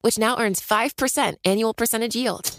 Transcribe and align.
which 0.00 0.18
now 0.18 0.38
earns 0.38 0.60
5% 0.60 1.34
annual 1.44 1.74
percentage 1.74 2.16
yield. 2.16 2.50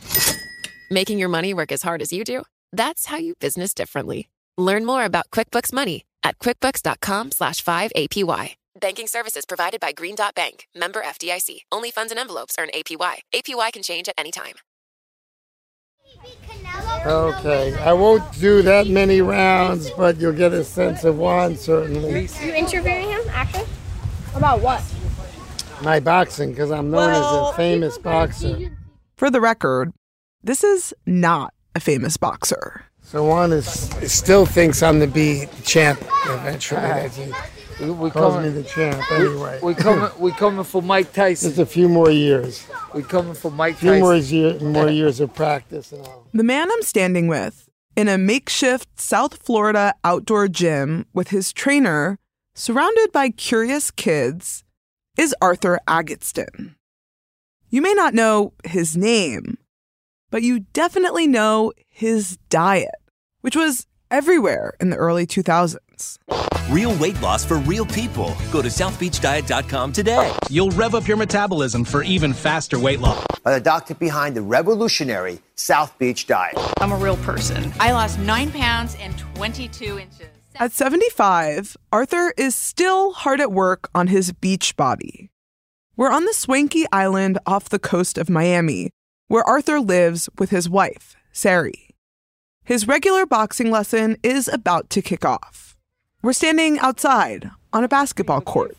Making 0.91 1.19
your 1.19 1.29
money 1.29 1.53
work 1.53 1.71
as 1.71 1.81
hard 1.81 2.01
as 2.01 2.11
you 2.11 2.23
do? 2.23 2.43
That's 2.71 3.05
how 3.07 3.17
you 3.17 3.35
business 3.35 3.73
differently. 3.73 4.29
Learn 4.57 4.85
more 4.85 5.05
about 5.05 5.29
QuickBooks 5.31 5.71
Money 5.71 6.05
at 6.23 6.39
quickbooks.com 6.39 7.31
slash 7.31 7.63
5APY. 7.63 8.55
Banking 8.79 9.07
services 9.07 9.45
provided 9.45 9.79
by 9.79 9.91
Green 9.91 10.15
Dot 10.15 10.35
Bank, 10.35 10.67
member 10.75 11.01
FDIC. 11.01 11.61
Only 11.71 11.91
funds 11.91 12.11
and 12.11 12.19
envelopes 12.19 12.55
earn 12.59 12.69
APY. 12.73 13.19
APY 13.33 13.73
can 13.73 13.83
change 13.83 14.07
at 14.07 14.15
any 14.17 14.31
time. 14.31 14.55
Okay, 17.05 17.77
I 17.77 17.93
won't 17.93 18.31
do 18.39 18.61
that 18.63 18.87
many 18.87 19.21
rounds, 19.21 19.89
but 19.91 20.17
you'll 20.17 20.33
get 20.33 20.53
a 20.53 20.63
sense 20.63 21.03
of 21.03 21.17
one 21.17 21.55
certainly. 21.55 22.27
You 22.41 22.53
interviewing 22.53 23.09
him, 23.09 23.21
actually? 23.29 23.65
About 24.35 24.61
what? 24.61 24.81
My 25.83 25.99
boxing, 25.99 26.51
because 26.51 26.71
I'm 26.71 26.91
known 26.91 27.11
as 27.11 27.25
a 27.25 27.53
famous 27.55 27.97
boxer. 27.97 28.77
For 29.15 29.29
the 29.29 29.39
record, 29.41 29.91
this 30.43 30.63
is 30.63 30.93
not 31.05 31.53
a 31.75 31.79
famous 31.79 32.17
boxer. 32.17 32.83
So 33.01 33.25
one 33.25 33.53
is 33.53 33.67
still 34.11 34.45
thinks 34.45 34.83
I'm 34.83 34.99
the 34.99 35.07
be 35.07 35.45
champ 35.63 35.99
eventually. 36.27 36.81
Uh-huh. 36.81 36.93
That's 36.93 37.17
it. 37.17 37.33
We, 37.79 37.91
we 37.91 38.09
Calls 38.11 38.43
me 38.43 38.49
the 38.49 38.63
champ 38.63 39.09
anyway. 39.13 39.59
we 39.63 39.73
coming, 39.73 40.09
we 40.19 40.31
coming 40.31 40.65
for 40.65 40.81
Mike 40.81 41.13
Tyson. 41.13 41.49
Just 41.51 41.59
a 41.59 41.65
few 41.65 41.87
more 41.87 42.11
years. 42.11 42.67
We 42.93 43.03
coming 43.03 43.33
for 43.33 43.49
Mike 43.49 43.75
A 43.75 43.77
few 43.77 43.99
more, 43.99 44.15
Tyson. 44.15 44.37
year, 44.37 44.59
more 44.59 44.89
years 44.89 45.21
of 45.21 45.33
practice 45.33 45.93
and 45.93 46.05
all. 46.05 46.27
The 46.33 46.43
man 46.43 46.69
I'm 46.69 46.81
standing 46.81 47.27
with 47.27 47.69
in 47.95 48.09
a 48.09 48.17
makeshift 48.17 48.99
South 48.99 49.41
Florida 49.41 49.93
outdoor 50.03 50.49
gym 50.49 51.05
with 51.13 51.29
his 51.29 51.53
trainer, 51.53 52.19
surrounded 52.53 53.13
by 53.13 53.29
curious 53.29 53.91
kids, 53.91 54.65
is 55.19 55.35
Arthur 55.41 55.81
Agatston. 55.85 56.75
You 57.69 57.81
may 57.81 57.93
not 57.93 58.13
know 58.13 58.53
his 58.63 58.95
name, 58.95 59.57
but 60.31 60.43
you 60.43 60.61
definitely 60.71 61.27
know 61.27 61.73
his 61.89 62.37
diet, 62.49 62.95
which 63.41 63.53
was 63.53 63.85
everywhere 64.09 64.75
in 64.79 64.91
the 64.91 64.95
early 64.95 65.27
2000s. 65.27 66.19
Real 66.69 66.97
weight 66.99 67.19
loss 67.19 67.43
for 67.43 67.57
real 67.57 67.85
people. 67.85 68.33
Go 68.49 68.61
to 68.61 68.69
southbeachdiet.com 68.69 69.91
today. 69.91 70.33
You'll 70.49 70.71
rev 70.71 70.95
up 70.95 71.05
your 71.05 71.17
metabolism 71.17 71.83
for 71.83 72.01
even 72.01 72.31
faster 72.31 72.79
weight 72.79 73.01
loss. 73.01 73.25
by 73.43 73.51
the 73.51 73.59
doctor 73.59 73.95
behind 73.95 74.37
the 74.37 74.41
revolutionary 74.41 75.39
South 75.55 75.99
Beach 75.99 76.27
diet. 76.27 76.57
I'm 76.79 76.93
a 76.93 76.97
real 76.97 77.17
person. 77.17 77.73
I 77.81 77.91
lost 77.91 78.19
nine 78.19 78.53
pounds 78.53 78.95
and 79.01 79.17
22 79.35 79.99
inches. 79.99 80.38
At 80.61 80.73
75, 80.73 81.77
Arthur 81.93 82.33
is 82.35 82.53
still 82.53 83.13
hard 83.13 83.39
at 83.39 83.49
work 83.49 83.89
on 83.95 84.07
his 84.07 84.33
beach 84.33 84.75
body. 84.75 85.31
We're 85.95 86.11
on 86.11 86.25
the 86.25 86.33
swanky 86.33 86.85
island 86.91 87.39
off 87.45 87.69
the 87.69 87.79
coast 87.79 88.17
of 88.17 88.29
Miami, 88.29 88.89
where 89.29 89.41
Arthur 89.45 89.79
lives 89.79 90.27
with 90.37 90.49
his 90.49 90.67
wife, 90.69 91.15
Sari. 91.31 91.95
His 92.65 92.89
regular 92.89 93.25
boxing 93.25 93.71
lesson 93.71 94.17
is 94.21 94.49
about 94.49 94.89
to 94.89 95.01
kick 95.01 95.23
off. 95.23 95.77
We're 96.21 96.33
standing 96.33 96.77
outside 96.79 97.51
on 97.71 97.85
a 97.85 97.87
basketball 97.87 98.41
court. 98.41 98.75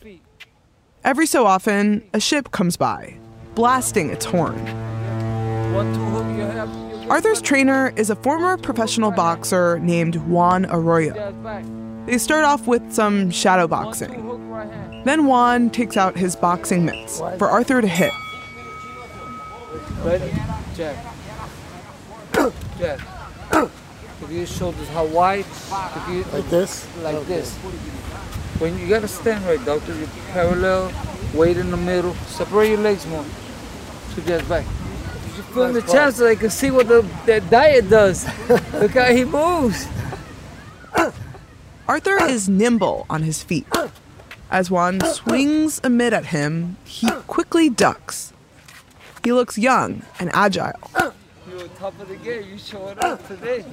Every 1.03 1.25
so 1.25 1.47
often, 1.47 2.07
a 2.13 2.19
ship 2.19 2.51
comes 2.51 2.77
by, 2.77 3.17
blasting 3.55 4.11
its 4.11 4.25
horn. 4.25 4.59
Arthur's 7.11 7.41
trainer 7.41 7.91
is 7.97 8.09
a 8.09 8.15
former 8.15 8.55
professional 8.55 9.11
boxer 9.11 9.79
named 9.79 10.15
Juan 10.29 10.65
Arroyo. 10.67 11.80
Get 12.01 12.05
back. 12.05 12.11
They 12.11 12.17
start 12.17 12.45
off 12.45 12.67
with 12.67 12.91
some 12.91 13.31
shadow 13.31 13.67
boxing. 13.67 14.13
hook, 14.13 14.39
right 14.43 14.69
hand. 14.69 15.05
Then 15.05 15.25
Juan 15.25 15.69
takes 15.69 15.97
out 15.97 16.17
his 16.17 16.35
boxing 16.35 16.85
mitts 16.85 17.19
for 17.37 17.49
Arthur 17.49 17.81
to 17.81 17.87
hit. 17.87 18.11
Ready? 20.03 20.31
Jack. 20.75 20.95
Jack. 22.79 22.99
If 23.53 24.29
your 24.31 24.45
shoulders 24.45 24.87
how 24.89 25.05
wide, 25.05 25.45
if 25.45 26.07
you 26.09 26.23
Like 26.31 26.49
this? 26.49 26.87
like 27.01 27.25
this. 27.25 27.55
When 28.59 28.77
you 28.77 28.87
gotta 28.87 29.07
stand 29.07 29.43
right, 29.45 29.63
doctor. 29.65 29.93
You 29.95 30.07
parallel, 30.31 30.91
weight 31.33 31.57
in 31.57 31.71
the 31.71 31.77
middle. 31.77 32.13
Separate 32.27 32.69
your 32.69 32.77
legs 32.77 33.05
more. 33.07 33.25
To 34.15 34.21
get 34.21 34.47
back. 34.47 34.65
You 34.65 35.35
should 35.35 35.45
feel 35.45 35.73
the 35.73 35.81
chest 35.81 36.17
so 36.17 36.25
they 36.25 36.35
can 36.35 36.49
see 36.51 36.69
what 36.69 36.87
the, 36.87 37.03
the 37.25 37.41
diet 37.41 37.89
does. 37.89 38.25
Look 38.73 38.91
how 38.91 39.11
he 39.11 39.25
moves. 39.25 39.87
Arthur 41.91 42.23
is 42.23 42.47
nimble 42.47 43.05
on 43.09 43.23
his 43.23 43.43
feet. 43.43 43.67
As 44.49 44.71
Juan 44.71 45.01
swings 45.01 45.81
a 45.83 45.89
mitt 45.89 46.13
at 46.13 46.27
him, 46.27 46.77
he 46.85 47.11
quickly 47.27 47.69
ducks. 47.69 48.31
He 49.25 49.33
looks 49.33 49.57
young 49.57 50.03
and 50.17 50.29
agile. 50.33 50.89
You're 51.49 51.67
top 51.75 51.99
of 51.99 52.07
the 52.07 52.15
game. 52.15 52.49
You 52.49 52.57
showing 52.57 52.97
up 52.99 53.27
today. 53.27 53.65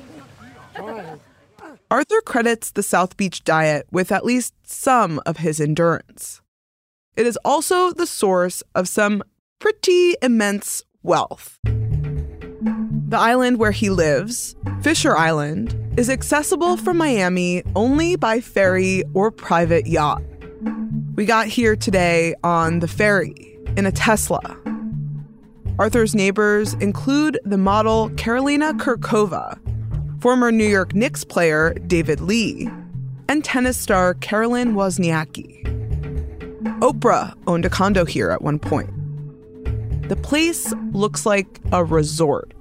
Arthur 1.93 2.21
credits 2.23 2.73
the 2.73 2.83
South 2.83 3.17
Beach 3.17 3.45
diet 3.45 3.87
with 3.93 4.11
at 4.11 4.25
least 4.25 4.53
some 4.65 5.21
of 5.25 5.37
his 5.37 5.61
endurance. 5.61 6.41
It 7.15 7.25
is 7.25 7.39
also 7.45 7.93
the 7.93 8.05
source 8.05 8.65
of 8.75 8.89
some 8.89 9.23
pretty 9.61 10.17
immense 10.21 10.83
wealth. 11.05 11.57
The 13.09 13.17
island 13.19 13.59
where 13.59 13.71
he 13.71 13.89
lives, 13.89 14.55
Fisher 14.83 15.17
Island, 15.17 15.75
is 15.97 16.11
accessible 16.11 16.77
from 16.77 16.99
Miami 16.99 17.63
only 17.75 18.17
by 18.17 18.43
ferry 18.43 19.03
or 19.15 19.31
private 19.31 19.87
yacht. 19.87 20.23
We 21.15 21.25
got 21.25 21.47
here 21.47 21.75
today 21.75 22.35
on 22.45 22.81
the 22.81 22.87
ferry 22.87 23.57
in 23.79 23.87
a 23.87 23.93
Tesla. 23.93 24.59
Arthur's 25.79 26.15
neighbors 26.15 26.75
include 26.75 27.41
the 27.47 27.57
model 27.57 28.11
Carolina 28.19 28.75
Kurkova, 28.75 29.59
former 30.21 30.53
New 30.53 30.69
York 30.69 30.95
Knicks 30.95 31.25
player 31.25 31.73
David 31.87 32.21
Lee, 32.21 32.69
and 33.27 33.43
tennis 33.43 33.79
star 33.79 34.13
Caroline 34.15 34.75
Wozniacki. 34.75 35.65
Oprah 36.81 37.35
owned 37.47 37.65
a 37.65 37.71
condo 37.71 38.05
here 38.05 38.29
at 38.29 38.43
one 38.43 38.59
point. 38.59 38.91
The 40.11 40.17
place 40.17 40.75
looks 40.93 41.25
like 41.25 41.59
a 41.73 41.83
resort. 41.83 42.53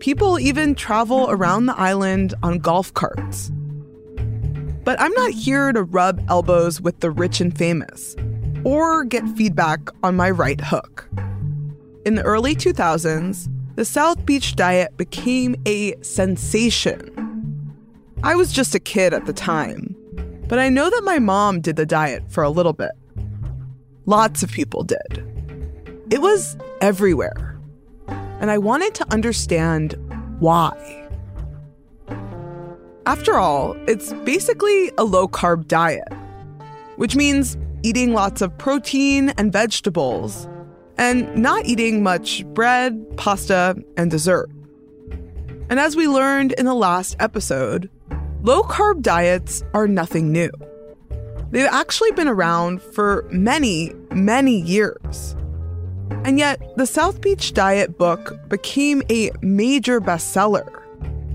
People 0.00 0.40
even 0.40 0.74
travel 0.74 1.30
around 1.30 1.66
the 1.66 1.78
island 1.78 2.32
on 2.42 2.58
golf 2.58 2.92
carts. 2.94 3.50
But 4.82 4.98
I'm 4.98 5.12
not 5.12 5.32
here 5.32 5.72
to 5.72 5.82
rub 5.82 6.24
elbows 6.30 6.80
with 6.80 7.00
the 7.00 7.10
rich 7.10 7.38
and 7.38 7.56
famous 7.56 8.16
or 8.64 9.04
get 9.04 9.28
feedback 9.36 9.90
on 10.02 10.16
my 10.16 10.30
right 10.30 10.58
hook. 10.58 11.06
In 12.06 12.14
the 12.14 12.22
early 12.22 12.54
2000s, 12.54 13.48
the 13.76 13.84
South 13.84 14.24
Beach 14.24 14.56
diet 14.56 14.96
became 14.96 15.54
a 15.66 15.94
sensation. 16.02 17.74
I 18.22 18.34
was 18.34 18.54
just 18.54 18.74
a 18.74 18.80
kid 18.80 19.12
at 19.12 19.26
the 19.26 19.34
time, 19.34 19.94
but 20.48 20.58
I 20.58 20.70
know 20.70 20.88
that 20.88 21.04
my 21.04 21.18
mom 21.18 21.60
did 21.60 21.76
the 21.76 21.84
diet 21.84 22.22
for 22.28 22.42
a 22.42 22.50
little 22.50 22.72
bit. 22.72 22.92
Lots 24.06 24.42
of 24.42 24.50
people 24.50 24.82
did. 24.82 25.22
It 26.10 26.22
was 26.22 26.56
everywhere. 26.80 27.49
And 28.40 28.50
I 28.50 28.58
wanted 28.58 28.94
to 28.96 29.12
understand 29.12 29.94
why. 30.38 31.08
After 33.06 33.38
all, 33.38 33.76
it's 33.86 34.12
basically 34.24 34.90
a 34.98 35.04
low 35.04 35.28
carb 35.28 35.68
diet, 35.68 36.12
which 36.96 37.16
means 37.16 37.56
eating 37.82 38.12
lots 38.12 38.40
of 38.40 38.56
protein 38.58 39.30
and 39.30 39.52
vegetables 39.52 40.48
and 40.96 41.34
not 41.34 41.64
eating 41.64 42.02
much 42.02 42.44
bread, 42.46 43.16
pasta, 43.16 43.76
and 43.96 44.10
dessert. 44.10 44.50
And 45.70 45.80
as 45.80 45.96
we 45.96 46.08
learned 46.08 46.52
in 46.52 46.66
the 46.66 46.74
last 46.74 47.16
episode, 47.20 47.88
low 48.42 48.62
carb 48.62 49.02
diets 49.02 49.62
are 49.72 49.88
nothing 49.88 50.32
new. 50.32 50.50
They've 51.50 51.66
actually 51.66 52.12
been 52.12 52.28
around 52.28 52.82
for 52.82 53.26
many, 53.30 53.94
many 54.10 54.60
years. 54.60 55.36
And 56.24 56.38
yet, 56.38 56.60
the 56.76 56.86
South 56.86 57.20
Beach 57.20 57.52
Diet 57.54 57.96
book 57.96 58.36
became 58.48 59.02
a 59.10 59.30
major 59.40 60.00
bestseller 60.00 60.80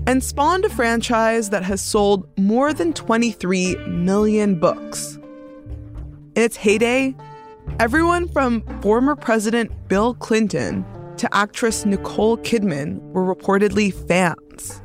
and 0.06 0.22
spawned 0.22 0.64
a 0.64 0.68
franchise 0.68 1.50
that 1.50 1.64
has 1.64 1.80
sold 1.82 2.28
more 2.38 2.72
than 2.72 2.92
23 2.92 3.76
million 3.88 4.58
books. 4.58 5.18
In 6.36 6.42
its 6.42 6.56
heyday, 6.56 7.16
everyone 7.80 8.28
from 8.28 8.62
former 8.80 9.16
President 9.16 9.72
Bill 9.88 10.14
Clinton 10.14 10.84
to 11.16 11.34
actress 11.34 11.84
Nicole 11.84 12.36
Kidman 12.38 13.00
were 13.12 13.34
reportedly 13.34 13.92
fans. 14.06 14.82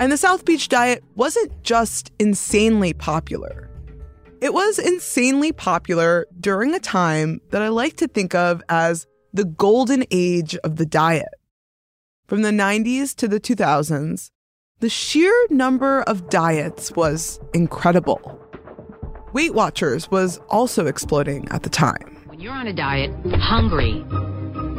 And 0.00 0.10
the 0.10 0.16
South 0.16 0.44
Beach 0.44 0.68
diet 0.68 1.04
wasn't 1.14 1.62
just 1.62 2.12
insanely 2.18 2.92
popular. 2.92 3.70
It 4.40 4.52
was 4.52 4.78
insanely 4.78 5.52
popular 5.52 6.26
during 6.38 6.74
a 6.74 6.78
time 6.78 7.40
that 7.50 7.62
I 7.62 7.68
like 7.68 7.96
to 7.96 8.08
think 8.08 8.34
of 8.34 8.62
as 8.68 9.06
the 9.32 9.44
golden 9.44 10.04
age 10.10 10.56
of 10.56 10.76
the 10.76 10.84
diet. 10.84 11.28
From 12.26 12.42
the 12.42 12.50
90s 12.50 13.14
to 13.16 13.28
the 13.28 13.40
2000s, 13.40 14.30
the 14.80 14.90
sheer 14.90 15.32
number 15.48 16.02
of 16.02 16.28
diets 16.28 16.92
was 16.92 17.40
incredible. 17.54 18.38
Weight 19.32 19.54
Watchers 19.54 20.10
was 20.10 20.38
also 20.50 20.86
exploding 20.86 21.48
at 21.50 21.62
the 21.62 21.70
time. 21.70 22.22
When 22.26 22.38
you're 22.40 22.52
on 22.52 22.66
a 22.66 22.74
diet, 22.74 23.12
hungry 23.40 24.04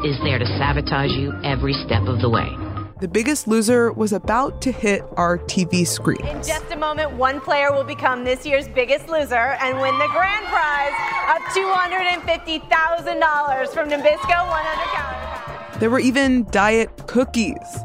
is 0.07 0.19
there 0.23 0.37
to 0.37 0.45
sabotage 0.59 1.11
you 1.11 1.33
every 1.43 1.73
step 1.85 2.03
of 2.03 2.21
the 2.21 2.29
way. 2.29 2.66
The 2.99 3.07
Biggest 3.07 3.47
Loser 3.47 3.91
was 3.91 4.11
about 4.11 4.59
to 4.63 4.71
hit 4.71 5.03
our 5.17 5.37
TV 5.37 5.85
screens. 5.85 6.25
In 6.25 6.41
just 6.41 6.71
a 6.71 6.75
moment, 6.75 7.11
one 7.11 7.39
player 7.39 7.71
will 7.71 7.83
become 7.83 8.23
this 8.23 8.43
year's 8.43 8.67
biggest 8.67 9.07
loser 9.07 9.55
and 9.61 9.79
win 9.79 9.95
the 9.99 10.07
grand 10.07 10.47
prize 10.47 10.93
of 11.29 11.37
$250,000 11.53 13.69
from 13.69 13.89
Nabisco 13.89 14.49
100 14.49 14.87
calorie. 14.95 15.79
There 15.79 15.91
were 15.91 15.99
even 15.99 16.45
diet 16.49 16.89
cookies 17.05 17.77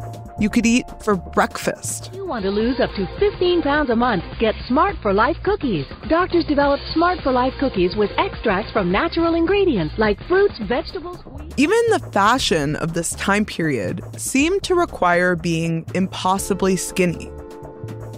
you 0.42 0.50
could 0.50 0.66
eat 0.66 0.84
for 1.04 1.14
breakfast. 1.14 2.10
You 2.12 2.26
want 2.26 2.42
to 2.42 2.50
lose 2.50 2.80
up 2.80 2.90
to 2.96 3.06
15 3.20 3.62
pounds 3.62 3.90
a 3.90 3.96
month? 3.96 4.24
Get 4.40 4.56
Smart 4.66 4.96
for 5.00 5.12
Life 5.12 5.36
cookies. 5.44 5.86
Doctors 6.08 6.44
developed 6.46 6.82
Smart 6.92 7.20
for 7.22 7.30
Life 7.30 7.54
cookies 7.60 7.94
with 7.96 8.10
extracts 8.18 8.72
from 8.72 8.90
natural 8.90 9.36
ingredients 9.36 9.94
like 9.98 10.18
fruits, 10.26 10.54
vegetables. 10.66 11.18
Even 11.56 11.78
the 11.90 12.00
fashion 12.12 12.74
of 12.76 12.94
this 12.94 13.10
time 13.14 13.44
period 13.44 14.02
seemed 14.20 14.64
to 14.64 14.74
require 14.74 15.36
being 15.36 15.86
impossibly 15.94 16.74
skinny. 16.74 17.30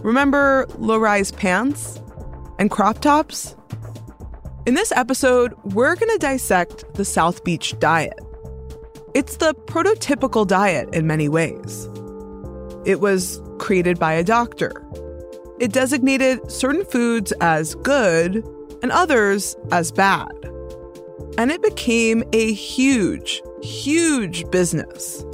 Remember 0.02 0.66
low 0.78 0.96
rise 0.96 1.30
pants 1.30 2.00
and 2.58 2.70
crop 2.70 3.00
tops? 3.00 3.54
In 4.64 4.72
this 4.72 4.92
episode, 4.92 5.52
we're 5.74 5.94
going 5.94 6.10
to 6.10 6.18
dissect 6.18 6.94
the 6.94 7.04
South 7.04 7.44
Beach 7.44 7.78
diet. 7.80 8.18
It's 9.12 9.36
the 9.36 9.54
prototypical 9.66 10.46
diet 10.46 10.94
in 10.94 11.06
many 11.06 11.28
ways. 11.28 11.88
It 12.84 13.00
was 13.00 13.40
created 13.58 13.98
by 13.98 14.12
a 14.12 14.24
doctor. 14.24 14.86
It 15.58 15.72
designated 15.72 16.50
certain 16.50 16.84
foods 16.84 17.32
as 17.40 17.74
good 17.76 18.44
and 18.82 18.92
others 18.92 19.56
as 19.72 19.90
bad. 19.90 20.30
And 21.38 21.50
it 21.50 21.62
became 21.62 22.24
a 22.32 22.52
huge, 22.52 23.42
huge 23.62 24.50
business. 24.50 25.24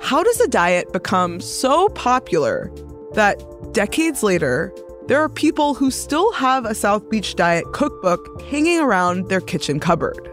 How 0.00 0.22
does 0.22 0.40
a 0.40 0.48
diet 0.48 0.92
become 0.92 1.40
so 1.40 1.88
popular 1.90 2.70
that 3.14 3.42
decades 3.72 4.22
later, 4.22 4.72
there 5.06 5.20
are 5.22 5.28
people 5.28 5.74
who 5.74 5.90
still 5.90 6.32
have 6.32 6.64
a 6.64 6.74
South 6.74 7.08
Beach 7.08 7.34
diet 7.34 7.64
cookbook 7.72 8.42
hanging 8.42 8.80
around 8.80 9.28
their 9.28 9.40
kitchen 9.40 9.80
cupboard? 9.80 10.30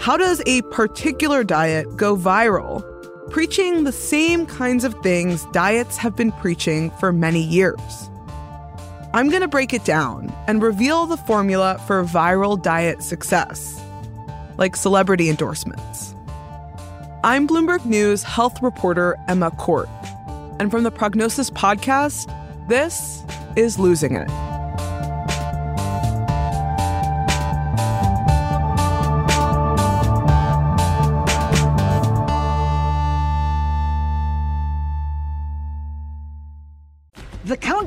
How 0.00 0.16
does 0.16 0.42
a 0.46 0.62
particular 0.62 1.44
diet 1.44 1.96
go 1.96 2.16
viral 2.16 2.82
preaching 3.32 3.84
the 3.84 3.92
same 3.92 4.44
kinds 4.44 4.84
of 4.84 4.94
things 5.02 5.46
diets 5.46 5.96
have 5.96 6.14
been 6.14 6.30
preaching 6.32 6.90
for 7.00 7.14
many 7.14 7.42
years. 7.42 8.10
I'm 9.14 9.30
going 9.30 9.40
to 9.40 9.48
break 9.48 9.72
it 9.72 9.86
down 9.86 10.30
and 10.46 10.62
reveal 10.62 11.06
the 11.06 11.16
formula 11.16 11.80
for 11.86 12.04
viral 12.04 12.60
diet 12.60 13.02
success, 13.02 13.82
like 14.58 14.76
celebrity 14.76 15.30
endorsements. 15.30 16.14
I'm 17.24 17.48
Bloomberg 17.48 17.86
News 17.86 18.22
health 18.22 18.62
reporter 18.62 19.16
Emma 19.28 19.50
Court, 19.52 19.88
and 20.60 20.70
from 20.70 20.82
the 20.82 20.90
Prognosis 20.90 21.48
podcast, 21.48 22.28
this 22.68 23.22
is 23.56 23.78
Losing 23.78 24.14
It. 24.14 24.51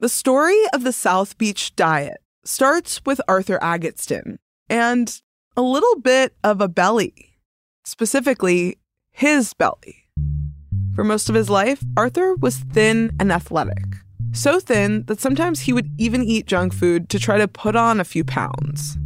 The 0.00 0.08
story 0.08 0.62
of 0.72 0.84
the 0.84 0.92
South 0.92 1.36
Beach 1.38 1.74
diet 1.74 2.18
starts 2.44 3.00
with 3.04 3.20
Arthur 3.26 3.58
Agatston 3.60 4.36
and 4.70 5.20
a 5.56 5.60
little 5.62 5.98
bit 5.98 6.36
of 6.44 6.60
a 6.60 6.68
belly, 6.68 7.40
specifically 7.84 8.78
his 9.10 9.54
belly. 9.54 10.04
For 10.94 11.02
most 11.02 11.28
of 11.28 11.34
his 11.34 11.50
life, 11.50 11.82
Arthur 11.96 12.36
was 12.36 12.58
thin 12.58 13.10
and 13.18 13.32
athletic. 13.32 13.82
So 14.30 14.60
thin 14.60 15.02
that 15.06 15.20
sometimes 15.20 15.62
he 15.62 15.72
would 15.72 15.90
even 15.98 16.22
eat 16.22 16.46
junk 16.46 16.74
food 16.74 17.08
to 17.08 17.18
try 17.18 17.36
to 17.38 17.48
put 17.48 17.74
on 17.74 17.98
a 17.98 18.04
few 18.04 18.22
pounds. 18.22 18.96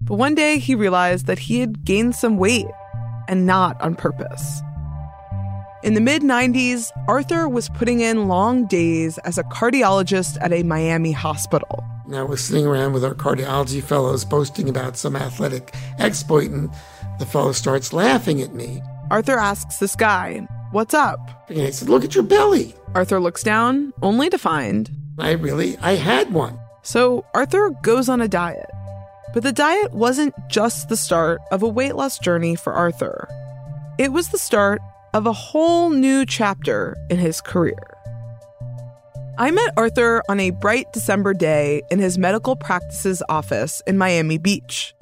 But 0.00 0.16
one 0.16 0.34
day 0.34 0.58
he 0.58 0.74
realized 0.74 1.26
that 1.26 1.38
he 1.38 1.60
had 1.60 1.84
gained 1.84 2.16
some 2.16 2.36
weight 2.36 2.66
and 3.28 3.46
not 3.46 3.80
on 3.80 3.94
purpose. 3.94 4.60
In 5.84 5.92
the 5.92 6.00
mid 6.00 6.22
90s, 6.22 6.90
Arthur 7.06 7.46
was 7.46 7.68
putting 7.68 8.00
in 8.00 8.26
long 8.26 8.64
days 8.64 9.18
as 9.18 9.36
a 9.36 9.42
cardiologist 9.42 10.38
at 10.40 10.50
a 10.50 10.62
Miami 10.62 11.12
hospital. 11.12 11.84
Now 12.06 12.24
we're 12.24 12.38
sitting 12.38 12.64
around 12.64 12.94
with 12.94 13.04
our 13.04 13.12
cardiology 13.12 13.82
fellows 13.82 14.24
boasting 14.24 14.70
about 14.70 14.96
some 14.96 15.14
athletic 15.14 15.74
exploit, 15.98 16.50
and 16.50 16.70
the 17.18 17.26
fellow 17.26 17.52
starts 17.52 17.92
laughing 17.92 18.40
at 18.40 18.54
me. 18.54 18.80
Arthur 19.10 19.36
asks 19.36 19.76
this 19.76 19.94
guy, 19.94 20.48
What's 20.70 20.94
up? 20.94 21.20
And 21.50 21.58
he 21.58 21.70
said, 21.70 21.90
Look 21.90 22.02
at 22.02 22.14
your 22.14 22.24
belly. 22.24 22.74
Arthur 22.94 23.20
looks 23.20 23.42
down, 23.42 23.92
only 24.00 24.30
to 24.30 24.38
find 24.38 24.90
I 25.18 25.32
really, 25.32 25.76
I 25.82 25.96
had 25.96 26.32
one. 26.32 26.58
So 26.80 27.26
Arthur 27.34 27.68
goes 27.82 28.08
on 28.08 28.22
a 28.22 28.28
diet. 28.28 28.70
But 29.34 29.42
the 29.42 29.52
diet 29.52 29.92
wasn't 29.92 30.34
just 30.48 30.88
the 30.88 30.96
start 30.96 31.42
of 31.52 31.62
a 31.62 31.68
weight 31.68 31.94
loss 31.94 32.18
journey 32.18 32.56
for 32.56 32.72
Arthur. 32.72 33.28
It 33.98 34.12
was 34.12 34.30
the 34.30 34.38
start 34.38 34.80
of 35.14 35.26
a 35.26 35.32
whole 35.32 35.90
new 35.90 36.26
chapter 36.26 36.96
in 37.08 37.18
his 37.18 37.40
career. 37.40 37.96
I 39.38 39.52
met 39.52 39.72
Arthur 39.76 40.22
on 40.28 40.40
a 40.40 40.50
bright 40.50 40.92
December 40.92 41.34
day 41.34 41.82
in 41.90 42.00
his 42.00 42.18
medical 42.18 42.56
practice's 42.56 43.22
office 43.28 43.80
in 43.86 43.96
Miami 43.96 44.38
Beach. 44.38 44.92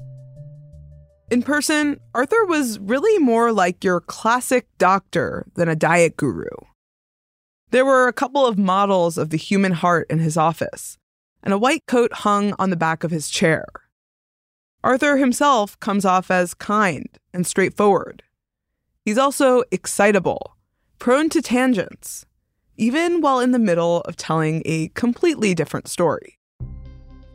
In 1.31 1.41
person, 1.41 1.99
Arthur 2.13 2.45
was 2.45 2.79
really 2.79 3.17
more 3.17 3.51
like 3.51 3.83
your 3.83 4.01
classic 4.01 4.67
doctor 4.77 5.47
than 5.55 5.67
a 5.67 5.75
diet 5.75 6.15
guru. 6.15 6.45
There 7.71 7.85
were 7.85 8.07
a 8.07 8.13
couple 8.13 8.45
of 8.45 8.57
models 8.57 9.17
of 9.17 9.31
the 9.31 9.37
human 9.37 9.71
heart 9.71 10.05
in 10.11 10.19
his 10.19 10.37
office, 10.37 10.99
and 11.41 11.53
a 11.55 11.57
white 11.57 11.87
coat 11.87 12.13
hung 12.13 12.53
on 12.59 12.69
the 12.69 12.75
back 12.75 13.03
of 13.03 13.09
his 13.09 13.31
chair. 13.31 13.65
Arthur 14.83 15.17
himself 15.17 15.79
comes 15.79 16.05
off 16.05 16.29
as 16.29 16.53
kind 16.53 17.07
and 17.33 17.47
straightforward. 17.47 18.21
He's 19.05 19.17
also 19.17 19.63
excitable, 19.71 20.55
prone 20.97 21.29
to 21.29 21.41
tangents, 21.41 22.25
even 22.77 23.19
while 23.19 23.41
in 23.41 23.51
the 23.51 23.59
middle 23.59 24.01
of 24.01 24.15
telling 24.15 24.61
a 24.65 24.87
completely 24.89 25.53
different 25.53 25.89
story. 25.89 26.39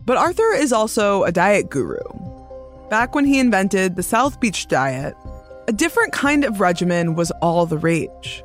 But 0.07 0.17
Arthur 0.17 0.51
is 0.55 0.73
also 0.73 1.25
a 1.25 1.33
diet 1.33 1.69
guru. 1.69 1.99
Back 2.89 3.15
when 3.15 3.27
he 3.27 3.39
invented 3.39 3.97
the 3.97 4.03
South 4.03 4.41
Beach 4.41 4.67
diet, 4.69 5.15
a 5.69 5.73
different 5.73 6.15
kind 6.15 6.45
of 6.45 6.61
regimen 6.61 7.15
was 7.15 7.31
all 7.43 7.67
the 7.67 7.77
rage. 7.77 8.43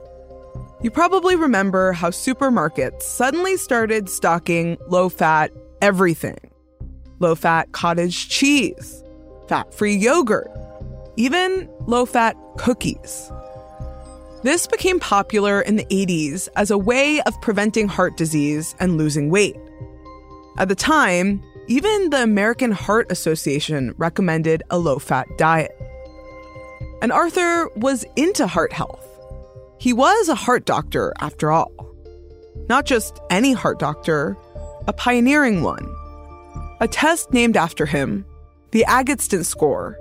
You 0.82 0.92
probably 0.92 1.38
remember 1.38 1.94
how 1.94 2.10
supermarkets 2.10 3.04
suddenly 3.04 3.56
started 3.56 4.10
stocking 4.10 4.78
low 4.90 5.08
fat 5.08 5.52
everything 5.82 6.38
low 7.20 7.36
fat 7.36 7.72
cottage 7.72 8.28
cheese, 8.28 9.02
fat 9.48 9.74
free 9.74 9.96
yogurt, 9.96 10.52
even 11.16 11.70
low 11.86 12.06
fat 12.06 12.36
cookies. 12.58 13.32
This 14.44 14.68
became 14.68 15.00
popular 15.00 15.62
in 15.62 15.78
the 15.78 15.86
80s 15.86 16.50
as 16.56 16.70
a 16.70 16.78
way 16.78 17.22
of 17.22 17.40
preventing 17.42 17.88
heart 17.88 18.18
disease 18.18 18.76
and 18.80 18.98
losing 18.98 19.30
weight. 19.30 19.56
At 20.58 20.68
the 20.68 20.76
time, 20.76 21.42
even 21.68 22.10
the 22.10 22.22
American 22.22 22.72
Heart 22.72 23.12
Association 23.12 23.94
recommended 23.98 24.64
a 24.70 24.78
low 24.78 25.00
fat 25.00 25.28
diet. 25.38 25.72
And 27.02 27.12
Arthur 27.12 27.70
was 27.78 28.06
into 28.18 28.48
heart 28.48 28.74
health. 28.74 29.08
He 29.80 29.94
was 29.94 30.28
a 30.28 30.36
heart 30.36 30.66
doctor, 30.66 31.14
after 31.20 31.52
all. 31.52 31.72
Not 32.68 32.86
just 32.86 33.20
any 33.30 33.54
heart 33.54 33.80
doctor, 33.80 34.38
a 34.88 34.94
pioneering 34.94 35.64
one. 35.64 35.88
A 36.82 36.88
test 36.88 37.32
named 37.32 37.56
after 37.56 37.86
him, 37.86 38.26
the 38.72 38.86
Agatston 38.88 39.46
score, 39.46 39.98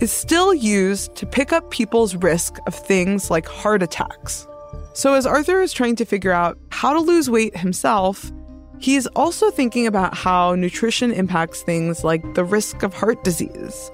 is 0.00 0.12
still 0.12 0.52
used 0.52 1.14
to 1.16 1.26
pick 1.26 1.52
up 1.52 1.70
people's 1.70 2.14
risk 2.16 2.58
of 2.66 2.74
things 2.74 3.30
like 3.30 3.46
heart 3.46 3.82
attacks. 3.82 4.46
So, 4.92 5.14
as 5.14 5.26
Arthur 5.26 5.60
is 5.60 5.72
trying 5.72 5.96
to 5.96 6.04
figure 6.04 6.32
out 6.32 6.58
how 6.70 6.92
to 6.92 7.00
lose 7.00 7.30
weight 7.30 7.56
himself, 7.56 8.30
he's 8.78 9.06
also 9.08 9.50
thinking 9.50 9.86
about 9.86 10.14
how 10.14 10.54
nutrition 10.54 11.12
impacts 11.12 11.62
things 11.62 12.04
like 12.04 12.34
the 12.34 12.44
risk 12.44 12.82
of 12.82 12.94
heart 12.94 13.22
disease. 13.24 13.90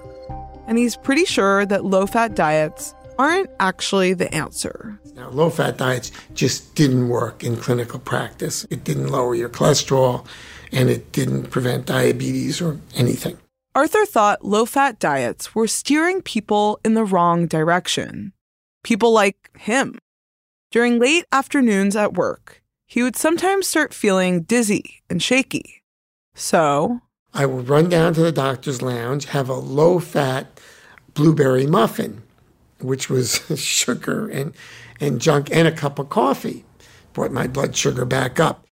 And 0.66 0.78
he's 0.78 0.96
pretty 0.96 1.24
sure 1.24 1.66
that 1.66 1.84
low 1.84 2.06
fat 2.06 2.34
diets 2.34 2.94
aren't 3.18 3.50
actually 3.60 4.14
the 4.14 4.32
answer. 4.34 4.98
Now, 5.14 5.28
low 5.30 5.50
fat 5.50 5.76
diets 5.76 6.10
just 6.34 6.74
didn't 6.74 7.08
work 7.08 7.44
in 7.44 7.56
clinical 7.56 7.98
practice. 7.98 8.64
It 8.70 8.84
didn't 8.84 9.08
lower 9.08 9.34
your 9.34 9.48
cholesterol 9.48 10.26
and 10.72 10.88
it 10.88 11.12
didn't 11.12 11.50
prevent 11.50 11.86
diabetes 11.86 12.60
or 12.60 12.78
anything. 12.94 13.38
Arthur 13.74 14.04
thought 14.04 14.44
low 14.44 14.66
fat 14.66 14.98
diets 14.98 15.54
were 15.54 15.66
steering 15.66 16.20
people 16.20 16.78
in 16.84 16.92
the 16.92 17.06
wrong 17.06 17.46
direction. 17.46 18.34
People 18.84 19.12
like 19.12 19.50
him. 19.56 19.98
During 20.70 20.98
late 20.98 21.24
afternoons 21.32 21.96
at 21.96 22.12
work, 22.12 22.62
he 22.86 23.02
would 23.02 23.16
sometimes 23.16 23.66
start 23.66 23.94
feeling 23.94 24.42
dizzy 24.42 25.02
and 25.08 25.22
shaky. 25.22 25.82
So, 26.34 27.00
I 27.32 27.46
would 27.46 27.70
run 27.70 27.88
down 27.88 28.12
to 28.14 28.20
the 28.20 28.32
doctor's 28.32 28.82
lounge, 28.82 29.26
have 29.26 29.48
a 29.48 29.54
low 29.54 29.98
fat 30.00 30.60
blueberry 31.14 31.66
muffin, 31.66 32.22
which 32.78 33.08
was 33.08 33.40
sugar 33.58 34.28
and, 34.28 34.52
and 35.00 35.18
junk, 35.18 35.48
and 35.50 35.66
a 35.66 35.72
cup 35.72 35.98
of 35.98 36.10
coffee. 36.10 36.66
Brought 37.14 37.32
my 37.32 37.46
blood 37.46 37.74
sugar 37.74 38.04
back 38.04 38.38
up. 38.38 38.66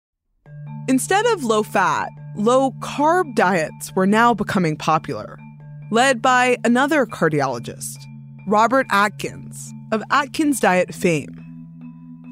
Instead 0.88 1.26
of 1.26 1.44
low 1.44 1.62
fat, 1.62 2.08
low 2.38 2.70
carb 2.80 3.34
diets 3.34 3.94
were 3.94 4.06
now 4.06 4.32
becoming 4.32 4.76
popular, 4.76 5.38
led 5.90 6.22
by 6.22 6.56
another 6.64 7.04
cardiologist, 7.04 7.96
Robert 8.46 8.86
Atkins, 8.90 9.72
of 9.90 10.02
Atkins 10.10 10.60
Diet 10.60 10.94
fame. 10.94 11.44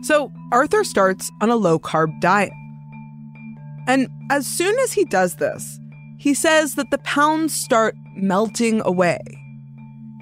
So 0.05 0.33
Arthur 0.53 0.85
starts 0.85 1.31
on 1.41 1.51
a 1.51 1.57
low 1.57 1.79
carb 1.79 2.21
diet. 2.21 2.53
And 3.89 4.09
as 4.31 4.47
soon 4.47 4.79
as 4.81 4.93
he 4.93 5.05
does 5.05 5.37
this, 5.37 5.81
he 6.19 6.35
says 6.35 6.77
that 6.77 6.91
the 6.91 6.99
pounds 6.99 7.55
start 7.55 7.97
melting 8.17 8.83
away. 8.85 9.19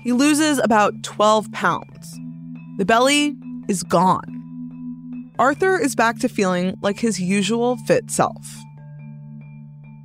He 0.02 0.12
loses 0.12 0.58
about 0.58 1.02
12 1.02 1.52
pounds. 1.52 2.18
The 2.78 2.84
belly 2.84 3.36
is 3.68 3.82
gone. 3.82 5.32
Arthur 5.38 5.78
is 5.78 5.94
back 5.94 6.18
to 6.20 6.28
feeling 6.28 6.76
like 6.80 6.98
his 7.00 7.20
usual 7.20 7.76
fit 7.86 8.10
self. 8.10 8.63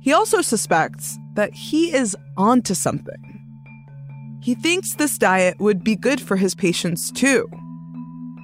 He 0.00 0.12
also 0.12 0.40
suspects 0.40 1.18
that 1.34 1.52
he 1.52 1.92
is 1.92 2.16
onto 2.36 2.74
something. 2.74 3.40
He 4.42 4.54
thinks 4.54 4.94
this 4.94 5.18
diet 5.18 5.60
would 5.60 5.84
be 5.84 5.94
good 5.94 6.20
for 6.20 6.36
his 6.36 6.54
patients 6.54 7.10
too. 7.12 7.48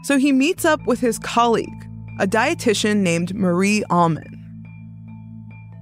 So 0.04 0.18
he 0.18 0.32
meets 0.32 0.64
up 0.64 0.86
with 0.86 1.00
his 1.00 1.18
colleague, 1.18 1.88
a 2.20 2.26
dietitian 2.26 2.98
named 2.98 3.34
Marie 3.34 3.82
Almon. 3.90 4.36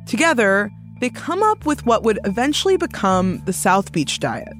Together, 0.06 0.70
they 1.00 1.10
come 1.10 1.42
up 1.42 1.66
with 1.66 1.84
what 1.84 2.04
would 2.04 2.20
eventually 2.24 2.76
become 2.76 3.42
the 3.44 3.52
South 3.52 3.92
Beach 3.92 4.20
Diet, 4.20 4.54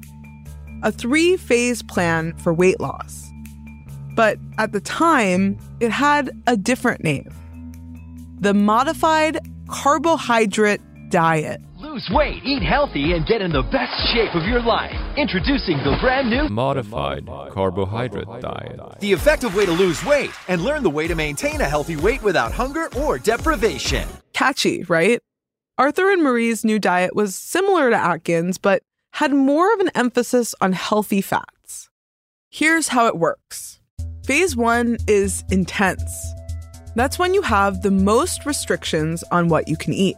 a 0.83 0.91
three 0.91 1.37
phase 1.37 1.81
plan 1.81 2.35
for 2.37 2.53
weight 2.53 2.79
loss. 2.79 3.31
But 4.15 4.37
at 4.57 4.71
the 4.71 4.81
time, 4.81 5.57
it 5.79 5.91
had 5.91 6.31
a 6.47 6.57
different 6.57 7.03
name 7.03 7.29
the 8.41 8.53
Modified 8.53 9.39
Carbohydrate 9.67 10.81
Diet. 11.09 11.61
Lose 11.77 12.07
weight, 12.11 12.41
eat 12.43 12.63
healthy, 12.63 13.13
and 13.13 13.25
get 13.25 13.41
in 13.41 13.51
the 13.51 13.63
best 13.63 13.93
shape 14.13 14.33
of 14.35 14.43
your 14.43 14.61
life. 14.61 14.95
Introducing 15.17 15.77
the 15.77 15.97
brand 16.01 16.29
new 16.29 16.49
Modified 16.49 17.25
Carbohydrate 17.51 18.41
Diet. 18.41 18.79
The 18.99 19.11
effective 19.11 19.55
way 19.55 19.65
to 19.65 19.71
lose 19.71 20.03
weight 20.03 20.31
and 20.47 20.63
learn 20.63 20.83
the 20.83 20.89
way 20.89 21.07
to 21.07 21.15
maintain 21.15 21.61
a 21.61 21.69
healthy 21.69 21.95
weight 21.95 22.21
without 22.23 22.51
hunger 22.51 22.89
or 22.97 23.17
deprivation. 23.19 24.07
Catchy, 24.33 24.83
right? 24.83 25.21
Arthur 25.77 26.11
and 26.11 26.23
Marie's 26.23 26.63
new 26.63 26.79
diet 26.79 27.15
was 27.15 27.35
similar 27.35 27.89
to 27.89 27.95
Atkins, 27.95 28.57
but 28.57 28.81
had 29.13 29.33
more 29.33 29.73
of 29.73 29.79
an 29.79 29.91
emphasis 29.95 30.55
on 30.61 30.73
healthy 30.73 31.21
fats. 31.21 31.89
Here's 32.49 32.89
how 32.89 33.07
it 33.07 33.17
works 33.17 33.79
Phase 34.25 34.55
one 34.55 34.97
is 35.07 35.43
intense. 35.51 36.33
That's 36.95 37.19
when 37.19 37.33
you 37.33 37.41
have 37.41 37.81
the 37.81 37.91
most 37.91 38.45
restrictions 38.45 39.23
on 39.31 39.49
what 39.49 39.67
you 39.67 39.77
can 39.77 39.93
eat. 39.93 40.15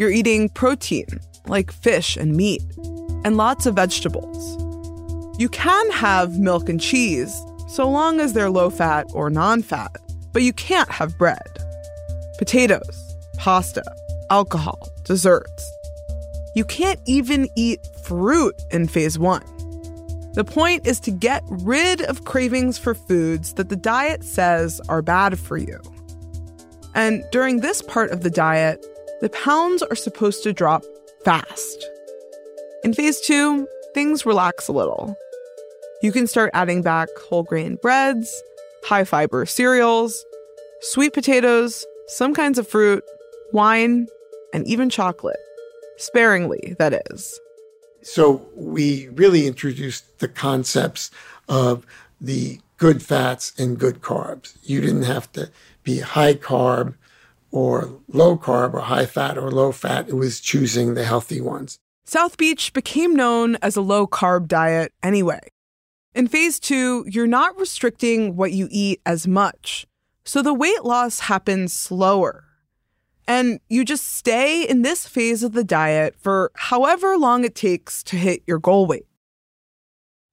You're 0.00 0.10
eating 0.10 0.48
protein, 0.48 1.20
like 1.46 1.70
fish 1.70 2.16
and 2.16 2.34
meat, 2.34 2.62
and 3.22 3.36
lots 3.36 3.66
of 3.66 3.74
vegetables. 3.74 4.56
You 5.38 5.50
can 5.50 5.90
have 5.90 6.38
milk 6.38 6.70
and 6.70 6.80
cheese, 6.80 7.38
so 7.68 7.86
long 7.86 8.18
as 8.18 8.32
they're 8.32 8.48
low 8.48 8.70
fat 8.70 9.08
or 9.12 9.28
non 9.28 9.60
fat, 9.60 9.94
but 10.32 10.40
you 10.40 10.54
can't 10.54 10.90
have 10.90 11.18
bread. 11.18 11.58
Potatoes, 12.38 13.14
pasta, 13.36 13.84
alcohol, 14.30 14.88
desserts. 15.04 15.70
You 16.54 16.64
can't 16.64 17.00
even 17.04 17.50
eat 17.54 17.86
fruit 18.02 18.54
in 18.70 18.88
phase 18.88 19.18
one. 19.18 19.44
The 20.32 20.44
point 20.44 20.86
is 20.86 20.98
to 21.00 21.10
get 21.10 21.44
rid 21.46 22.00
of 22.00 22.24
cravings 22.24 22.78
for 22.78 22.94
foods 22.94 23.52
that 23.52 23.68
the 23.68 23.76
diet 23.76 24.24
says 24.24 24.80
are 24.88 25.02
bad 25.02 25.38
for 25.38 25.58
you. 25.58 25.78
And 26.94 27.22
during 27.30 27.60
this 27.60 27.82
part 27.82 28.12
of 28.12 28.22
the 28.22 28.30
diet, 28.30 28.82
the 29.20 29.28
pounds 29.30 29.82
are 29.82 29.96
supposed 29.96 30.42
to 30.42 30.52
drop 30.52 30.82
fast. 31.24 31.86
In 32.84 32.94
phase 32.94 33.20
two, 33.20 33.68
things 33.94 34.24
relax 34.24 34.68
a 34.68 34.72
little. 34.72 35.16
You 36.02 36.12
can 36.12 36.26
start 36.26 36.50
adding 36.54 36.82
back 36.82 37.08
whole 37.28 37.42
grain 37.42 37.76
breads, 37.82 38.42
high 38.84 39.04
fiber 39.04 39.44
cereals, 39.44 40.24
sweet 40.80 41.12
potatoes, 41.12 41.84
some 42.06 42.32
kinds 42.32 42.58
of 42.58 42.66
fruit, 42.66 43.04
wine, 43.52 44.06
and 44.54 44.66
even 44.66 44.88
chocolate. 44.88 45.38
Sparingly, 45.98 46.74
that 46.78 47.02
is. 47.10 47.38
So 48.02 48.46
we 48.54 49.08
really 49.08 49.46
introduced 49.46 50.18
the 50.20 50.28
concepts 50.28 51.10
of 51.48 51.84
the 52.18 52.60
good 52.78 53.02
fats 53.02 53.52
and 53.58 53.78
good 53.78 54.00
carbs. 54.00 54.56
You 54.62 54.80
didn't 54.80 55.02
have 55.02 55.30
to 55.32 55.50
be 55.84 56.00
high 56.00 56.34
carb 56.34 56.94
or 57.50 57.90
low 58.08 58.36
carb 58.36 58.74
or 58.74 58.80
high 58.80 59.06
fat 59.06 59.36
or 59.36 59.50
low 59.50 59.72
fat. 59.72 60.08
It 60.08 60.14
was 60.14 60.40
choosing 60.40 60.94
the 60.94 61.04
healthy 61.04 61.40
ones. 61.40 61.78
South 62.04 62.36
Beach 62.36 62.72
became 62.72 63.14
known 63.14 63.56
as 63.62 63.76
a 63.76 63.80
low 63.80 64.06
carb 64.06 64.48
diet 64.48 64.92
anyway. 65.02 65.40
In 66.14 66.26
phase 66.26 66.58
two, 66.58 67.04
you're 67.08 67.26
not 67.26 67.58
restricting 67.58 68.34
what 68.34 68.52
you 68.52 68.66
eat 68.70 69.00
as 69.06 69.28
much, 69.28 69.86
so 70.24 70.42
the 70.42 70.54
weight 70.54 70.84
loss 70.84 71.20
happens 71.20 71.72
slower. 71.72 72.44
And 73.28 73.60
you 73.68 73.84
just 73.84 74.08
stay 74.08 74.68
in 74.68 74.82
this 74.82 75.06
phase 75.06 75.44
of 75.44 75.52
the 75.52 75.62
diet 75.62 76.16
for 76.18 76.50
however 76.56 77.16
long 77.16 77.44
it 77.44 77.54
takes 77.54 78.02
to 78.04 78.16
hit 78.16 78.42
your 78.44 78.58
goal 78.58 78.86
weight. 78.86 79.06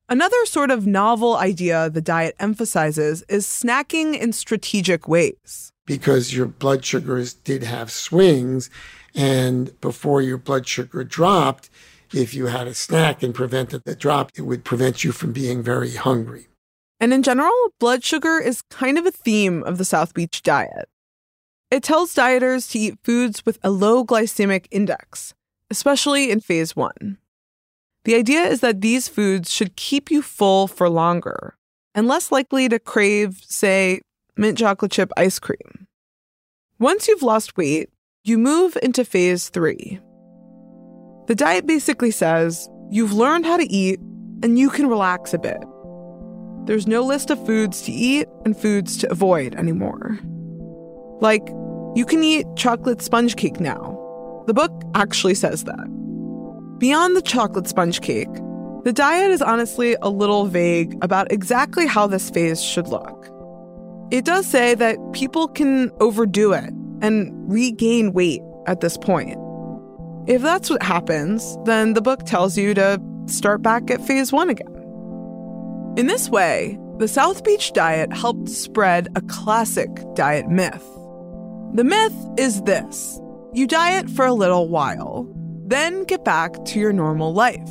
Another 0.09 0.45
sort 0.45 0.71
of 0.71 0.88
novel 0.88 1.36
idea 1.36 1.89
the 1.89 2.01
diet 2.01 2.36
emphasizes 2.39 3.24
is 3.29 3.45
snacking 3.45 4.17
in 4.17 4.33
strategic 4.33 5.07
ways. 5.07 5.74
Because 5.88 6.36
your 6.36 6.46
blood 6.46 6.86
sugars 6.86 7.34
did 7.34 7.63
have 7.63 7.89
swings, 7.89 8.70
and 9.15 9.79
before 9.82 10.22
your 10.22 10.38
blood 10.38 10.67
sugar 10.67 11.03
dropped, 11.03 11.72
if 12.13 12.36
you 12.36 12.46
had 12.46 12.67
a 12.67 12.75
snack 12.75 13.24
and 13.24 13.34
prevented 13.34 13.84
the 13.84 13.96
drop, 13.96 14.32
it 14.36 14.44
would 14.44 14.63
prevent 14.63 15.03
you 15.03 15.12
from 15.12 15.34
being 15.34 15.63
very 15.63 15.96
hungry. 15.96 16.48
And 17.00 17.12
in 17.13 17.24
general, 17.24 17.53
blood 17.79 18.03
sugar 18.03 18.39
is 18.39 18.62
kind 18.70 19.00
of 19.00 19.06
a 19.06 19.12
theme 19.12 19.63
of 19.63 19.79
the 19.79 19.86
South 19.86 20.13
Beach 20.13 20.44
diet. 20.44 20.88
It 21.70 21.84
tells 21.84 22.13
dieters 22.15 22.72
to 22.72 22.79
eat 22.79 23.00
foods 23.03 23.46
with 23.46 23.60
a 23.63 23.70
low 23.70 24.06
glycemic 24.06 24.67
index, 24.72 25.34
especially 25.70 26.32
in 26.32 26.39
phase 26.39 26.75
one. 26.75 27.17
The 28.06 28.15
idea 28.15 28.44
is 28.44 28.62
that 28.62 28.82
these 28.82 29.10
foods 29.10 29.51
should 29.51 29.75
keep 29.75 30.10
you 30.10 30.22
full 30.22 30.67
for 30.67 30.89
longer 30.89 31.56
and 31.94 32.08
less 32.08 32.32
likely 32.32 32.70
to 32.70 32.79
crave, 32.79 33.41
say, 33.46 34.01
mint 34.38 34.58
chocolate 34.58 34.91
chip 34.91 35.12
ice 35.17 35.39
cream. 35.39 35.88
Once 36.79 37.08
you've 37.08 37.24
lost 37.24 37.58
weight, 37.58 37.89
you 38.24 38.38
move 38.38 38.77
into 38.82 39.03
phase 39.03 39.50
three. 39.50 40.00
The 41.27 41.36
diet 41.36 41.65
basically 41.65 42.12
says 42.12 42.70
you've 42.91 43.13
learned 43.13 43.46
how 43.46 43.58
to 43.58 43.72
eat 43.72 44.00
and 44.44 44.60
you 44.60 44.70
can 44.70 44.88
relax 44.88 45.34
a 45.34 45.39
bit. 45.39 45.63
There's 46.65 46.88
no 46.88 47.01
list 47.01 47.32
of 47.32 47.46
foods 47.46 47.82
to 47.84 47.91
eat 47.91 48.27
and 48.46 48.56
foods 48.56 48.98
to 48.98 49.12
avoid 49.12 49.56
anymore. 49.56 50.20
Like, 51.22 51.48
you 51.96 52.06
can 52.06 52.24
eat 52.24 52.46
chocolate 52.56 53.01
sponge 53.01 53.36
cake 53.38 53.60
now. 53.60 53.96
The 54.48 54.53
book 54.53 54.72
actually 54.94 55.36
says 55.36 55.63
that. 55.63 56.77
Beyond 56.77 57.15
the 57.15 57.22
chocolate 57.22 57.67
sponge 57.67 58.01
cake, 58.01 58.29
The 58.88 58.94
diet 58.94 59.32
is 59.32 59.41
honestly 59.41 59.98
a 60.01 60.10
little 60.10 60.46
vague 60.46 60.98
about 61.03 61.29
exactly 61.29 61.88
how 61.88 62.08
this 62.08 62.29
phase 62.29 62.63
should 62.63 62.88
look. 62.88 63.29
It 64.10 64.24
does 64.24 64.48
say 64.48 64.74
that 64.76 64.98
people 65.12 65.48
can 65.48 65.92
overdo 66.00 66.54
it 66.54 66.74
and 67.02 67.34
regain 67.52 68.14
weight 68.14 68.42
at 68.66 68.80
this 68.80 68.98
point. 68.98 69.38
If 70.28 70.42
that's 70.42 70.70
what 70.70 70.82
happens, 70.82 71.58
then 71.66 71.94
the 71.94 72.02
book 72.02 72.24
tells 72.24 72.58
you 72.58 72.74
to 72.74 73.02
start 73.28 73.62
back 73.62 73.92
at 73.92 74.06
phase 74.06 74.32
one 74.32 74.50
again. 74.50 74.74
In 75.98 76.08
this 76.08 76.30
way, 76.30 76.78
the 77.00 77.08
South 77.08 77.44
Beach 77.44 77.74
diet 77.74 78.14
helped 78.14 78.50
spread 78.50 79.10
a 79.16 79.22
classic 79.22 79.90
diet 80.16 80.48
myth. 80.48 80.86
The 81.74 81.84
myth 81.84 82.16
is 82.38 82.62
this 82.64 83.20
you 83.54 83.68
diet 83.68 84.10
for 84.10 84.26
a 84.26 84.34
little 84.34 84.70
while, 84.70 85.28
then 85.66 86.04
get 86.04 86.24
back 86.24 86.64
to 86.66 86.80
your 86.80 86.94
normal 86.94 87.34
life, 87.34 87.70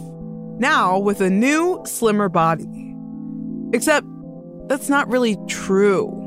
now 0.59 0.99
with 0.99 1.21
a 1.21 1.31
new, 1.31 1.83
slimmer 1.87 2.28
body. 2.28 2.95
Except 3.73 4.07
that's 4.69 4.88
not 4.88 5.09
really 5.09 5.37
true. 5.47 6.25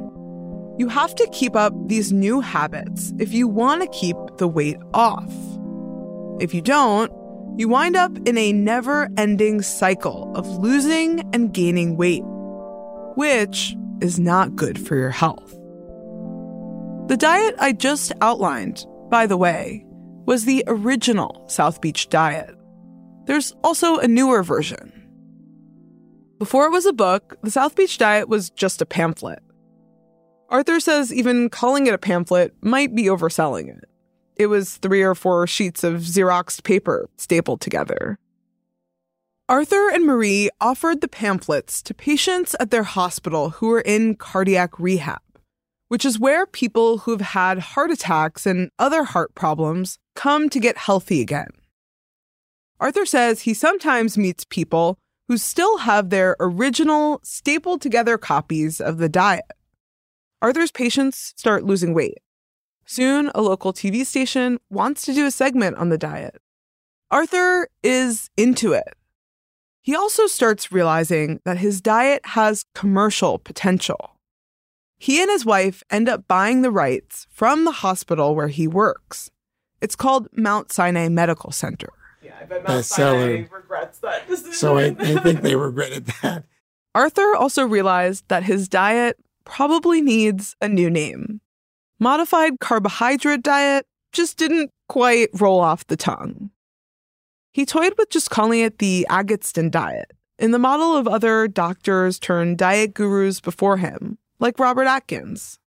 You 0.80 0.88
have 0.88 1.14
to 1.16 1.28
keep 1.34 1.58
up 1.58 1.74
these 1.88 2.14
new 2.14 2.40
habits 2.40 3.14
if 3.20 3.34
you 3.34 3.50
want 3.50 3.82
to 3.82 3.90
keep 3.90 4.16
the 4.38 4.48
weight 4.48 4.78
off. 4.94 5.30
If 6.40 6.54
you 6.54 6.62
don't, 6.62 7.12
you 7.60 7.68
wind 7.68 7.98
up 7.98 8.18
in 8.26 8.38
a 8.38 8.54
never 8.54 9.10
ending 9.18 9.62
cycle 9.62 10.32
of 10.38 10.48
losing 10.48 11.20
and 11.34 11.54
gaining 11.54 11.98
weight, 11.98 12.24
which 13.18 13.76
is 14.00 14.22
not 14.22 14.56
good 14.56 14.80
for 14.80 14.96
your 14.96 15.10
health. 15.10 15.52
The 17.10 17.18
diet 17.20 17.56
I 17.60 17.74
just 17.74 18.14
outlined, 18.22 18.86
by 19.10 19.28
the 19.28 19.36
way, 19.36 19.86
was 20.26 20.46
the 20.46 20.64
original 20.68 21.44
South 21.50 21.82
Beach 21.82 22.08
diet. 22.08 22.56
There's 23.26 23.52
also 23.66 23.98
a 23.98 24.08
newer 24.08 24.44
version. 24.44 24.94
Before 26.38 26.68
it 26.68 26.72
was 26.72 26.86
a 26.86 26.94
book, 26.94 27.36
the 27.44 27.52
South 27.52 27.76
Beach 27.76 27.98
diet 27.98 28.30
was 28.30 28.50
just 28.50 28.82
a 28.82 28.86
pamphlet. 28.86 29.44
Arthur 30.50 30.80
says 30.80 31.14
even 31.14 31.50
calling 31.50 31.86
it 31.86 31.94
a 31.94 32.00
pamphlet 32.00 32.56
might 32.62 32.96
be 32.96 33.04
overselling 33.04 33.70
it. 33.70 33.88
It 34.36 34.48
was 34.48 34.78
three 34.78 35.04
or 35.04 35.14
four 35.14 35.46
sheets 35.46 35.84
of 35.84 36.02
Xeroxed 36.02 36.64
paper 36.64 37.08
stapled 37.18 37.62
together. 37.62 38.18
Arthur 39.48 39.90
and 39.90 40.06
Marie 40.06 40.50
offered 40.60 41.02
the 41.02 41.08
pamphlets 41.08 41.82
to 41.84 41.94
patients 41.94 42.56
at 42.60 42.72
their 42.72 42.84
hospital 42.84 43.52
who 43.52 43.68
were 43.68 43.82
in 43.82 44.16
cardiac 44.16 44.80
rehab, 44.80 45.22
which 45.88 46.06
is 46.06 46.20
where 46.20 46.46
people 46.46 47.00
who've 47.00 47.22
had 47.22 47.60
heart 47.60 47.92
attacks 47.92 48.46
and 48.46 48.72
other 48.80 49.04
heart 49.04 49.36
problems 49.36 50.00
come 50.16 50.50
to 50.50 50.60
get 50.60 50.78
healthy 50.78 51.22
again. 51.22 51.50
Arthur 52.80 53.06
says 53.06 53.42
he 53.42 53.54
sometimes 53.54 54.18
meets 54.18 54.46
people 54.46 54.98
who 55.28 55.38
still 55.38 55.80
have 55.80 56.10
their 56.10 56.36
original 56.40 57.20
stapled 57.24 57.82
together 57.82 58.18
copies 58.18 58.80
of 58.80 58.98
the 58.98 59.10
diet. 59.10 59.46
Arthur's 60.42 60.72
patients 60.72 61.34
start 61.36 61.66
losing 61.66 61.94
weight. 61.94 62.20
Soon, 62.86 63.30
a 63.36 63.42
local 63.42 63.74
TV 63.74 64.06
station 64.06 64.58
wants 64.70 65.04
to 65.06 65.14
do 65.14 65.26
a 65.26 65.32
segment 65.32 65.78
on 65.78 65.90
the 65.90 65.98
diet. 65.98 66.42
Arthur 67.12 67.68
is 67.84 68.30
into 68.38 68.72
it. 68.72 68.96
He 69.82 69.96
also 69.96 70.28
starts 70.28 70.72
realizing 70.72 71.40
that 71.44 71.58
his 71.58 71.82
diet 71.82 72.22
has 72.28 72.66
commercial 72.74 73.38
potential. 73.38 74.16
He 74.98 75.22
and 75.22 75.30
his 75.30 75.46
wife 75.46 75.84
end 75.90 76.08
up 76.08 76.28
buying 76.28 76.62
the 76.62 76.72
rights 76.72 77.28
from 77.30 77.66
the 77.66 77.72
hospital 77.72 78.34
where 78.34 78.50
he 78.50 78.68
works. 78.68 79.32
It's 79.82 79.96
called 79.96 80.28
Mount 80.34 80.72
Sinai 80.72 81.10
Medical 81.10 81.52
Center. 81.52 81.90
Yeah, 82.22 82.36
I 82.40 82.46
bet 82.46 82.68
Mount 82.68 82.86
Sinai 82.86 83.46
regrets 83.52 84.00
that 84.00 84.28
decision. 84.28 84.54
So 84.54 84.78
I, 84.78 84.96
I 85.00 85.20
think 85.20 85.42
they 85.42 85.56
regretted 85.58 86.08
that. 86.22 86.46
Arthur 86.96 87.36
also 87.36 87.66
realized 87.66 88.26
that 88.30 88.44
his 88.44 88.68
diet 88.68 89.18
probably 89.50 90.00
needs 90.00 90.56
a 90.62 90.70
new 90.70 90.90
name. 90.90 91.42
Modified 92.00 92.60
carbohydrate 92.60 93.44
diet 93.44 93.86
just 94.14 94.38
didn't 94.38 94.72
quite 94.88 95.30
roll 95.34 95.60
off 95.60 95.88
the 95.88 95.98
tongue. 95.98 96.52
He 97.52 97.66
toyed 97.66 97.94
with 97.98 98.12
just 98.12 98.30
calling 98.30 98.60
it 98.60 98.78
the 98.78 99.08
Agatston 99.10 99.72
diet, 99.72 100.12
in 100.38 100.52
the 100.52 100.60
model 100.60 100.96
of 100.96 101.08
other 101.08 101.48
doctors 101.48 102.20
turned 102.20 102.60
diet 102.60 102.94
gurus 102.94 103.42
before 103.42 103.78
him, 103.78 104.20
like 104.40 104.60
Robert 104.60 104.86
Atkins. 104.86 105.60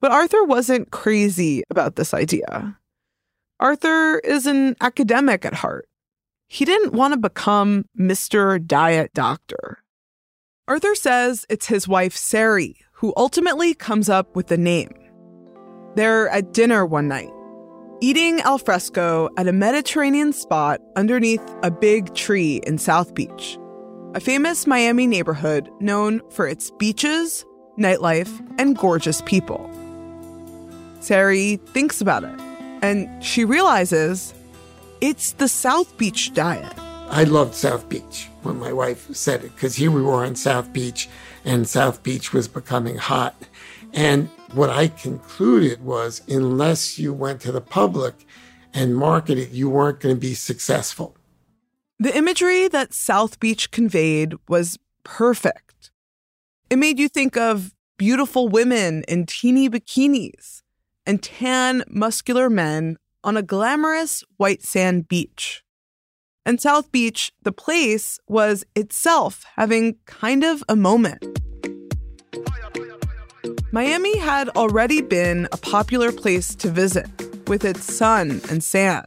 But 0.00 0.12
Arthur 0.12 0.44
wasn't 0.44 0.92
crazy 0.92 1.64
about 1.70 1.96
this 1.96 2.14
idea. 2.14 2.78
Arthur 3.60 4.20
is 4.20 4.46
an 4.46 4.76
academic 4.80 5.44
at 5.44 5.54
heart. 5.54 5.88
He 6.48 6.64
didn't 6.64 6.92
want 6.92 7.14
to 7.14 7.18
become 7.18 7.84
Mr. 7.98 8.64
Diet 8.64 9.12
Doctor. 9.12 9.82
Arthur 10.68 10.94
says 10.94 11.44
it's 11.48 11.66
his 11.66 11.88
wife, 11.88 12.16
Sari, 12.16 12.76
who 13.02 13.12
ultimately 13.16 13.74
comes 13.74 14.08
up 14.08 14.36
with 14.36 14.46
the 14.46 14.56
name. 14.56 14.94
They're 15.96 16.28
at 16.28 16.52
dinner 16.52 16.86
one 16.86 17.08
night, 17.08 17.32
eating 18.00 18.40
al 18.42 18.58
fresco 18.58 19.28
at 19.36 19.48
a 19.48 19.52
Mediterranean 19.52 20.32
spot 20.32 20.80
underneath 20.94 21.42
a 21.64 21.70
big 21.72 22.14
tree 22.14 22.60
in 22.64 22.78
South 22.78 23.12
Beach, 23.12 23.58
a 24.14 24.20
famous 24.20 24.68
Miami 24.68 25.08
neighborhood 25.08 25.68
known 25.80 26.22
for 26.30 26.46
its 26.46 26.70
beaches, 26.78 27.44
nightlife, 27.76 28.30
and 28.56 28.78
gorgeous 28.78 29.20
people. 29.22 29.68
Sari 31.00 31.56
thinks 31.74 32.00
about 32.00 32.22
it, 32.22 32.38
and 32.82 33.08
she 33.22 33.44
realizes 33.44 34.32
it's 35.00 35.32
the 35.32 35.48
South 35.48 35.98
Beach 35.98 36.32
diet. 36.34 36.72
I 37.10 37.24
loved 37.24 37.54
South 37.54 37.88
Beach 37.88 38.28
when 38.44 38.60
my 38.60 38.72
wife 38.72 39.12
said 39.12 39.42
it 39.42 39.52
because 39.56 39.74
here 39.74 39.90
we 39.90 40.02
were 40.02 40.24
on 40.24 40.36
South 40.36 40.72
Beach 40.72 41.08
and 41.44 41.68
South 41.68 42.02
Beach 42.02 42.32
was 42.32 42.48
becoming 42.48 42.96
hot. 42.96 43.34
And 43.92 44.28
what 44.52 44.70
I 44.70 44.88
concluded 44.88 45.84
was 45.84 46.22
unless 46.28 46.98
you 46.98 47.12
went 47.12 47.40
to 47.42 47.52
the 47.52 47.60
public 47.60 48.14
and 48.74 48.96
marketed, 48.96 49.52
you 49.52 49.68
weren't 49.68 50.00
going 50.00 50.14
to 50.14 50.20
be 50.20 50.34
successful. 50.34 51.16
The 51.98 52.16
imagery 52.16 52.68
that 52.68 52.92
South 52.92 53.38
Beach 53.38 53.70
conveyed 53.70 54.34
was 54.48 54.78
perfect. 55.04 55.90
It 56.70 56.76
made 56.76 56.98
you 56.98 57.08
think 57.08 57.36
of 57.36 57.72
beautiful 57.98 58.48
women 58.48 59.04
in 59.06 59.26
teeny 59.26 59.68
bikinis 59.68 60.62
and 61.06 61.22
tan, 61.22 61.84
muscular 61.88 62.48
men 62.48 62.96
on 63.22 63.36
a 63.36 63.42
glamorous 63.42 64.24
white 64.36 64.62
sand 64.62 65.06
beach. 65.08 65.62
And 66.44 66.60
South 66.60 66.90
Beach, 66.90 67.30
the 67.42 67.52
place, 67.52 68.18
was 68.26 68.64
itself 68.74 69.44
having 69.56 69.96
kind 70.06 70.42
of 70.42 70.64
a 70.68 70.74
moment. 70.74 71.24
Miami 73.70 74.18
had 74.18 74.48
already 74.50 75.00
been 75.00 75.48
a 75.52 75.56
popular 75.56 76.10
place 76.10 76.54
to 76.56 76.68
visit 76.68 77.08
with 77.48 77.64
its 77.64 77.84
sun 77.84 78.40
and 78.50 78.62
sand. 78.62 79.06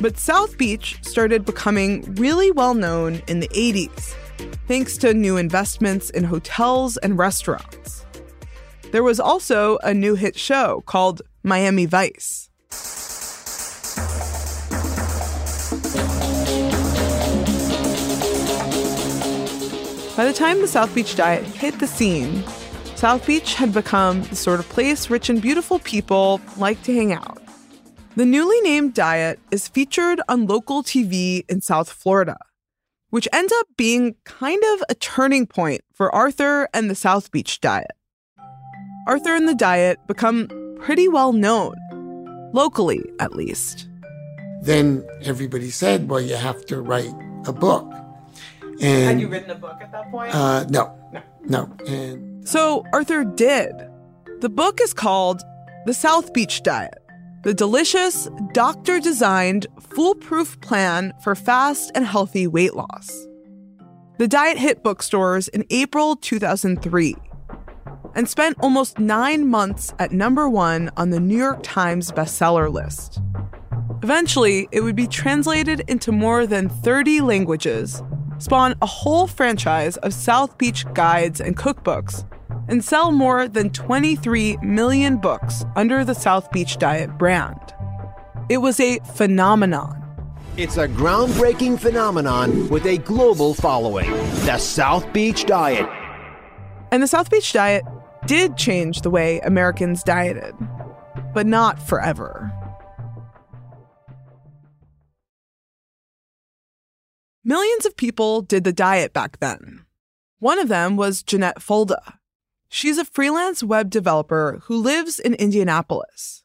But 0.00 0.18
South 0.18 0.58
Beach 0.58 0.98
started 1.02 1.44
becoming 1.44 2.02
really 2.16 2.50
well 2.50 2.74
known 2.74 3.22
in 3.28 3.40
the 3.40 3.48
80s, 3.48 4.14
thanks 4.66 4.98
to 4.98 5.14
new 5.14 5.36
investments 5.36 6.10
in 6.10 6.24
hotels 6.24 6.96
and 6.98 7.16
restaurants. 7.16 8.04
There 8.92 9.02
was 9.02 9.20
also 9.20 9.78
a 9.78 9.94
new 9.94 10.16
hit 10.16 10.36
show 10.36 10.82
called 10.86 11.22
Miami 11.42 11.86
Vice. 11.86 12.50
By 20.16 20.24
the 20.24 20.32
time 20.32 20.62
the 20.62 20.66
South 20.66 20.94
Beach 20.94 21.14
diet 21.14 21.44
hit 21.44 21.78
the 21.78 21.86
scene, 21.86 22.42
South 22.94 23.26
Beach 23.26 23.52
had 23.52 23.74
become 23.74 24.22
the 24.22 24.34
sort 24.34 24.60
of 24.60 24.68
place 24.70 25.10
rich 25.10 25.28
and 25.28 25.42
beautiful 25.42 25.78
people 25.78 26.40
like 26.56 26.82
to 26.84 26.94
hang 26.94 27.12
out. 27.12 27.42
The 28.16 28.24
newly 28.24 28.58
named 28.62 28.94
diet 28.94 29.38
is 29.50 29.68
featured 29.68 30.22
on 30.26 30.46
local 30.46 30.82
TV 30.82 31.44
in 31.50 31.60
South 31.60 31.92
Florida, 31.92 32.38
which 33.10 33.28
ends 33.30 33.52
up 33.58 33.66
being 33.76 34.14
kind 34.24 34.62
of 34.72 34.84
a 34.88 34.94
turning 34.94 35.46
point 35.46 35.82
for 35.92 36.14
Arthur 36.14 36.66
and 36.72 36.88
the 36.88 36.94
South 36.94 37.30
Beach 37.30 37.60
diet. 37.60 37.92
Arthur 39.06 39.34
and 39.34 39.46
the 39.46 39.54
diet 39.54 39.98
become 40.06 40.48
pretty 40.80 41.08
well 41.08 41.34
known, 41.34 41.74
locally 42.54 43.04
at 43.20 43.36
least. 43.36 43.86
Then 44.62 45.06
everybody 45.20 45.68
said, 45.68 46.08
well, 46.08 46.22
you 46.22 46.36
have 46.36 46.64
to 46.66 46.80
write 46.80 47.12
a 47.44 47.52
book. 47.52 47.92
And, 48.80 49.04
Had 49.04 49.20
you 49.20 49.28
written 49.28 49.50
a 49.50 49.54
book 49.54 49.78
at 49.80 49.90
that 49.92 50.10
point? 50.10 50.34
Uh, 50.34 50.64
no, 50.68 50.96
no, 51.12 51.22
no. 51.44 51.76
And 51.86 52.46
so 52.48 52.84
Arthur 52.92 53.24
did. 53.24 53.72
The 54.40 54.48
book 54.48 54.80
is 54.82 54.92
called 54.92 55.42
The 55.86 55.94
South 55.94 56.32
Beach 56.32 56.62
Diet 56.62 56.98
The 57.42 57.54
Delicious, 57.54 58.28
Doctor 58.52 59.00
Designed, 59.00 59.66
Foolproof 59.80 60.60
Plan 60.60 61.12
for 61.22 61.34
Fast 61.34 61.90
and 61.94 62.04
Healthy 62.06 62.46
Weight 62.46 62.74
Loss. 62.74 63.26
The 64.18 64.28
diet 64.28 64.58
hit 64.58 64.82
bookstores 64.82 65.48
in 65.48 65.64
April 65.70 66.16
2003 66.16 67.16
and 68.14 68.28
spent 68.28 68.56
almost 68.60 68.98
nine 68.98 69.46
months 69.46 69.92
at 69.98 70.10
number 70.10 70.48
one 70.48 70.90
on 70.96 71.10
the 71.10 71.20
New 71.20 71.36
York 71.36 71.60
Times 71.62 72.10
bestseller 72.12 72.72
list. 72.72 73.20
Eventually, 74.02 74.68
it 74.72 74.82
would 74.82 74.96
be 74.96 75.06
translated 75.06 75.80
into 75.88 76.12
more 76.12 76.46
than 76.46 76.68
30 76.68 77.20
languages 77.22 78.02
spawn 78.38 78.74
a 78.82 78.86
whole 78.86 79.26
franchise 79.26 79.96
of 79.98 80.12
South 80.12 80.58
Beach 80.58 80.84
guides 80.94 81.40
and 81.40 81.56
cookbooks, 81.56 82.24
and 82.68 82.84
sell 82.84 83.12
more 83.12 83.48
than 83.48 83.70
23 83.70 84.58
million 84.58 85.18
books 85.18 85.64
under 85.76 86.04
the 86.04 86.14
South 86.14 86.50
Beach 86.50 86.78
Diet 86.78 87.16
brand. 87.18 87.74
It 88.48 88.58
was 88.58 88.78
a 88.80 88.98
phenomenon. 89.14 90.02
It's 90.56 90.76
a 90.76 90.88
groundbreaking 90.88 91.78
phenomenon 91.78 92.68
with 92.68 92.86
a 92.86 92.98
global 92.98 93.54
following 93.54 94.10
the 94.46 94.58
South 94.58 95.12
Beach 95.12 95.44
Diet. 95.44 95.88
And 96.90 97.02
the 97.02 97.06
South 97.06 97.30
Beach 97.30 97.52
Diet 97.52 97.84
did 98.26 98.56
change 98.56 99.02
the 99.02 99.10
way 99.10 99.40
Americans 99.40 100.02
dieted, 100.02 100.54
but 101.34 101.46
not 101.46 101.80
forever. 101.80 102.52
Millions 107.48 107.86
of 107.86 107.96
people 107.96 108.42
did 108.42 108.64
the 108.64 108.72
diet 108.72 109.12
back 109.12 109.38
then. 109.38 109.84
One 110.40 110.58
of 110.58 110.66
them 110.66 110.96
was 110.96 111.22
Jennette 111.22 111.62
Fulda. 111.62 112.18
She's 112.68 112.98
a 112.98 113.04
freelance 113.04 113.62
web 113.62 113.88
developer 113.88 114.62
who 114.64 114.76
lives 114.76 115.20
in 115.20 115.34
Indianapolis. 115.34 116.42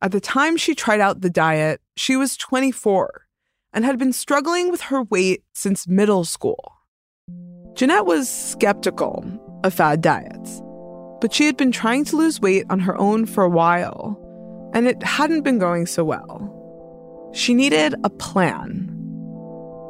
At 0.00 0.10
the 0.10 0.18
time 0.18 0.56
she 0.56 0.74
tried 0.74 0.98
out 0.98 1.20
the 1.20 1.30
diet, 1.30 1.80
she 1.94 2.16
was 2.16 2.36
24 2.36 3.28
and 3.72 3.84
had 3.84 4.00
been 4.00 4.12
struggling 4.12 4.68
with 4.68 4.80
her 4.80 5.04
weight 5.04 5.44
since 5.52 5.86
middle 5.86 6.24
school. 6.24 6.72
Jennette 7.74 8.06
was 8.06 8.28
skeptical 8.28 9.24
of 9.62 9.72
fad 9.72 10.00
diets, 10.00 10.60
but 11.20 11.32
she 11.32 11.46
had 11.46 11.56
been 11.56 11.70
trying 11.70 12.04
to 12.06 12.16
lose 12.16 12.40
weight 12.40 12.66
on 12.68 12.80
her 12.80 12.98
own 12.98 13.26
for 13.26 13.44
a 13.44 13.48
while, 13.48 14.18
and 14.74 14.88
it 14.88 15.04
hadn't 15.04 15.42
been 15.42 15.60
going 15.60 15.86
so 15.86 16.02
well. 16.02 17.30
She 17.32 17.54
needed 17.54 17.94
a 18.02 18.10
plan. 18.10 18.91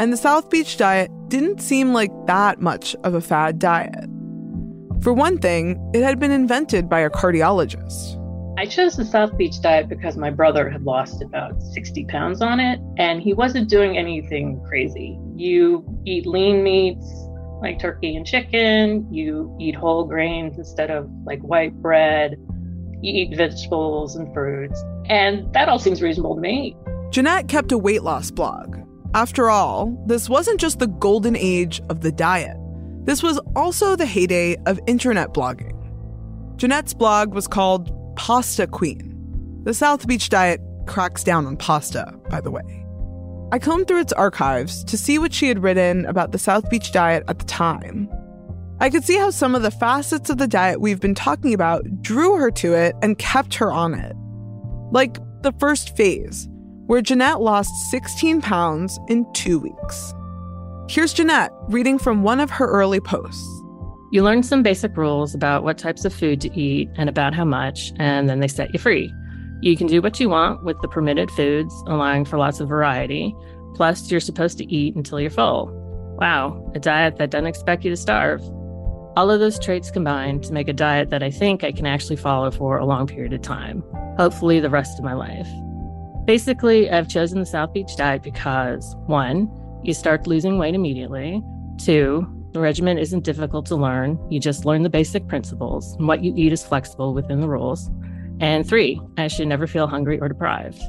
And 0.02 0.12
the 0.12 0.16
South 0.16 0.50
Beach 0.50 0.78
diet 0.78 1.12
didn't 1.28 1.62
seem 1.62 1.92
like 1.92 2.10
that 2.26 2.60
much 2.60 2.96
of 3.04 3.14
a 3.14 3.20
fad 3.20 3.60
diet. 3.60 4.10
For 5.00 5.12
one 5.12 5.38
thing, 5.38 5.78
it 5.94 6.02
had 6.02 6.18
been 6.18 6.32
invented 6.32 6.88
by 6.88 6.98
a 6.98 7.08
cardiologist. 7.08 8.18
I 8.58 8.66
chose 8.66 8.96
the 8.96 9.04
South 9.04 9.38
Beach 9.38 9.60
diet 9.62 9.88
because 9.88 10.16
my 10.16 10.28
brother 10.28 10.68
had 10.68 10.82
lost 10.82 11.22
about 11.22 11.62
60 11.62 12.04
pounds 12.06 12.42
on 12.42 12.58
it, 12.58 12.80
and 12.98 13.22
he 13.22 13.32
wasn't 13.32 13.70
doing 13.70 13.96
anything 13.96 14.60
crazy. 14.66 15.20
You 15.36 15.84
eat 16.04 16.26
lean 16.26 16.64
meats 16.64 17.06
like 17.60 17.78
turkey 17.78 18.16
and 18.16 18.26
chicken, 18.26 19.06
you 19.08 19.56
eat 19.60 19.76
whole 19.76 20.02
grains 20.02 20.58
instead 20.58 20.90
of 20.90 21.08
like 21.24 21.38
white 21.42 21.74
bread, 21.74 22.34
you 23.00 23.22
eat 23.22 23.36
vegetables 23.36 24.16
and 24.16 24.34
fruits, 24.34 24.82
and 25.04 25.52
that 25.54 25.68
all 25.68 25.78
seems 25.78 26.02
reasonable 26.02 26.34
to 26.34 26.40
me. 26.40 26.76
Jennette 27.12 27.46
kept 27.46 27.70
a 27.70 27.78
weight 27.78 28.02
loss 28.02 28.32
blog. 28.32 28.81
After 29.14 29.50
all, 29.50 29.94
this 30.06 30.28
wasn't 30.28 30.58
just 30.60 30.78
the 30.78 30.86
golden 30.86 31.36
age 31.36 31.82
of 31.90 32.00
the 32.00 32.12
diet, 32.12 32.56
this 33.04 33.22
was 33.22 33.38
also 33.56 33.96
the 33.96 34.06
heyday 34.06 34.56
of 34.66 34.78
internet 34.86 35.34
blogging. 35.34 35.76
Jennette's 36.56 36.94
blog 36.94 37.34
was 37.34 37.48
called 37.48 37.90
Pasta 38.16 38.68
Queen. 38.68 39.60
The 39.64 39.74
South 39.74 40.06
Beach 40.06 40.28
diet 40.28 40.60
cracks 40.86 41.24
down 41.24 41.46
on 41.46 41.56
pasta, 41.56 42.14
by 42.30 42.40
the 42.40 42.50
way. 42.50 42.86
I 43.50 43.58
combed 43.58 43.88
through 43.88 44.00
its 44.00 44.12
archives 44.12 44.84
to 44.84 44.96
see 44.96 45.18
what 45.18 45.34
she 45.34 45.48
had 45.48 45.62
written 45.62 46.06
about 46.06 46.32
the 46.32 46.38
South 46.38 46.70
Beach 46.70 46.92
diet 46.92 47.24
at 47.28 47.40
the 47.40 47.44
time. 47.44 48.08
I 48.80 48.88
could 48.88 49.04
see 49.04 49.16
how 49.16 49.30
some 49.30 49.54
of 49.54 49.62
the 49.62 49.70
facets 49.70 50.30
of 50.30 50.38
the 50.38 50.48
diet 50.48 50.80
we've 50.80 51.00
been 51.00 51.14
talking 51.14 51.52
about 51.52 51.84
drew 52.02 52.36
her 52.36 52.50
to 52.52 52.72
it 52.74 52.94
and 53.02 53.18
kept 53.18 53.54
her 53.56 53.70
on 53.70 53.94
it. 53.94 54.16
Like 54.90 55.18
the 55.42 55.52
first 55.58 55.96
phase, 55.96 56.48
where 56.86 57.02
Jennette 57.02 57.40
lost 57.40 57.70
16 57.90 58.40
pounds 58.40 58.98
in 59.08 59.30
two 59.32 59.58
weeks. 59.58 60.14
Here's 60.88 61.12
Jennette 61.12 61.52
reading 61.68 61.98
from 61.98 62.22
one 62.22 62.40
of 62.40 62.50
her 62.50 62.66
early 62.66 63.00
posts. 63.00 63.48
You 64.10 64.22
learn 64.22 64.42
some 64.42 64.62
basic 64.62 64.96
rules 64.96 65.34
about 65.34 65.64
what 65.64 65.78
types 65.78 66.04
of 66.04 66.12
food 66.12 66.40
to 66.42 66.52
eat 66.58 66.90
and 66.96 67.08
about 67.08 67.34
how 67.34 67.46
much, 67.46 67.92
and 67.98 68.28
then 68.28 68.40
they 68.40 68.48
set 68.48 68.72
you 68.72 68.78
free. 68.78 69.10
You 69.62 69.76
can 69.76 69.86
do 69.86 70.02
what 70.02 70.20
you 70.20 70.28
want 70.28 70.64
with 70.64 70.78
the 70.82 70.88
permitted 70.88 71.30
foods, 71.30 71.72
allowing 71.86 72.24
for 72.24 72.36
lots 72.36 72.60
of 72.60 72.68
variety. 72.68 73.34
Plus, 73.74 74.10
you're 74.10 74.20
supposed 74.20 74.58
to 74.58 74.70
eat 74.70 74.94
until 74.96 75.18
you're 75.18 75.30
full. 75.30 75.70
Wow, 76.20 76.70
a 76.74 76.78
diet 76.78 77.16
that 77.16 77.30
doesn't 77.30 77.46
expect 77.46 77.84
you 77.84 77.90
to 77.90 77.96
starve. 77.96 78.42
All 79.16 79.30
of 79.30 79.40
those 79.40 79.58
traits 79.58 79.90
combined 79.90 80.44
to 80.44 80.52
make 80.52 80.68
a 80.68 80.74
diet 80.74 81.10
that 81.10 81.22
I 81.22 81.30
think 81.30 81.64
I 81.64 81.72
can 81.72 81.86
actually 81.86 82.16
follow 82.16 82.50
for 82.50 82.76
a 82.76 82.84
long 82.84 83.06
period 83.06 83.32
of 83.32 83.40
time, 83.40 83.82
hopefully, 84.18 84.60
the 84.60 84.68
rest 84.68 84.98
of 84.98 85.04
my 85.04 85.14
life. 85.14 85.48
Basically, 86.24 86.90
I've 86.90 87.08
chosen 87.08 87.40
the 87.40 87.46
South 87.46 87.72
Beach 87.72 87.96
diet 87.96 88.22
because 88.22 88.94
one, 89.06 89.50
you 89.82 89.92
start 89.94 90.26
losing 90.26 90.58
weight 90.58 90.74
immediately. 90.74 91.42
Two, 91.78 92.26
the 92.52 92.60
regimen 92.60 92.98
isn't 92.98 93.24
difficult 93.24 93.66
to 93.66 93.76
learn. 93.76 94.18
You 94.30 94.38
just 94.38 94.64
learn 94.64 94.82
the 94.82 94.90
basic 94.90 95.26
principles, 95.26 95.94
and 95.96 96.06
what 96.06 96.22
you 96.22 96.34
eat 96.36 96.52
is 96.52 96.62
flexible 96.62 97.14
within 97.14 97.40
the 97.40 97.48
rules. 97.48 97.90
And 98.40 98.68
three, 98.68 99.00
I 99.16 99.28
should 99.28 99.48
never 99.48 99.66
feel 99.66 99.86
hungry 99.86 100.20
or 100.20 100.28
deprived. 100.28 100.80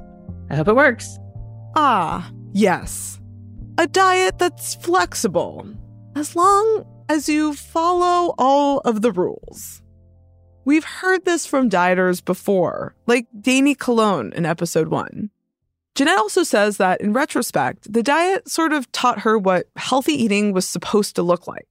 I 0.50 0.56
hope 0.56 0.68
it 0.68 0.76
works. 0.76 1.18
Ah, 1.76 2.32
yes. 2.52 3.20
A 3.78 3.88
diet 3.88 4.40
that's 4.40 4.76
flexible, 4.76 5.68
as 6.16 6.36
long 6.36 6.86
as 7.10 7.30
you 7.30 7.54
follow 7.54 8.34
all 8.38 8.80
of 8.80 9.02
the 9.02 9.12
rules. 9.12 9.83
We've 10.66 10.86
heard 10.86 11.26
this 11.26 11.46
from 11.46 11.70
dieters 11.70 12.24
before, 12.24 12.96
like 13.06 13.28
Dani 13.38 13.78
Cologne 13.78 14.32
in 14.34 14.46
episode 14.46 14.88
one. 14.88 15.30
Jennette 15.94 16.18
also 16.18 16.44
says 16.44 16.78
that 16.78 17.02
in 17.02 17.12
retrospect, 17.12 17.92
the 17.92 18.02
diet 18.02 18.50
sort 18.50 18.72
of 18.72 18.90
taught 18.94 19.20
her 19.20 19.38
what 19.38 19.68
healthy 19.76 20.14
eating 20.14 20.54
was 20.54 20.66
supposed 20.66 21.16
to 21.16 21.22
look 21.24 21.48
like. 21.48 21.68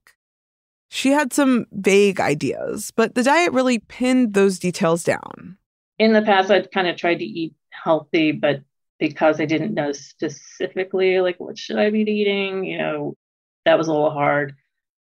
She 0.91 1.11
had 1.11 1.33
some 1.33 1.65
vague 1.73 2.21
ideas, 2.21 2.93
but 2.95 3.15
the 3.15 3.23
diet 3.23 3.53
really 3.53 3.79
pinned 3.79 4.35
those 4.35 4.59
details 4.59 5.05
down. 5.05 5.57
In 5.99 6.13
the 6.13 6.23
past, 6.23 6.51
I'd 6.51 6.71
kind 6.71 6.87
of 6.87 6.97
tried 6.97 7.21
to 7.21 7.25
eat 7.25 7.55
healthy, 7.71 8.31
but 8.33 8.61
because 8.99 9.41
I 9.41 9.47
didn't 9.47 9.75
know 9.75 9.93
specifically 9.93 11.21
like 11.21 11.41
what 11.41 11.59
should 11.59 11.79
I 11.79 11.89
be 11.89 12.03
eating, 12.03 12.65
you 12.65 12.77
know, 12.77 13.17
that 13.65 13.79
was 13.79 13.89
a 13.89 13.93
little 13.93 14.11
hard 14.11 14.55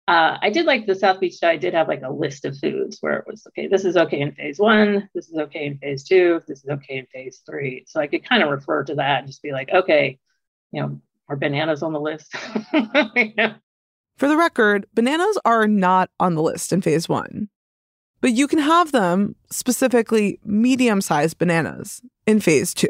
uh, 0.08 0.38
I 0.40 0.50
did 0.50 0.66
like 0.66 0.86
the 0.86 0.94
South 0.94 1.18
Beach 1.18 1.40
diet 1.40 1.54
I 1.54 1.56
did 1.56 1.74
have 1.74 1.88
like 1.88 2.02
a 2.02 2.12
list 2.12 2.44
of 2.44 2.56
foods 2.58 2.98
where 3.00 3.14
it 3.14 3.24
was 3.26 3.44
okay, 3.48 3.66
this 3.66 3.84
is 3.84 3.96
okay 3.96 4.20
in 4.20 4.32
phase 4.32 4.58
one, 4.58 5.08
this 5.14 5.28
is 5.28 5.36
okay 5.36 5.66
in 5.66 5.78
phase 5.78 6.04
two, 6.04 6.40
this 6.46 6.62
is 6.62 6.70
okay 6.70 6.98
in 6.98 7.06
phase 7.06 7.42
three. 7.44 7.84
So 7.88 8.00
I 8.00 8.06
could 8.06 8.24
kind 8.24 8.42
of 8.42 8.50
refer 8.50 8.84
to 8.84 8.94
that 8.94 9.18
and 9.18 9.26
just 9.26 9.42
be 9.42 9.50
like, 9.50 9.70
okay, 9.70 10.18
you 10.70 10.80
know, 10.80 11.00
are 11.28 11.36
bananas 11.36 11.82
on 11.82 11.92
the 11.92 12.00
list? 12.00 12.32
For 14.16 14.28
the 14.28 14.36
record, 14.36 14.86
bananas 14.94 15.38
are 15.44 15.66
not 15.66 16.10
on 16.20 16.36
the 16.36 16.42
list 16.42 16.72
in 16.72 16.82
phase 16.82 17.08
one, 17.08 17.48
but 18.20 18.32
you 18.32 18.46
can 18.46 18.60
have 18.60 18.92
them, 18.92 19.34
specifically 19.50 20.38
medium 20.44 21.00
sized 21.00 21.36
bananas, 21.36 22.00
in 22.26 22.40
phase 22.40 22.72
two. 22.72 22.88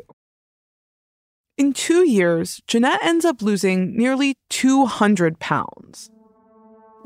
In 1.56 1.72
two 1.72 2.06
years, 2.06 2.60
Jennette 2.66 3.02
ends 3.02 3.24
up 3.24 3.40
losing 3.40 3.96
nearly 3.96 4.36
200 4.50 5.38
pounds. 5.38 6.10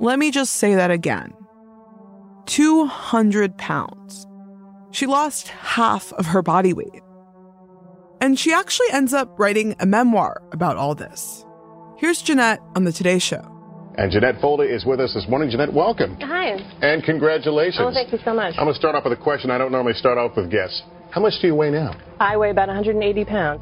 Let 0.02 0.18
me 0.18 0.30
just 0.30 0.54
say 0.54 0.76
that 0.76 0.90
again 0.90 1.34
200 2.46 3.58
pounds. 3.58 4.26
She 4.92 5.04
lost 5.04 5.48
half 5.48 6.10
of 6.14 6.24
her 6.24 6.40
body 6.40 6.72
weight. 6.72 7.02
And 8.22 8.38
she 8.38 8.50
actually 8.50 8.86
ends 8.92 9.12
up 9.12 9.38
writing 9.38 9.76
a 9.78 9.84
memoir 9.84 10.42
about 10.52 10.78
all 10.78 10.94
this. 10.94 11.44
Here's 11.98 12.22
Jennette 12.22 12.60
on 12.74 12.84
the 12.84 12.92
Today 12.92 13.18
Show. 13.18 13.44
And 13.98 14.10
Jennette 14.10 14.40
Fulda 14.40 14.62
is 14.62 14.86
with 14.86 15.00
us 15.00 15.12
this 15.12 15.28
morning. 15.28 15.50
Jennette, 15.50 15.74
welcome. 15.74 16.16
Hi. 16.22 16.52
And 16.80 17.04
congratulations. 17.04 17.80
Oh, 17.80 17.92
thank 17.92 18.10
you 18.10 18.18
so 18.24 18.32
much. 18.32 18.54
I'm 18.56 18.64
going 18.64 18.74
to 18.74 18.78
start 18.78 18.94
off 18.94 19.04
with 19.04 19.12
a 19.12 19.22
question 19.22 19.50
I 19.50 19.58
don't 19.58 19.70
normally 19.70 19.94
start 19.94 20.16
off 20.16 20.34
with 20.34 20.50
guests. 20.50 20.82
How 21.10 21.20
much 21.20 21.34
do 21.42 21.48
you 21.48 21.54
weigh 21.54 21.70
now? 21.70 21.94
I 22.18 22.38
weigh 22.38 22.50
about 22.50 22.68
180 22.68 23.24
pounds. 23.26 23.60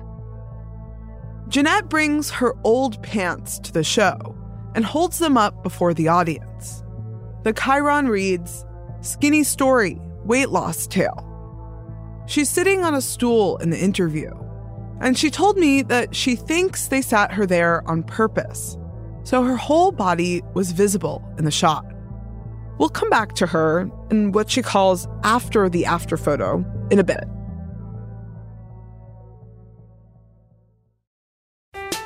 Jennette 1.49 1.89
brings 1.89 2.31
her 2.31 2.55
old 2.63 3.03
pants 3.03 3.59
to 3.59 3.73
the 3.73 3.83
show 3.83 4.37
and 4.79 4.85
holds 4.85 5.19
them 5.19 5.37
up 5.37 5.65
before 5.65 5.93
the 5.93 6.07
audience. 6.07 6.85
The 7.43 7.53
chyron 7.53 8.09
reads 8.09 8.65
Skinny 9.01 9.43
Story, 9.43 9.99
Weight 10.25 10.51
Loss 10.51 10.87
Tale. 10.87 11.25
She's 12.29 12.49
sitting 12.49 12.85
on 12.85 12.95
a 12.95 13.01
stool 13.01 13.57
in 13.57 13.71
the 13.71 13.77
interview, 13.77 14.31
and 15.01 15.19
she 15.19 15.33
told 15.33 15.59
me 15.59 15.83
that 15.83 16.15
she 16.15 16.37
thinks 16.37 16.87
they 16.87 17.03
sat 17.03 17.33
her 17.33 17.45
there 17.45 17.83
on 17.91 18.05
purpose, 18.05 18.79
so 19.25 19.43
her 19.43 19.57
whole 19.57 19.91
body 19.91 20.43
was 20.55 20.71
visible 20.71 21.29
in 21.39 21.45
the 21.45 21.51
shot. 21.51 21.85
We'll 22.79 22.89
come 22.89 23.11
back 23.11 23.35
to 23.35 23.49
her 23.49 23.91
and 24.11 24.33
what 24.33 24.49
she 24.49 24.63
calls 24.63 25.09
after 25.25 25.69
the 25.69 25.87
after 25.87 26.17
photo 26.17 26.65
in 26.93 27.01
a 27.01 27.05
bit. 27.05 27.25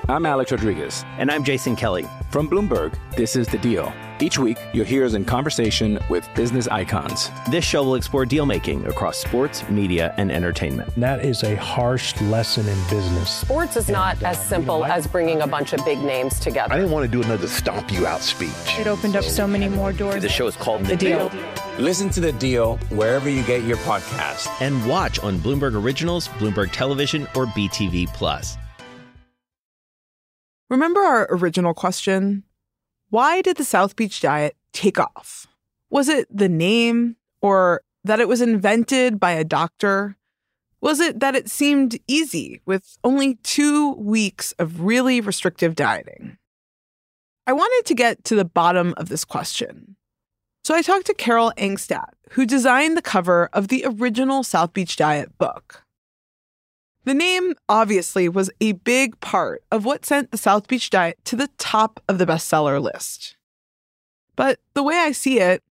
I'm 0.08 0.26
Alex 0.26 0.50
Rodriguez. 0.50 1.04
And 1.18 1.30
I'm 1.30 1.44
Jason 1.44 1.76
Kelly. 1.76 2.06
From 2.30 2.48
Bloomberg, 2.48 2.98
this 3.16 3.36
is 3.36 3.46
The 3.46 3.58
Deal. 3.58 3.92
Each 4.20 4.36
week, 4.38 4.56
you'll 4.72 4.84
hear 4.84 5.04
us 5.04 5.14
in 5.14 5.24
conversation 5.24 5.98
with 6.08 6.28
business 6.34 6.66
icons. 6.68 7.30
This 7.50 7.64
show 7.64 7.82
will 7.84 7.94
explore 7.94 8.26
deal 8.26 8.44
making 8.46 8.84
across 8.86 9.18
sports, 9.18 9.68
media, 9.68 10.12
and 10.16 10.30
entertainment. 10.32 10.92
That 10.96 11.24
is 11.24 11.42
a 11.44 11.54
harsh 11.56 12.20
lesson 12.22 12.66
in 12.68 12.78
business. 12.90 13.30
Sports 13.30 13.76
is 13.76 13.88
not 13.88 14.20
as 14.22 14.44
simple 14.44 14.84
as 14.84 15.06
bringing 15.06 15.40
a 15.42 15.46
bunch 15.46 15.72
of 15.72 15.84
big 15.84 15.98
names 16.00 16.40
together. 16.40 16.72
I 16.72 16.78
didn't 16.78 16.90
want 16.92 17.04
to 17.04 17.10
do 17.10 17.22
another 17.22 17.46
stomp 17.46 17.92
you 17.92 18.06
out 18.06 18.22
speech. 18.22 18.50
It 18.78 18.86
opened 18.88 19.14
up 19.16 19.24
so 19.24 19.46
many 19.46 19.68
more 19.68 19.92
doors. 19.92 20.22
The 20.22 20.28
show 20.28 20.46
is 20.46 20.56
called 20.56 20.82
The, 20.82 20.88
The 20.88 20.96
deal. 20.96 21.28
Deal. 21.28 21.42
Listen 21.78 22.10
to 22.10 22.20
The 22.20 22.32
Deal 22.32 22.76
wherever 22.90 23.28
you 23.28 23.42
get 23.44 23.62
your 23.64 23.76
podcast. 23.78 24.48
And 24.60 24.84
watch 24.88 25.20
on 25.20 25.38
Bloomberg 25.38 25.80
Originals, 25.80 26.28
Bloomberg 26.28 26.72
Television, 26.72 27.22
or 27.34 27.46
BTV 27.46 28.08
Plus. 28.14 28.56
Remember 30.72 31.02
our 31.02 31.26
original 31.28 31.74
question? 31.74 32.44
Why 33.10 33.42
did 33.42 33.58
the 33.58 33.64
South 33.64 33.94
Beach 33.94 34.22
diet 34.22 34.56
take 34.72 34.98
off? 34.98 35.46
Was 35.90 36.08
it 36.08 36.26
the 36.34 36.48
name 36.48 37.16
or 37.42 37.82
that 38.04 38.20
it 38.20 38.26
was 38.26 38.40
invented 38.40 39.20
by 39.20 39.32
a 39.32 39.44
doctor? 39.44 40.16
Was 40.80 40.98
it 40.98 41.20
that 41.20 41.34
it 41.34 41.50
seemed 41.50 41.98
easy 42.08 42.62
with 42.64 42.96
only 43.04 43.34
two 43.42 43.92
weeks 43.96 44.52
of 44.52 44.80
really 44.80 45.20
restrictive 45.20 45.76
dieting? 45.76 46.38
I 47.46 47.52
wanted 47.52 47.86
to 47.88 47.94
get 47.94 48.24
to 48.24 48.34
the 48.34 48.46
bottom 48.46 48.94
of 48.96 49.10
this 49.10 49.26
question. 49.26 49.96
So 50.64 50.74
I 50.74 50.80
talked 50.80 51.04
to 51.04 51.14
Carol 51.14 51.52
Angstadt, 51.58 52.14
who 52.30 52.46
designed 52.46 52.96
the 52.96 53.02
cover 53.02 53.50
of 53.52 53.68
the 53.68 53.84
original 53.86 54.42
South 54.42 54.72
Beach 54.72 54.96
Diet 54.96 55.36
book. 55.36 55.81
The 57.04 57.14
name 57.14 57.54
obviously 57.68 58.28
was 58.28 58.50
a 58.60 58.72
big 58.72 59.18
part 59.18 59.64
of 59.72 59.84
what 59.84 60.06
sent 60.06 60.30
the 60.30 60.38
South 60.38 60.68
Beach 60.68 60.88
Diet 60.88 61.18
to 61.24 61.34
the 61.34 61.48
top 61.58 62.00
of 62.08 62.18
the 62.18 62.26
bestseller 62.26 62.80
list. 62.80 63.36
But 64.36 64.60
the 64.74 64.84
way 64.84 64.96
I 64.96 65.10
see 65.10 65.40
it, 65.40 65.64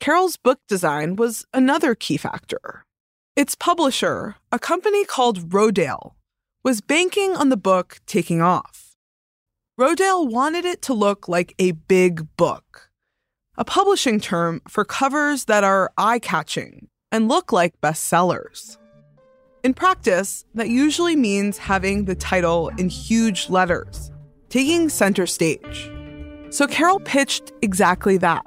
Carol's 0.00 0.38
book 0.38 0.58
design 0.66 1.16
was 1.16 1.44
another 1.52 1.94
key 1.94 2.16
factor. 2.16 2.86
Its 3.36 3.54
publisher, 3.54 4.36
a 4.50 4.58
company 4.58 5.04
called 5.04 5.50
Rodale, 5.50 6.14
was 6.64 6.80
banking 6.80 7.36
on 7.36 7.50
the 7.50 7.58
book 7.58 8.00
taking 8.06 8.40
off. 8.40 8.96
Rodale 9.78 10.30
wanted 10.30 10.64
it 10.64 10.80
to 10.82 10.94
look 10.94 11.28
like 11.28 11.54
a 11.58 11.72
big 11.72 12.26
book, 12.38 12.90
a 13.56 13.64
publishing 13.64 14.18
term 14.18 14.62
for 14.66 14.86
covers 14.86 15.44
that 15.44 15.62
are 15.62 15.92
eye 15.98 16.18
catching 16.18 16.88
and 17.12 17.28
look 17.28 17.52
like 17.52 17.80
bestsellers. 17.82 18.78
In 19.62 19.74
practice, 19.74 20.46
that 20.54 20.70
usually 20.70 21.16
means 21.16 21.58
having 21.58 22.06
the 22.06 22.14
title 22.14 22.68
in 22.78 22.88
huge 22.88 23.50
letters, 23.50 24.10
taking 24.48 24.88
center 24.88 25.26
stage. 25.26 25.92
So 26.48 26.66
Carol 26.66 26.98
pitched 27.00 27.52
exactly 27.60 28.16
that. 28.18 28.46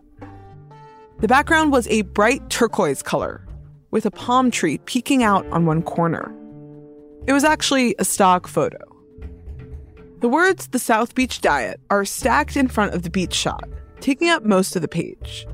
The 1.19 1.27
background 1.27 1.71
was 1.71 1.87
a 1.87 2.01
bright 2.01 2.49
turquoise 2.49 3.03
color, 3.03 3.45
with 3.91 4.07
a 4.07 4.11
palm 4.11 4.49
tree 4.49 4.79
peeking 4.79 5.21
out 5.21 5.45
on 5.51 5.67
one 5.67 5.83
corner. 5.83 6.33
It 7.27 7.33
was 7.33 7.43
actually 7.43 7.95
a 7.99 8.05
stock 8.05 8.47
photo. 8.47 8.79
The 10.21 10.29
words 10.29 10.67
the 10.67 10.79
South 10.79 11.13
Beach 11.13 11.41
Diet 11.41 11.79
are 11.91 12.05
stacked 12.05 12.57
in 12.57 12.67
front 12.67 12.95
of 12.95 13.03
the 13.03 13.11
beach 13.11 13.35
shot, 13.35 13.69
taking 13.99 14.29
up 14.29 14.43
most 14.43 14.75
of 14.75 14.81
the 14.81 14.87
page. 14.87 15.45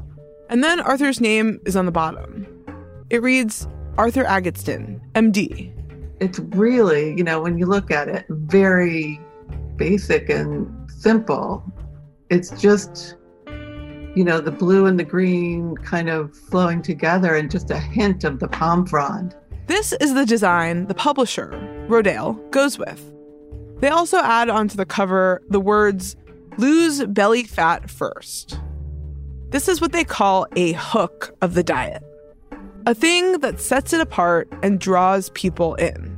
And 0.49 0.63
then 0.63 0.79
Arthur's 0.79 1.19
name 1.19 1.59
is 1.65 1.75
on 1.75 1.85
the 1.85 1.91
bottom. 1.91 2.47
It 3.09 3.21
reads 3.21 3.67
Arthur 3.99 4.23
Agatston, 4.23 5.01
MD. 5.11 5.73
It's 6.21 6.39
really, 6.39 7.17
you 7.17 7.23
know, 7.25 7.41
when 7.41 7.57
you 7.57 7.65
look 7.65 7.91
at 7.91 8.07
it, 8.07 8.25
very 8.29 9.19
basic 9.75 10.29
and 10.29 10.89
simple. 10.89 11.61
It's 12.29 12.49
just, 12.51 13.17
you 14.15 14.23
know, 14.23 14.39
the 14.39 14.51
blue 14.51 14.85
and 14.85 14.97
the 14.97 15.03
green 15.03 15.75
kind 15.75 16.07
of 16.07 16.33
flowing 16.33 16.81
together 16.81 17.35
and 17.35 17.51
just 17.51 17.71
a 17.71 17.77
hint 17.77 18.23
of 18.23 18.39
the 18.39 18.47
palm 18.47 18.85
frond. 18.85 19.35
This 19.67 19.91
is 19.91 20.13
the 20.13 20.25
design 20.25 20.87
the 20.87 20.95
publisher, 20.95 21.49
Rodale, 21.89 22.39
goes 22.51 22.79
with. 22.79 23.03
They 23.81 23.89
also 23.89 24.19
add 24.19 24.47
onto 24.47 24.77
the 24.77 24.85
cover 24.85 25.41
the 25.49 25.59
words, 25.59 26.15
lose 26.57 27.03
belly 27.03 27.43
fat 27.43 27.89
first. 27.89 28.61
This 29.49 29.67
is 29.67 29.81
what 29.81 29.91
they 29.91 30.05
call 30.05 30.47
a 30.55 30.71
hook 30.71 31.35
of 31.41 31.53
the 31.53 31.63
diet, 31.63 32.01
a 32.85 32.95
thing 32.95 33.39
that 33.39 33.59
sets 33.59 33.93
it 33.93 34.01
apart 34.01 34.47
and 34.63 34.79
draws 34.79 35.29
people 35.31 35.75
in. 35.75 36.17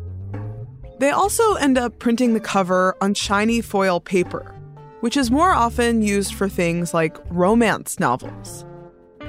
They 1.00 1.10
also 1.10 1.56
end 1.56 1.78
up 1.78 2.00
printing 2.00 2.34
the 2.34 2.39
cover 2.39 2.95
on 3.02 3.13
shiny 3.13 3.62
foil 3.62 4.00
paper, 4.00 4.56
which 5.00 5.17
is 5.17 5.32
more 5.32 5.52
often 5.52 6.02
used 6.02 6.34
for 6.34 6.47
things 6.47 6.93
like 6.93 7.17
romance 7.30 8.00
novels. 8.00 8.65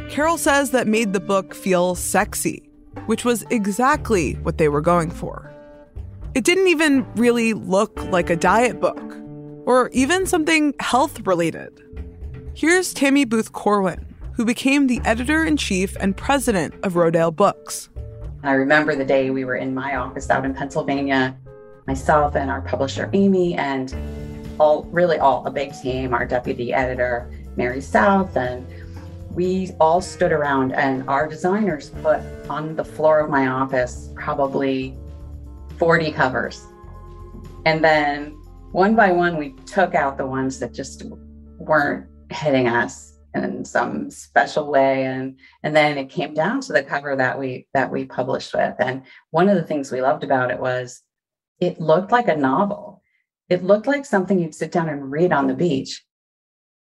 Carol 0.09 0.37
says 0.37 0.71
that 0.73 0.87
made 0.87 1.15
the 1.15 1.21
book 1.21 1.55
feel 1.55 1.95
sexy, 1.95 2.69
which 3.07 3.25
was 3.25 3.45
exactly 3.51 4.35
what 4.43 4.59
they 4.59 4.69
were 4.69 4.83
going 4.83 5.11
for. 5.11 5.51
It 6.35 6.45
didn't 6.45 6.69
even 6.69 7.07
really 7.15 7.55
look 7.55 8.03
like 8.05 8.29
a 8.29 8.37
diet 8.37 8.81
book 8.81 9.17
or 9.65 9.89
even 9.93 10.27
something 10.27 10.75
health 10.81 11.27
related. 11.27 11.81
Here's 12.55 12.93
Tami 12.93 13.27
Booth 13.27 13.53
Corwin, 13.53 14.12
who 14.35 14.45
became 14.45 14.87
the 14.87 15.01
editor 15.05 15.45
in 15.45 15.57
chief 15.57 15.97
and 16.01 16.17
president 16.17 16.75
of 16.83 16.95
Rodale 16.95 17.35
Books. 17.35 17.89
I 18.43 18.53
remember 18.53 18.97
the 18.97 19.05
day 19.05 19.31
we 19.31 19.45
were 19.45 19.57
in 19.57 19.75
my 19.75 19.97
office 19.97 20.31
out 20.31 20.45
in 20.45 20.55
Pennsylvania, 20.55 21.37
myself 21.87 22.35
and 22.35 22.51
our 22.51 22.63
publisher 22.63 23.11
Amy, 23.13 23.55
and 23.55 23.95
all 24.59 24.85
really 24.85 25.19
all 25.19 25.47
a 25.47 25.51
big 25.51 25.73
team, 25.81 26.15
our 26.15 26.27
deputy 26.27 26.73
editor 26.73 27.31
Mary 27.57 27.81
South, 27.81 28.37
and 28.37 28.67
we 29.35 29.71
all 29.81 30.01
stood 30.01 30.33
around 30.33 30.73
and 30.73 31.09
our 31.09 31.27
designers 31.27 31.91
put 32.03 32.21
on 32.49 32.77
the 32.77 32.85
floor 32.85 33.21
of 33.21 33.31
my 33.31 33.47
office 33.47 34.11
probably 34.15 34.97
40 35.79 36.13
covers. 36.13 36.67
And 37.65 37.83
then 37.83 38.33
one 38.73 38.95
by 38.95 39.13
one, 39.13 39.37
we 39.37 39.53
took 39.67 39.95
out 39.95 40.17
the 40.17 40.27
ones 40.27 40.59
that 40.59 40.73
just 40.73 41.05
weren't 41.59 42.07
hitting 42.31 42.69
us 42.69 43.12
in 43.35 43.65
some 43.65 44.11
special 44.11 44.71
way. 44.71 45.05
And, 45.05 45.39
and 45.63 45.75
then 45.75 45.99
it 45.99 46.11
came 46.11 46.35
down 46.35 46.61
to 46.63 46.73
the 46.73 46.83
cover 46.83 47.17
that 47.17 47.39
we, 47.39 47.67
that 47.75 47.91
we 47.91 48.05
published 48.05 48.55
with. 48.55 48.75
And 48.79 49.03
one 49.31 49.49
of 49.49 49.57
the 49.57 49.63
things 49.63 49.91
we 49.91 50.03
loved 50.03 50.25
about 50.25 50.51
it 50.51 50.61
was 50.61 51.03
it 51.61 51.81
looked 51.81 52.13
like 52.13 52.29
a 52.29 52.37
novel. 52.37 53.03
It 53.49 53.63
looked 53.63 53.87
like 53.87 54.05
something 54.05 54.39
you'd 54.39 54.55
sit 54.55 54.73
down 54.73 54.89
and 54.89 55.11
read 55.11 55.33
on 55.33 55.47
the 55.47 55.55
beach. 55.55 56.03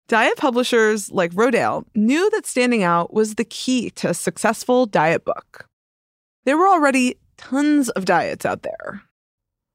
Diet 0.06 0.36
publishers 0.36 1.10
like 1.10 1.32
Rodale 1.32 1.84
knew 1.94 2.28
that 2.30 2.46
standing 2.46 2.82
out 2.82 3.14
was 3.14 3.34
the 3.34 3.44
key 3.44 3.90
to 3.90 4.10
a 4.10 4.14
successful 4.14 4.84
diet 4.84 5.24
book. 5.24 5.66
There 6.44 6.58
were 6.58 6.68
already 6.68 7.16
tons 7.38 7.88
of 7.90 8.04
diets 8.04 8.44
out 8.44 8.62
there. 8.62 9.02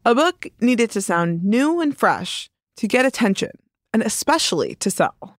A 0.05 0.13
book 0.13 0.47
needed 0.61 0.91
to 0.91 1.01
sound 1.01 1.43
new 1.43 1.81
and 1.81 1.97
fresh 1.97 2.49
to 2.77 2.87
get 2.87 3.05
attention, 3.05 3.51
and 3.91 4.03
especially 4.03 4.75
to 4.75 4.91
sell. 4.91 5.38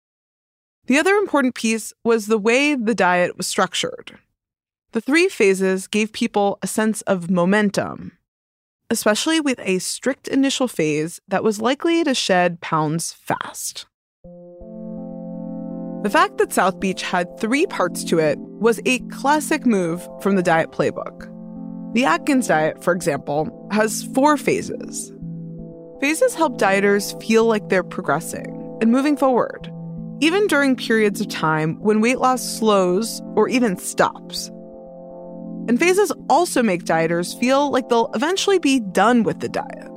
The 0.91 0.99
other 0.99 1.15
important 1.15 1.55
piece 1.55 1.93
was 2.03 2.27
the 2.27 2.37
way 2.37 2.75
the 2.75 2.97
diet 2.97 3.37
was 3.37 3.47
structured. 3.47 4.19
The 4.91 5.01
three 5.01 5.29
phases 5.29 5.87
gave 5.87 6.13
people 6.13 6.59
a 6.63 6.67
sense 6.67 7.03
of 7.03 7.31
momentum, 7.31 8.19
especially 8.91 9.39
with 9.39 9.61
a 9.63 9.79
strict 9.79 10.27
initial 10.27 10.67
phase 10.67 11.21
that 11.29 11.45
was 11.45 11.61
likely 11.61 12.03
to 12.03 12.13
shed 12.13 12.61
pounds 12.61 13.13
fast. 13.13 13.87
The 16.03 16.11
fact 16.11 16.39
that 16.39 16.53
South 16.53 16.81
Beach 16.81 17.03
had 17.03 17.39
three 17.39 17.67
parts 17.67 18.03
to 18.07 18.19
it 18.19 18.41
was 18.41 18.81
a 18.85 18.99
classic 19.11 19.65
move 19.65 20.05
from 20.21 20.35
the 20.35 20.43
diet 20.43 20.73
playbook. 20.73 21.33
The 21.95 22.05
Atkins 22.05 22.49
diet, 22.49 22.83
for 22.83 22.93
example, 22.93 23.69
has 23.71 24.09
four 24.13 24.37
phases. 24.37 25.13
Phases 26.01 26.35
help 26.35 26.59
dieters 26.59 27.17
feel 27.23 27.45
like 27.45 27.69
they're 27.69 27.85
progressing 27.85 28.79
and 28.83 28.91
moving 28.91 29.17
forward, 29.17 29.70
even 30.21 30.47
during 30.47 30.77
periods 30.77 31.21
of 31.21 31.29
time 31.29 31.81
when 31.81 32.01
weight 32.01 32.19
loss 32.19 32.43
slows 32.43 33.23
or 33.35 33.49
even 33.49 33.77
stops. 33.77 34.49
And 35.69 35.79
phases 35.79 36.13
also 36.29 36.63
make 36.63 36.85
dieters 36.85 37.39
feel 37.39 37.71
like 37.71 37.89
they'll 37.89 38.11
eventually 38.15 38.59
be 38.59 38.81
done 38.81 39.23
with 39.23 39.41
the 39.41 39.49
diet. 39.49 39.89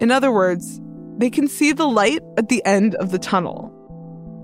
In 0.00 0.10
other 0.10 0.32
words, 0.32 0.80
they 1.18 1.30
can 1.30 1.46
see 1.46 1.72
the 1.72 1.88
light 1.88 2.22
at 2.38 2.48
the 2.48 2.64
end 2.64 2.94
of 2.96 3.10
the 3.10 3.18
tunnel. 3.18 3.70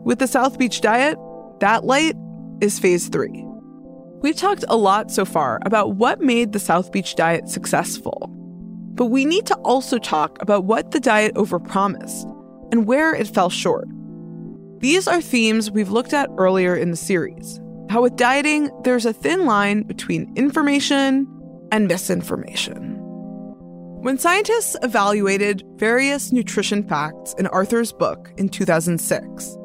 With 0.05 0.19
the 0.19 0.27
South 0.27 0.59
Beach 0.59 0.81
diet, 0.81 1.19
that 1.61 1.85
light 1.85 2.15
is 2.61 2.79
phase 2.79 3.09
three. 3.09 3.45
We've 4.21 4.37
talked 4.37 4.65
a 4.69 4.77
lot 4.77 5.11
so 5.11 5.25
far 5.25 5.61
about 5.65 5.95
what 5.97 6.21
made 6.21 6.53
the 6.53 6.59
South 6.59 6.93
Beach 6.93 7.15
diet 7.15 7.49
successful. 7.49 8.29
But 8.95 9.07
we 9.07 9.25
need 9.25 9.47
to 9.47 9.55
also 9.59 9.99
talk 9.99 10.43
about 10.43 10.65
what 10.65 10.91
the 10.91 11.01
diet 11.01 11.35
overpromised 11.37 12.25
and 12.73 12.87
where 12.87 13.15
it 13.15 13.29
fell 13.29 13.51
short. 13.51 13.89
These 14.81 15.09
are 15.09 15.21
themes 15.21 15.73
we've 15.73 15.91
looked 15.91 16.13
at 16.13 16.31
earlier 16.39 16.77
in 16.77 16.93
the 16.93 16.97
series. 16.97 17.61
How 17.91 18.03
with 18.03 18.15
dieting, 18.15 18.71
there's 18.85 19.07
a 19.07 19.13
thin 19.13 19.45
line 19.45 19.83
between 19.83 20.33
information 20.37 21.27
and 21.73 21.89
misinformation. 21.89 22.95
When 24.03 24.19
scientists 24.19 24.77
evaluated 24.83 25.65
various 25.75 26.31
nutrition 26.31 26.87
facts 26.87 27.35
in 27.39 27.49
Arthur's 27.49 27.93
book 27.93 28.33
in 28.37 28.49
2006, 28.49 29.57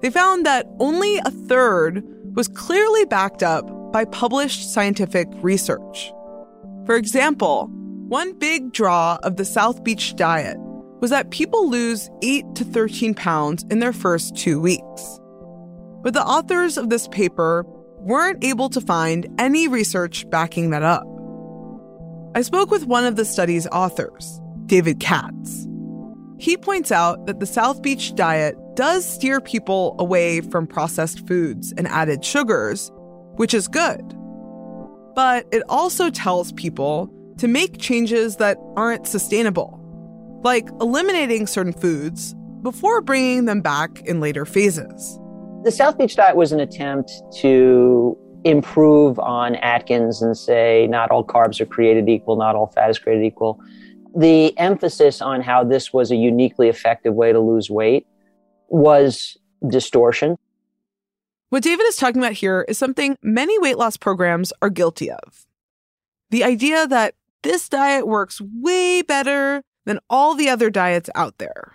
They 0.00 0.10
found 0.10 0.44
that 0.44 0.66
only 0.80 1.18
a 1.18 1.30
third 1.30 2.02
was 2.34 2.48
clearly 2.48 3.04
backed 3.04 3.42
up 3.42 3.70
by 3.92 4.04
published 4.04 4.72
scientific 4.72 5.28
research. 5.42 6.12
For 6.86 6.96
example, 6.96 7.68
one 8.08 8.32
big 8.38 8.72
draw 8.72 9.18
of 9.22 9.36
the 9.36 9.44
South 9.44 9.82
Beach 9.84 10.14
diet 10.14 10.58
was 11.00 11.10
that 11.10 11.30
people 11.30 11.68
lose 11.68 12.10
8 12.22 12.54
to 12.54 12.64
13 12.64 13.14
pounds 13.14 13.64
in 13.70 13.78
their 13.78 13.92
first 13.92 14.36
two 14.36 14.60
weeks. 14.60 15.20
But 16.02 16.14
the 16.14 16.24
authors 16.24 16.76
of 16.76 16.90
this 16.90 17.08
paper 17.08 17.64
weren't 17.98 18.44
able 18.44 18.68
to 18.70 18.80
find 18.80 19.26
any 19.38 19.68
research 19.68 20.28
backing 20.30 20.70
that 20.70 20.82
up. 20.82 21.06
I 22.34 22.42
spoke 22.42 22.70
with 22.70 22.86
one 22.86 23.04
of 23.04 23.16
the 23.16 23.24
study's 23.24 23.66
authors, 23.68 24.40
David 24.66 25.00
Katz. 25.00 25.66
He 26.38 26.56
points 26.56 26.92
out 26.92 27.26
that 27.26 27.40
the 27.40 27.46
South 27.46 27.80
Beach 27.80 28.14
diet 28.14 28.56
does 28.74 29.06
steer 29.06 29.40
people 29.40 29.94
away 29.98 30.40
from 30.40 30.66
processed 30.66 31.26
foods 31.26 31.72
and 31.76 31.86
added 31.88 32.24
sugars, 32.24 32.90
which 33.36 33.54
is 33.54 33.68
good. 33.68 34.02
But 35.14 35.46
it 35.52 35.62
also 35.68 36.10
tells 36.10 36.52
people 36.52 37.08
to 37.38 37.48
make 37.48 37.78
changes 37.78 38.36
that 38.36 38.58
aren't 38.76 39.06
sustainable, 39.06 39.80
like 40.44 40.68
eliminating 40.80 41.46
certain 41.46 41.72
foods 41.72 42.34
before 42.62 43.00
bringing 43.00 43.46
them 43.46 43.62
back 43.62 44.02
in 44.02 44.20
later 44.20 44.44
phases. 44.44 45.18
The 45.64 45.72
South 45.72 45.96
Beach 45.96 46.14
diet 46.14 46.36
was 46.36 46.52
an 46.52 46.60
attempt 46.60 47.10
to 47.38 48.16
improve 48.44 49.18
on 49.18 49.56
Atkins 49.56 50.20
and 50.20 50.36
say 50.36 50.86
not 50.88 51.10
all 51.10 51.24
carbs 51.24 51.60
are 51.60 51.66
created 51.66 52.08
equal, 52.08 52.36
not 52.36 52.54
all 52.54 52.66
fat 52.66 52.90
is 52.90 52.98
created 52.98 53.24
equal. 53.24 53.58
The 54.14 54.56
emphasis 54.58 55.22
on 55.22 55.40
how 55.40 55.64
this 55.64 55.92
was 55.92 56.10
a 56.10 56.16
uniquely 56.16 56.68
effective 56.68 57.14
way 57.14 57.32
to 57.32 57.40
lose 57.40 57.70
weight 57.70 58.06
was 58.68 59.38
distortion. 59.66 60.36
What 61.48 61.62
David 61.62 61.84
is 61.86 61.96
talking 61.96 62.20
about 62.20 62.32
here 62.32 62.66
is 62.68 62.76
something 62.76 63.16
many 63.22 63.58
weight 63.58 63.78
loss 63.78 63.96
programs 63.96 64.52
are 64.60 64.70
guilty 64.70 65.10
of. 65.10 65.46
The 66.30 66.44
idea 66.44 66.86
that 66.86 67.14
this 67.42 67.68
diet 67.68 68.06
works 68.06 68.40
way 68.40 69.02
better 69.02 69.62
than 69.84 70.00
all 70.08 70.34
the 70.34 70.48
other 70.48 70.70
diets 70.70 71.10
out 71.14 71.38
there. 71.38 71.74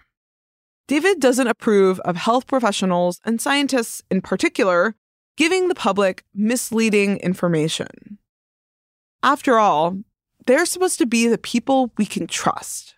David 0.87 1.19
doesn't 1.19 1.47
approve 1.47 1.99
of 2.01 2.15
health 2.15 2.47
professionals 2.47 3.19
and 3.23 3.39
scientists 3.39 4.01
in 4.09 4.21
particular 4.21 4.95
giving 5.37 5.67
the 5.67 5.75
public 5.75 6.23
misleading 6.33 7.17
information. 7.17 8.17
After 9.23 9.57
all, 9.57 9.99
they're 10.45 10.65
supposed 10.65 10.97
to 10.97 11.05
be 11.05 11.27
the 11.27 11.37
people 11.37 11.91
we 11.97 12.05
can 12.05 12.27
trust. 12.27 12.95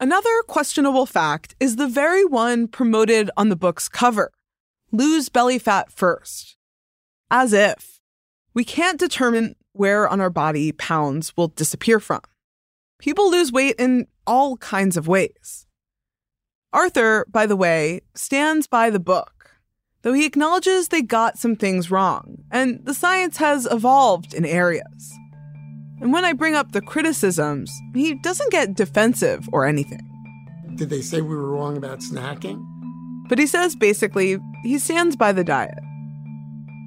Another 0.00 0.42
questionable 0.48 1.06
fact 1.06 1.54
is 1.60 1.76
the 1.76 1.86
very 1.86 2.24
one 2.24 2.68
promoted 2.68 3.30
on 3.36 3.48
the 3.48 3.56
book's 3.56 3.88
cover 3.88 4.32
lose 4.92 5.28
belly 5.28 5.58
fat 5.58 5.90
first. 5.90 6.56
As 7.30 7.52
if. 7.52 8.00
We 8.54 8.64
can't 8.64 9.00
determine 9.00 9.56
where 9.72 10.06
on 10.06 10.20
our 10.20 10.30
body 10.30 10.70
pounds 10.72 11.32
will 11.36 11.48
disappear 11.48 11.98
from. 11.98 12.20
People 12.98 13.30
lose 13.30 13.50
weight 13.50 13.76
in 13.78 14.06
all 14.26 14.56
kinds 14.56 14.96
of 14.96 15.08
ways. 15.08 15.66
Arthur, 16.72 17.26
by 17.30 17.46
the 17.46 17.56
way, 17.56 18.00
stands 18.14 18.66
by 18.66 18.88
the 18.88 19.00
book, 19.00 19.58
though 20.02 20.14
he 20.14 20.24
acknowledges 20.24 20.88
they 20.88 21.02
got 21.02 21.38
some 21.38 21.54
things 21.54 21.90
wrong, 21.90 22.44
and 22.50 22.84
the 22.86 22.94
science 22.94 23.36
has 23.36 23.68
evolved 23.70 24.32
in 24.32 24.46
areas. 24.46 25.12
And 26.00 26.12
when 26.12 26.24
I 26.24 26.32
bring 26.32 26.54
up 26.54 26.72
the 26.72 26.80
criticisms, 26.80 27.70
he 27.94 28.14
doesn't 28.14 28.50
get 28.50 28.74
defensive 28.74 29.48
or 29.52 29.66
anything. 29.66 30.00
Did 30.76 30.88
they 30.88 31.02
say 31.02 31.20
we 31.20 31.36
were 31.36 31.50
wrong 31.50 31.76
about 31.76 32.00
snacking? 32.00 32.64
But 33.28 33.38
he 33.38 33.46
says 33.46 33.76
basically 33.76 34.38
he 34.62 34.78
stands 34.78 35.14
by 35.14 35.32
the 35.32 35.44
diet, 35.44 35.78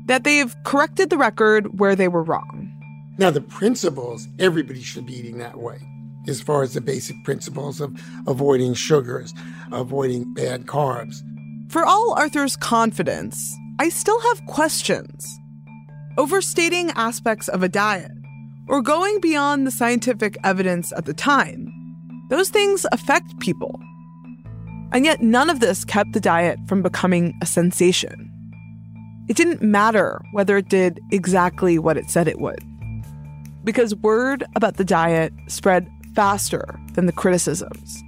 that 0.07 0.23
they've 0.23 0.55
corrected 0.63 1.11
the 1.11 1.17
record 1.17 1.79
where 1.79 1.95
they 1.95 2.07
were 2.07 2.23
wrong. 2.23 2.71
Now, 3.17 3.29
the 3.29 3.41
principles, 3.41 4.27
everybody 4.39 4.81
should 4.81 5.05
be 5.05 5.13
eating 5.13 5.37
that 5.37 5.57
way 5.57 5.79
as 6.27 6.41
far 6.41 6.63
as 6.63 6.73
the 6.73 6.81
basic 6.81 7.23
principles 7.23 7.81
of 7.81 7.99
avoiding 8.27 8.73
sugars, 8.73 9.33
avoiding 9.71 10.33
bad 10.33 10.65
carbs. 10.65 11.21
For 11.69 11.85
all 11.85 12.13
Arthur's 12.17 12.55
confidence, 12.55 13.55
I 13.79 13.89
still 13.89 14.19
have 14.21 14.45
questions. 14.45 15.27
Overstating 16.17 16.91
aspects 16.91 17.49
of 17.49 17.63
a 17.63 17.69
diet 17.69 18.11
or 18.67 18.81
going 18.81 19.19
beyond 19.19 19.67
the 19.67 19.71
scientific 19.71 20.37
evidence 20.43 20.93
at 20.93 21.05
the 21.05 21.13
time, 21.13 21.71
those 22.29 22.49
things 22.49 22.85
affect 22.91 23.39
people. 23.39 23.79
And 24.91 25.05
yet, 25.05 25.21
none 25.21 25.49
of 25.49 25.59
this 25.59 25.83
kept 25.83 26.13
the 26.13 26.21
diet 26.21 26.57
from 26.67 26.81
becoming 26.81 27.37
a 27.41 27.45
sensation. 27.45 28.31
It 29.27 29.35
didn't 29.35 29.61
matter 29.61 30.21
whether 30.31 30.57
it 30.57 30.69
did 30.69 30.99
exactly 31.11 31.77
what 31.79 31.97
it 31.97 32.09
said 32.09 32.27
it 32.27 32.39
would. 32.39 32.63
Because 33.63 33.95
word 33.95 34.45
about 34.55 34.77
the 34.77 34.85
diet 34.85 35.33
spread 35.47 35.87
faster 36.15 36.79
than 36.93 37.05
the 37.05 37.11
criticisms. 37.11 38.01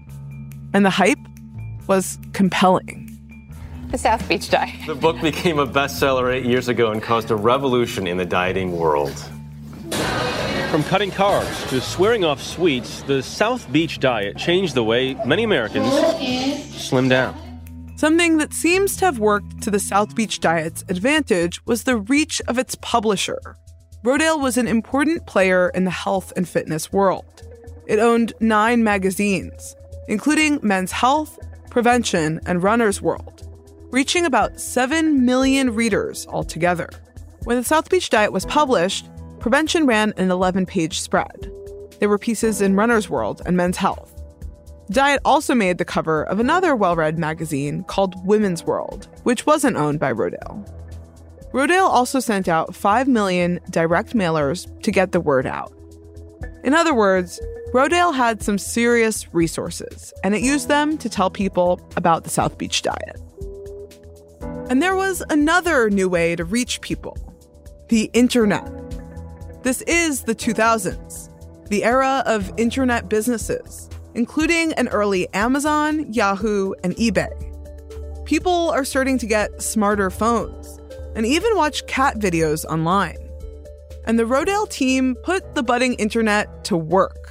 And 0.74 0.86
the 0.86 0.90
hype 0.90 1.20
was 1.88 2.18
compelling. 2.34 3.04
The 3.92 3.98
South 3.98 4.28
Beach 4.28 4.50
diet. 4.50 4.86
The 4.86 4.96
book 4.96 5.20
became 5.22 5.60
a 5.60 5.68
bestseller 5.68 6.34
eight 6.34 6.46
years 6.46 6.68
ago 6.68 6.92
and 6.92 7.02
caused 7.02 7.32
a 7.32 7.36
revolution 7.36 8.08
in 8.08 8.18
the 8.18 8.26
dieting 8.26 8.78
world. 8.78 9.14
From 10.72 10.84
cutting 10.84 11.12
carbs 11.12 11.70
to 11.70 11.80
swearing 11.80 12.26
off 12.26 12.42
sweets, 12.42 13.02
the 13.04 13.24
South 13.24 13.72
Beach 13.72 14.00
diet 14.00 14.36
changed 14.36 14.76
the 14.76 14.84
way 14.84 15.14
many 15.26 15.44
Americans 15.44 15.90
slim 16.76 17.08
down. 17.08 17.36
Something 17.96 18.38
that 18.38 18.54
seems 18.54 18.98
to 18.98 19.06
have 19.06 19.20
worked 19.20 19.62
to 19.64 19.72
the 19.72 19.80
South 19.80 20.14
Beach 20.14 20.42
diet's 20.42 20.84
advantage 20.90 21.66
was 21.66 21.84
the 21.84 21.96
reach 21.96 22.42
of 22.48 22.58
its 22.58 22.76
publisher. 22.82 23.58
Rodale 24.04 24.42
was 24.42 24.58
an 24.58 24.68
important 24.68 25.26
player 25.26 25.70
in 25.70 25.86
the 25.86 25.92
health 25.92 26.34
and 26.36 26.48
fitness 26.48 26.92
world. 26.92 27.37
It 27.88 28.00
owned 28.00 28.34
nine 28.42 28.84
magazines, 28.84 29.76
including 30.10 30.60
Men's 30.62 30.92
Health, 30.92 31.40
Prevention, 31.70 32.42
and 32.46 32.62
Runner's 32.62 33.02
World, 33.02 33.48
reaching 33.92 34.26
about 34.26 34.60
7 34.60 35.26
million 35.26 35.74
readers 35.74 36.28
altogether. 36.28 36.90
When 37.46 37.56
the 37.56 37.64
South 37.64 37.90
Beach 37.90 38.10
Diet 38.10 38.34
was 38.34 38.46
published, 38.46 39.08
Prevention 39.40 39.86
ran 39.86 40.14
an 40.18 40.30
11 40.30 40.66
page 40.66 41.00
spread. 41.00 41.50
There 42.02 42.10
were 42.10 42.18
pieces 42.18 42.62
in 42.62 42.76
Runner's 42.76 43.10
World 43.10 43.42
and 43.46 43.56
Men's 43.56 43.78
Health. 43.78 44.22
Diet 44.92 45.22
also 45.24 45.56
made 45.56 45.78
the 45.78 45.86
cover 45.86 46.24
of 46.24 46.42
another 46.42 46.76
well 46.76 46.98
read 46.98 47.18
magazine 47.18 47.86
called 47.86 48.26
Women's 48.28 48.66
World, 48.66 49.08
which 49.24 49.46
wasn't 49.46 49.78
owned 49.78 50.02
by 50.02 50.12
Rodale. 50.12 50.70
Rodale 51.54 51.88
also 51.88 52.20
sent 52.20 52.50
out 52.50 52.76
5 52.76 53.08
million 53.08 53.62
direct 53.70 54.14
mailers 54.14 54.68
to 54.84 54.92
get 54.92 55.14
the 55.14 55.22
word 55.22 55.46
out. 55.46 55.74
In 56.66 56.74
other 56.74 56.94
words, 56.94 57.40
Rodale 57.74 58.16
had 58.16 58.42
some 58.42 58.58
serious 58.58 59.34
resources, 59.34 60.14
and 60.24 60.34
it 60.34 60.42
used 60.42 60.70
them 60.70 60.98
to 61.00 61.10
tell 61.10 61.30
people 61.30 61.82
about 61.98 62.24
the 62.24 62.30
South 62.30 62.58
Beach 62.58 62.82
diet. 62.82 63.22
And 64.70 64.82
there 64.82 64.96
was 64.96 65.22
another 65.30 65.90
new 65.90 66.08
way 66.08 66.36
to 66.36 66.46
reach 66.46 66.82
people 66.82 67.18
the 67.90 68.10
internet. 68.14 68.66
This 69.64 69.82
is 69.84 70.24
the 70.24 70.36
2000s, 70.36 71.30
the 71.70 71.84
era 71.84 72.24
of 72.26 72.52
internet 72.58 73.10
businesses, 73.10 73.90
including 74.14 74.74
an 74.74 74.88
early 74.90 75.28
Amazon, 75.34 76.12
Yahoo, 76.12 76.74
and 76.84 76.96
eBay. 76.96 77.32
People 78.26 78.70
are 78.70 78.86
starting 78.86 79.18
to 79.18 79.26
get 79.26 79.62
smarter 79.62 80.10
phones 80.10 80.80
and 81.16 81.26
even 81.26 81.56
watch 81.56 81.86
cat 81.88 82.18
videos 82.18 82.64
online. 82.66 83.18
And 84.06 84.18
the 84.18 84.24
Rodale 84.24 84.70
team 84.70 85.16
put 85.24 85.56
the 85.56 85.64
budding 85.64 85.96
internet 85.96 86.64
to 86.66 86.78
work. 86.78 87.27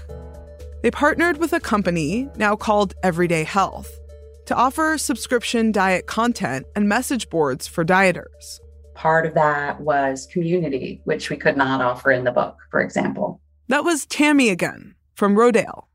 They 0.86 0.92
partnered 0.92 1.38
with 1.38 1.52
a 1.52 1.58
company 1.58 2.28
now 2.36 2.54
called 2.54 2.94
Everyday 3.02 3.42
Health 3.42 3.90
to 4.44 4.54
offer 4.54 4.96
subscription 4.98 5.72
diet 5.72 6.06
content 6.06 6.64
and 6.76 6.88
message 6.88 7.28
boards 7.28 7.66
for 7.66 7.84
dieters. 7.84 8.60
Part 8.94 9.26
of 9.26 9.34
that 9.34 9.80
was 9.80 10.28
community, 10.30 11.00
which 11.02 11.28
we 11.28 11.38
could 11.38 11.56
not 11.56 11.82
offer 11.82 12.12
in 12.12 12.22
the 12.22 12.30
book, 12.30 12.56
for 12.70 12.80
example. 12.80 13.40
That 13.66 13.82
was 13.82 14.06
Tami 14.06 14.52
again 14.52 14.94
from 15.16 15.34
Rodale. 15.34 15.86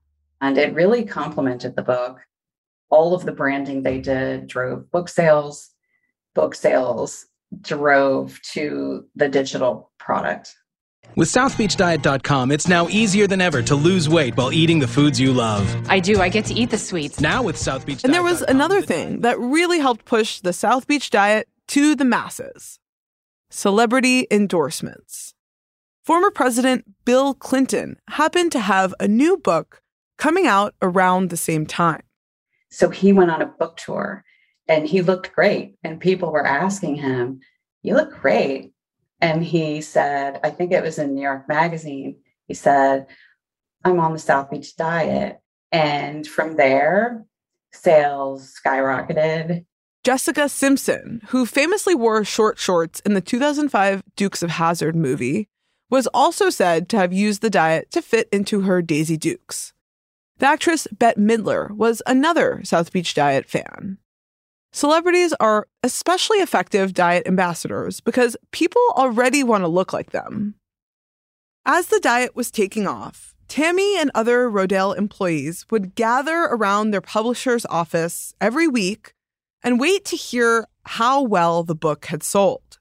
And 0.42 0.58
it 0.58 0.74
really 0.74 1.06
complemented 1.06 1.78
the 1.78 1.84
book. 1.84 2.20
All 2.90 3.16
of 3.16 3.26
the 3.26 3.32
branding 3.32 3.84
they 3.84 4.02
did 4.02 4.48
drove 4.48 4.92
book 4.92 5.08
sales. 5.08 5.70
Book 6.36 6.54
sales 6.54 7.28
drove 7.62 8.42
to 8.52 9.06
the 9.16 9.30
digital 9.30 9.90
product. 10.00 10.54
With 11.16 11.28
SouthBeachDiet.com, 11.28 12.52
it's 12.52 12.70
now 12.70 12.88
easier 12.88 13.28
than 13.28 13.42
ever 13.42 13.62
to 13.64 13.76
lose 13.76 14.08
weight 14.08 14.38
while 14.38 14.54
eating 14.54 14.80
the 14.80 14.88
foods 14.88 15.20
you 15.20 15.34
love. 15.34 15.68
I 15.90 16.00
do. 16.00 16.22
I 16.22 16.30
get 16.30 16.46
to 16.46 16.54
eat 16.54 16.70
the 16.70 16.78
sweets. 16.78 17.20
Now 17.20 17.44
with 17.44 17.58
South 17.58 17.86
Beach 17.86 18.06
And 18.06 18.14
there 18.14 18.24
was 18.24 18.42
another 18.44 18.82
thing 18.82 19.20
that 19.22 19.38
really 19.38 19.80
helped 19.80 20.06
push 20.06 20.40
the 20.40 20.54
South 20.54 20.88
Beach 20.88 21.10
diet 21.10 21.50
to 21.70 21.96
the 21.96 22.06
masses 22.06 22.80
celebrity 23.50 24.26
endorsements. 24.32 25.34
Former 26.06 26.32
President 26.32 26.86
Bill 27.04 27.34
Clinton 27.34 27.98
happened 28.08 28.54
to 28.54 28.60
have 28.60 28.94
a 28.98 29.10
new 29.10 29.36
book 29.36 29.82
coming 30.18 30.48
out 30.48 30.74
around 30.82 31.30
the 31.30 31.36
same 31.38 31.66
time. 31.66 32.04
So 32.70 32.90
he 32.90 33.12
went 33.12 33.30
on 33.30 33.42
a 33.42 33.46
book 33.46 33.76
tour 33.76 34.24
and 34.70 34.88
he 34.88 35.02
looked 35.02 35.34
great. 35.34 35.76
And 35.84 36.00
people 36.00 36.32
were 36.32 36.48
asking 36.48 36.96
him, 36.96 37.42
You 37.82 37.96
look 37.96 38.14
great. 38.14 38.72
And 39.22 39.44
he 39.44 39.82
said, 39.82 40.40
I 40.44 40.50
think 40.50 40.72
it 40.72 40.84
was 40.84 40.98
in 40.98 41.14
New 41.14 41.22
York 41.22 41.48
Magazine, 41.48 42.18
he 42.48 42.56
said, 42.56 43.06
I'm 43.84 44.00
on 44.00 44.14
the 44.14 44.20
South 44.20 44.50
Beach 44.50 44.76
diet. 44.76 45.40
And 45.72 46.28
from 46.28 46.58
there, 46.58 47.24
sales 47.72 48.54
skyrocketed. 48.54 49.66
Jessica 50.04 50.50
Simpson, 50.50 51.22
who 51.28 51.46
famously 51.46 51.94
wore 51.94 52.26
short 52.26 52.58
shorts 52.58 53.00
in 53.02 53.14
the 53.14 53.22
2005 53.22 54.04
Dukes 54.16 54.42
of 54.42 54.50
Hazzard 54.50 54.96
movie, 54.96 55.48
was 55.90 56.08
also 56.08 56.50
said 56.50 56.90
to 56.90 56.98
have 56.98 57.14
used 57.14 57.42
the 57.42 57.50
diet 57.50 57.92
to 57.92 58.02
fit 58.02 58.28
into 58.32 58.62
her 58.62 58.82
Daisy 58.82 59.18
Dukes. 59.18 59.74
The 60.40 60.48
actress 60.48 60.88
Bette 60.92 61.22
Midler 61.22 61.70
was 61.70 62.02
another 62.08 62.62
South 62.64 62.92
Beach 62.92 63.14
Diet 63.14 63.48
fan. 63.48 64.00
Celebrities 64.74 65.34
are 65.40 65.68
especially 65.84 66.38
effective 66.38 66.94
diet 66.94 67.28
ambassadors 67.28 68.00
because 68.00 68.38
people 68.52 68.82
already 68.92 69.44
want 69.44 69.64
to 69.64 69.68
look 69.68 69.92
like 69.92 70.12
them. 70.12 70.56
As 71.66 71.88
the 71.88 72.00
diet 72.00 72.36
was 72.36 72.50
taking 72.50 72.88
off, 72.88 73.36
Tami 73.50 73.98
and 73.98 74.10
other 74.16 74.50
Rodale 74.50 74.98
employees 74.98 75.66
would 75.70 75.94
gather 75.94 76.44
around 76.44 76.92
their 76.92 77.02
publisher's 77.02 77.66
office 77.66 78.34
every 78.40 78.68
week 78.68 79.14
and 79.62 79.80
wait 79.80 80.06
to 80.06 80.16
hear 80.16 80.68
how 80.86 81.22
well 81.22 81.64
the 81.64 81.76
book 81.76 82.06
had 82.06 82.24
sold. 82.24 82.80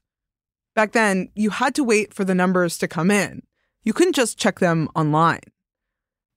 Back 0.73 0.93
then, 0.93 1.29
you 1.35 1.49
had 1.49 1.75
to 1.75 1.83
wait 1.83 2.13
for 2.13 2.23
the 2.23 2.33
numbers 2.33 2.77
to 2.77 2.87
come 2.87 3.11
in. 3.11 3.43
You 3.83 3.91
couldn't 3.91 4.15
just 4.15 4.37
check 4.37 4.59
them 4.59 4.87
online. 4.95 5.41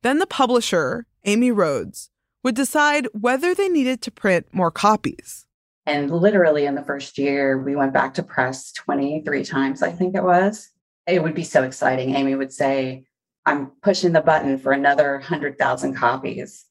Then 0.02 0.18
the 0.18 0.26
publisher, 0.26 1.06
Amy 1.24 1.52
Rhodes, 1.52 2.10
would 2.44 2.54
decide 2.54 3.08
whether 3.12 3.54
they 3.54 3.68
needed 3.68 4.02
to 4.02 4.10
print 4.10 4.46
more 4.52 4.70
copies. 4.70 5.46
And 5.86 6.10
literally 6.10 6.66
in 6.66 6.76
the 6.76 6.84
first 6.84 7.18
year, 7.18 7.60
we 7.60 7.74
went 7.74 7.92
back 7.92 8.14
to 8.14 8.22
press 8.22 8.72
23 8.72 9.44
times, 9.44 9.82
I 9.82 9.90
think 9.90 10.14
it 10.14 10.22
was. 10.22 10.70
It 11.06 11.22
would 11.22 11.34
be 11.34 11.44
so 11.44 11.62
exciting. 11.64 12.14
Amy 12.14 12.34
would 12.34 12.52
say, 12.52 13.04
I'm 13.44 13.72
pushing 13.82 14.12
the 14.12 14.20
button 14.20 14.58
for 14.58 14.72
another 14.72 15.14
100,000 15.14 15.94
copies. 15.94 16.64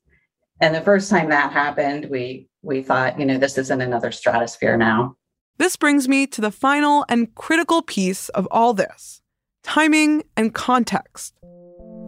And 0.59 0.73
the 0.73 0.81
first 0.81 1.09
time 1.09 1.29
that 1.29 1.51
happened, 1.51 2.07
we 2.09 2.47
we 2.61 2.81
thought, 2.81 3.19
you 3.19 3.25
know, 3.25 3.37
this 3.37 3.57
isn't 3.57 3.81
another 3.81 4.11
stratosphere 4.11 4.77
now. 4.77 5.17
This 5.57 5.75
brings 5.75 6.07
me 6.07 6.25
to 6.27 6.39
the 6.39 6.51
final 6.51 7.05
and 7.09 7.35
critical 7.35 7.81
piece 7.81 8.29
of 8.29 8.47
all 8.49 8.73
this 8.73 9.21
timing 9.63 10.23
and 10.37 10.53
context. 10.53 11.33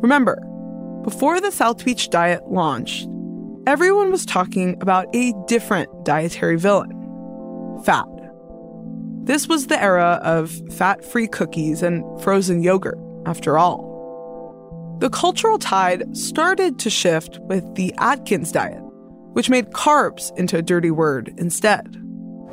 Remember, 0.02 0.38
before 1.04 1.42
the 1.42 1.52
South 1.52 1.84
Beach 1.84 2.10
diet 2.10 2.48
launched, 2.48 3.08
everyone 3.68 4.12
was 4.12 4.26
talking 4.26 4.78
about 4.82 5.08
a 5.16 5.34
different 5.48 5.90
dietary 6.06 6.58
villain 6.58 6.92
fat. 7.84 8.06
This 9.24 9.48
was 9.48 9.68
the 9.68 9.82
era 9.82 10.20
of 10.24 10.62
fat 10.74 11.04
free 11.04 11.28
cookies 11.28 11.82
and 11.82 12.04
frozen 12.22 12.62
yogurt, 12.62 12.98
after 13.26 13.58
all. 13.58 14.98
The 15.00 15.10
cultural 15.10 15.58
tide 15.58 16.16
started 16.16 16.78
to 16.80 16.90
shift 16.92 17.40
with 17.42 17.76
the 17.76 17.94
Atkins 17.98 18.52
diet, 18.52 18.82
which 19.34 19.50
made 19.50 19.72
carbs 19.72 20.36
into 20.38 20.58
a 20.58 20.62
dirty 20.62 20.92
word 20.92 21.34
instead. 21.38 21.96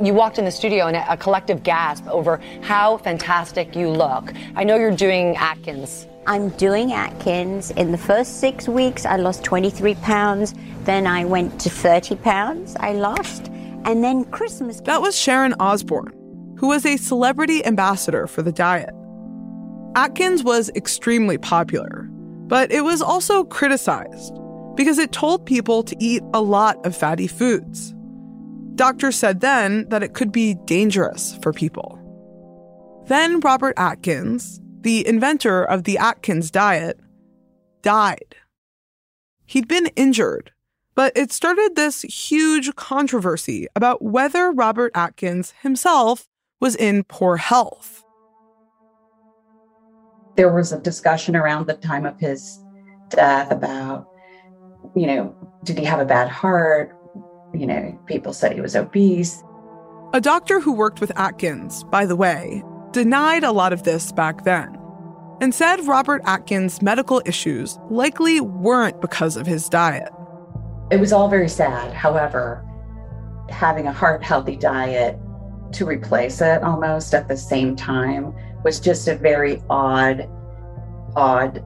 You 0.03 0.15
walked 0.15 0.39
in 0.39 0.47
the 0.47 0.51
studio 0.51 0.87
and 0.87 0.97
a 0.97 1.17
collective 1.19 1.63
gasp 1.63 2.07
over 2.09 2.41
how 2.63 2.97
fantastic 2.97 3.77
you 3.77 3.91
look. 3.91 4.33
I 4.57 4.65
know 4.65 4.77
you're 4.77 4.97
doing 4.97 5.37
Atkins. 5.37 6.07
I'm 6.27 6.51
doing 6.51 6.93
Atkins. 6.93 7.73
In 7.73 7.91
the 7.91 7.99
first 7.99 8.39
six 8.39 8.69
weeks, 8.69 9.05
I 9.05 9.17
lost 9.17 9.43
23 9.43 9.97
pounds. 9.97 10.55
Then 10.85 11.07
I 11.07 11.25
went 11.25 11.61
to 11.61 11.71
30 11.71 12.17
pounds, 12.17 12.77
I 12.79 12.93
lost. 12.93 13.49
And 13.85 14.05
then 14.05 14.25
Christmas. 14.27 14.81
That 14.83 15.03
was 15.03 15.19
Sharon 15.19 15.55
Osbourne, 15.59 16.13
who 16.59 16.69
was 16.69 16.87
a 16.87 16.97
celebrity 16.97 17.65
ambassador 17.67 18.29
for 18.29 18.43
the 18.43 18.53
diet. 18.53 18.95
Atkins 19.97 20.45
was 20.45 20.71
extremely 20.77 21.39
popular, 21.39 22.09
but 22.47 22.71
it 22.71 22.83
was 22.83 23.03
also 23.03 23.43
criticized 23.45 24.33
because 24.77 24.99
it 24.99 25.11
told 25.11 25.45
people 25.45 25.83
to 25.83 25.97
eat 25.99 26.23
a 26.33 26.41
lot 26.41 26.85
of 26.87 26.97
fatty 26.97 27.27
foods. 27.27 27.95
Doctors 28.77 29.17
said 29.17 29.41
then 29.41 29.89
that 29.89 30.05
it 30.05 30.15
could 30.15 30.31
be 30.31 30.55
dangerous 30.67 31.37
for 31.43 31.53
people. 31.53 31.99
Then 33.09 33.41
Robert 33.41 33.75
Atkins, 33.77 34.62
the 34.83 35.07
inventor 35.07 35.63
of 35.65 35.85
the 35.85 35.97
Atkins 35.97 36.51
diet, 36.51 36.99
died. 37.83 38.37
He'd 39.47 39.69
been 39.69 39.87
injured, 39.97 40.53
but 40.95 41.13
it 41.17 41.33
started 41.33 41.75
this 41.75 42.03
huge 42.03 42.75
controversy 42.75 43.67
about 43.77 44.03
whether 44.03 44.51
Robert 44.51 44.93
Atkins 44.95 45.55
himself 45.63 46.29
was 46.61 46.75
in 46.75 47.05
poor 47.05 47.37
health. 47.37 48.05
There 50.37 50.53
was 50.53 50.73
a 50.73 50.81
discussion 50.81 51.37
around 51.37 51.67
the 51.67 51.75
time 51.75 52.07
of 52.07 52.19
his 52.19 52.59
death 53.11 53.53
about, 53.53 54.09
you 54.97 55.07
know, 55.07 55.37
did 55.65 55.79
he 55.79 55.85
have 55.85 56.01
a 56.01 56.05
bad 56.05 56.29
heart? 56.29 56.97
You 57.55 57.67
know, 57.67 58.01
people 58.07 58.33
said 58.33 58.53
he 58.53 58.61
was 58.61 58.75
obese. 58.75 59.43
A 60.15 60.21
doctor 60.21 60.61
who 60.61 60.73
worked 60.73 61.01
with 61.01 61.17
Atkins, 61.19 61.85
by 61.85 62.07
the 62.07 62.17
way, 62.17 62.63
denied 62.93 63.45
a 63.45 63.53
lot 63.53 63.73
of 63.73 63.83
this 63.83 64.13
back 64.13 64.45
then 64.45 64.79
and 65.41 65.55
said 65.55 65.85
Robert 65.87 66.23
Atkins' 66.25 66.83
medical 66.83 67.21
issues 67.27 67.79
likely 67.91 68.41
weren't 68.41 69.01
because 69.01 69.37
of 69.37 69.47
his 69.47 69.69
diet. 69.69 70.13
It 70.91 71.01
was 71.01 71.13
all 71.13 71.29
very 71.29 71.49
sad. 71.49 71.93
However, 71.93 72.65
having 73.49 73.87
a 73.87 73.93
heart 73.93 74.23
healthy 74.23 74.57
diet 74.57 75.19
to 75.73 75.87
replace 75.87 76.41
it 76.41 76.63
almost 76.63 77.15
at 77.15 77.29
the 77.29 77.37
same 77.37 77.75
time 77.75 78.35
was 78.63 78.79
just 78.79 79.09
a 79.09 79.17
very 79.17 79.61
odd, 79.69 80.29
odd 81.17 81.65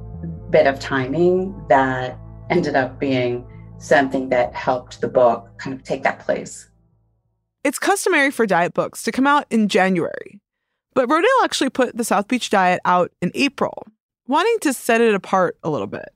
bit 0.50 0.66
of 0.66 0.80
timing 0.80 1.54
that 1.68 2.18
ended 2.50 2.76
up 2.76 2.98
being 2.98 3.46
something 3.78 4.28
that 4.30 4.54
helped 4.54 5.00
the 5.00 5.08
book 5.08 5.50
kind 5.58 5.74
of 5.74 5.82
take 5.82 6.02
that 6.02 6.20
place. 6.20 6.70
It's 7.64 7.78
customary 7.78 8.30
for 8.30 8.46
diet 8.46 8.74
books 8.74 9.02
to 9.02 9.12
come 9.12 9.26
out 9.26 9.44
in 9.50 9.68
January, 9.68 10.40
but 10.96 11.08
Rodale 11.08 11.44
actually 11.44 11.70
put 11.70 11.96
the 11.96 12.02
South 12.02 12.26
Beach 12.26 12.50
Diet 12.50 12.80
out 12.84 13.12
in 13.22 13.30
April, 13.34 13.86
wanting 14.26 14.56
to 14.62 14.72
set 14.72 15.00
it 15.00 15.14
apart 15.14 15.56
a 15.62 15.70
little 15.70 15.86
bit. 15.86 16.08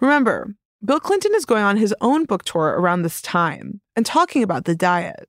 Remember, 0.00 0.54
Bill 0.84 1.00
Clinton 1.00 1.32
is 1.34 1.44
going 1.44 1.64
on 1.64 1.76
his 1.76 1.94
own 2.00 2.24
book 2.26 2.44
tour 2.44 2.76
around 2.78 3.02
this 3.02 3.20
time 3.20 3.80
and 3.96 4.06
talking 4.06 4.44
about 4.44 4.66
the 4.66 4.76
diet. 4.76 5.28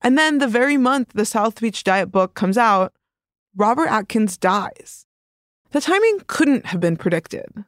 And 0.00 0.16
then 0.16 0.38
the 0.38 0.46
very 0.46 0.76
month 0.76 1.08
the 1.14 1.24
South 1.24 1.60
Beach 1.60 1.82
Diet 1.82 2.12
book 2.12 2.34
comes 2.34 2.56
out, 2.56 2.92
Robert 3.56 3.88
Atkins 3.88 4.36
dies. 4.36 5.06
The 5.72 5.80
timing 5.80 6.20
couldn't 6.28 6.66
have 6.66 6.80
been 6.80 6.96
predicted 6.96 7.64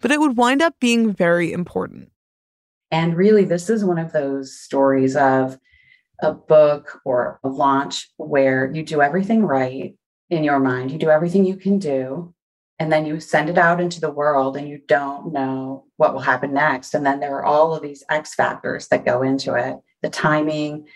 but 0.00 0.10
it 0.10 0.20
would 0.20 0.36
wind 0.36 0.62
up 0.62 0.74
being 0.80 1.12
very 1.12 1.52
important. 1.52 2.10
And 2.90 3.16
really, 3.16 3.44
this 3.44 3.70
is 3.70 3.84
one 3.84 3.98
of 3.98 4.12
those 4.12 4.58
stories 4.58 5.14
of 5.14 5.58
a 6.22 6.32
book 6.32 7.00
or 7.04 7.40
a 7.44 7.48
launch 7.48 8.08
where 8.16 8.70
you 8.72 8.82
do 8.82 9.02
everything 9.02 9.42
right 9.42 9.94
in 10.28 10.44
your 10.44 10.60
mind, 10.60 10.90
you 10.90 10.98
do 10.98 11.10
everything 11.10 11.44
you 11.44 11.56
can 11.56 11.78
do, 11.78 12.34
and 12.78 12.92
then 12.92 13.04
you 13.04 13.20
send 13.20 13.50
it 13.50 13.58
out 13.58 13.80
into 13.80 14.00
the 14.00 14.10
world 14.10 14.56
and 14.56 14.68
you 14.68 14.80
don't 14.86 15.32
know 15.32 15.84
what 15.96 16.14
will 16.14 16.20
happen 16.20 16.54
next. 16.54 16.94
And 16.94 17.04
then 17.04 17.20
there 17.20 17.34
are 17.36 17.44
all 17.44 17.74
of 17.74 17.82
these 17.82 18.04
X 18.08 18.34
factors 18.34 18.88
that 18.88 19.04
go 19.04 19.22
into 19.22 19.54
it 19.54 19.76
the 20.02 20.08
timing, 20.08 20.86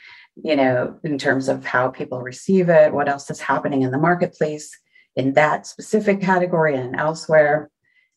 you 0.43 0.57
know, 0.57 0.99
in 1.05 1.19
terms 1.19 1.49
of 1.49 1.65
how 1.65 1.89
people 1.89 2.23
receive 2.23 2.69
it, 2.69 2.93
what 2.93 3.09
else 3.09 3.31
is 3.31 3.41
happening 3.41 3.83
in 3.83 3.91
the 3.91 3.99
marketplace 3.99 4.75
in 5.17 5.35
that 5.35 5.67
specific 5.67 6.21
category 6.21 6.75
and 6.75 6.97
elsewhere, 6.97 7.71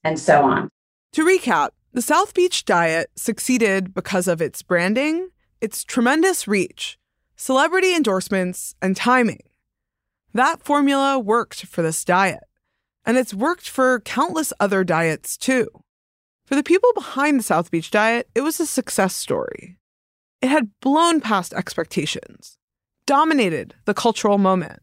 and 0.03 0.17
so 0.17 0.43
on. 0.43 0.69
To 1.13 1.25
recap, 1.25 1.69
the 1.93 2.01
South 2.01 2.33
Beach 2.33 2.65
diet 2.65 3.09
succeeded 3.15 3.93
because 3.93 4.27
of 4.27 4.41
its 4.41 4.61
branding, 4.61 5.29
its 5.61 5.83
tremendous 5.83 6.47
reach, 6.47 6.97
celebrity 7.35 7.95
endorsements, 7.95 8.75
and 8.81 8.95
timing. 8.95 9.41
That 10.33 10.63
formula 10.63 11.17
worked 11.19 11.65
for 11.65 11.81
this 11.81 12.03
diet, 12.03 12.43
and 13.05 13.17
it's 13.17 13.33
worked 13.33 13.69
for 13.69 13.99
countless 14.01 14.53
other 14.59 14.83
diets 14.83 15.37
too. 15.37 15.67
For 16.45 16.55
the 16.55 16.63
people 16.63 16.91
behind 16.93 17.39
the 17.39 17.43
South 17.43 17.71
Beach 17.71 17.91
diet, 17.91 18.29
it 18.35 18.41
was 18.41 18.59
a 18.59 18.65
success 18.65 19.15
story. 19.15 19.77
It 20.41 20.49
had 20.49 20.71
blown 20.81 21.19
past 21.19 21.53
expectations, 21.53 22.57
dominated 23.05 23.73
the 23.85 23.93
cultural 23.93 24.37
moment, 24.37 24.81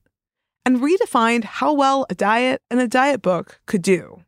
and 0.67 0.81
redefined 0.81 1.45
how 1.45 1.73
well 1.73 2.07
a 2.11 2.15
diet 2.15 2.63
and 2.71 2.81
a 2.81 2.89
diet 2.89 3.23
book 3.23 3.61
could 3.67 3.83
do. 3.83 4.25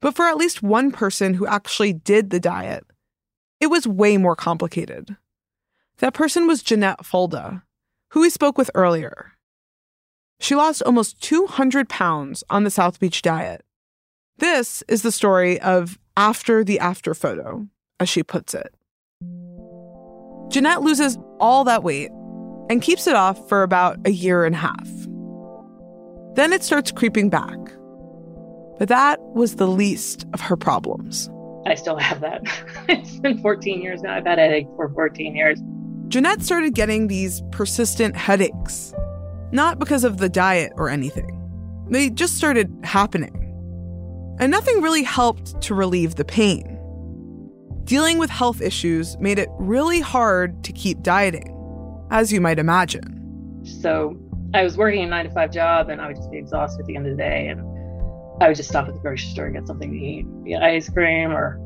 But 0.00 0.14
for 0.14 0.26
at 0.26 0.36
least 0.36 0.62
one 0.62 0.90
person 0.90 1.34
who 1.34 1.46
actually 1.46 1.92
did 1.92 2.30
the 2.30 2.40
diet, 2.40 2.84
it 3.60 3.68
was 3.68 3.86
way 3.86 4.16
more 4.16 4.36
complicated. 4.36 5.16
That 5.98 6.14
person 6.14 6.46
was 6.46 6.62
Jennette 6.62 7.04
Fulda, 7.04 7.62
who 8.10 8.20
we 8.20 8.30
spoke 8.30 8.58
with 8.58 8.70
earlier. 8.74 9.32
She 10.40 10.56
lost 10.56 10.82
almost 10.82 11.22
200 11.22 11.88
pounds 11.88 12.42
on 12.50 12.64
the 12.64 12.70
South 12.70 12.98
Beach 12.98 13.22
diet. 13.22 13.64
This 14.38 14.82
is 14.88 15.02
the 15.02 15.12
story 15.12 15.60
of 15.60 15.98
after 16.16 16.64
the 16.64 16.80
after 16.80 17.14
photo, 17.14 17.68
as 18.00 18.08
she 18.08 18.24
puts 18.24 18.54
it. 18.54 18.74
Jennette 20.50 20.82
loses 20.82 21.16
all 21.38 21.64
that 21.64 21.84
weight 21.84 22.10
and 22.68 22.82
keeps 22.82 23.06
it 23.06 23.14
off 23.14 23.48
for 23.48 23.62
about 23.62 23.98
a 24.04 24.10
year 24.10 24.44
and 24.44 24.54
a 24.54 24.58
half. 24.58 24.88
Then 26.34 26.52
it 26.52 26.64
starts 26.64 26.90
creeping 26.90 27.30
back. 27.30 27.58
But 28.78 28.88
that 28.88 29.20
was 29.34 29.56
the 29.56 29.68
least 29.68 30.26
of 30.34 30.40
her 30.40 30.56
problems. 30.56 31.30
I 31.66 31.76
still 31.76 31.96
have 31.96 32.20
that. 32.20 32.42
it's 32.88 33.20
been 33.20 33.38
14 33.40 33.80
years 33.80 34.02
now. 34.02 34.16
I've 34.16 34.26
had 34.26 34.38
headache 34.38 34.66
for 34.74 34.88
14 34.90 35.36
years. 35.36 35.60
Jennette 36.14 36.44
started 36.44 36.76
getting 36.76 37.08
these 37.08 37.42
persistent 37.50 38.14
headaches, 38.14 38.94
not 39.50 39.80
because 39.80 40.04
of 40.04 40.18
the 40.18 40.28
diet 40.28 40.72
or 40.76 40.88
anything. 40.88 41.40
They 41.90 42.08
just 42.08 42.36
started 42.36 42.72
happening. 42.84 43.34
And 44.38 44.52
nothing 44.52 44.80
really 44.80 45.02
helped 45.02 45.60
to 45.62 45.74
relieve 45.74 46.14
the 46.14 46.24
pain. 46.24 46.78
Dealing 47.82 48.18
with 48.18 48.30
health 48.30 48.60
issues 48.60 49.18
made 49.18 49.40
it 49.40 49.48
really 49.58 49.98
hard 49.98 50.62
to 50.62 50.72
keep 50.72 51.02
dieting, 51.02 51.52
as 52.12 52.32
you 52.32 52.40
might 52.40 52.60
imagine. 52.60 53.60
So 53.64 54.16
I 54.54 54.62
was 54.62 54.76
working 54.76 55.02
a 55.02 55.08
nine 55.08 55.24
to 55.24 55.32
five 55.32 55.50
job 55.50 55.88
and 55.88 56.00
I 56.00 56.06
would 56.06 56.14
just 56.14 56.30
be 56.30 56.38
exhausted 56.38 56.82
at 56.82 56.86
the 56.86 56.94
end 56.94 57.08
of 57.08 57.16
the 57.16 57.20
day. 57.20 57.48
And 57.48 57.60
I 58.40 58.46
would 58.46 58.56
just 58.56 58.68
stop 58.68 58.86
at 58.86 58.94
the 58.94 59.00
grocery 59.00 59.30
store 59.30 59.46
and 59.46 59.56
get 59.56 59.66
something 59.66 59.90
to 59.90 59.98
eat, 59.98 60.26
be 60.44 60.52
it 60.52 60.62
ice 60.62 60.88
cream 60.88 61.32
or, 61.32 61.58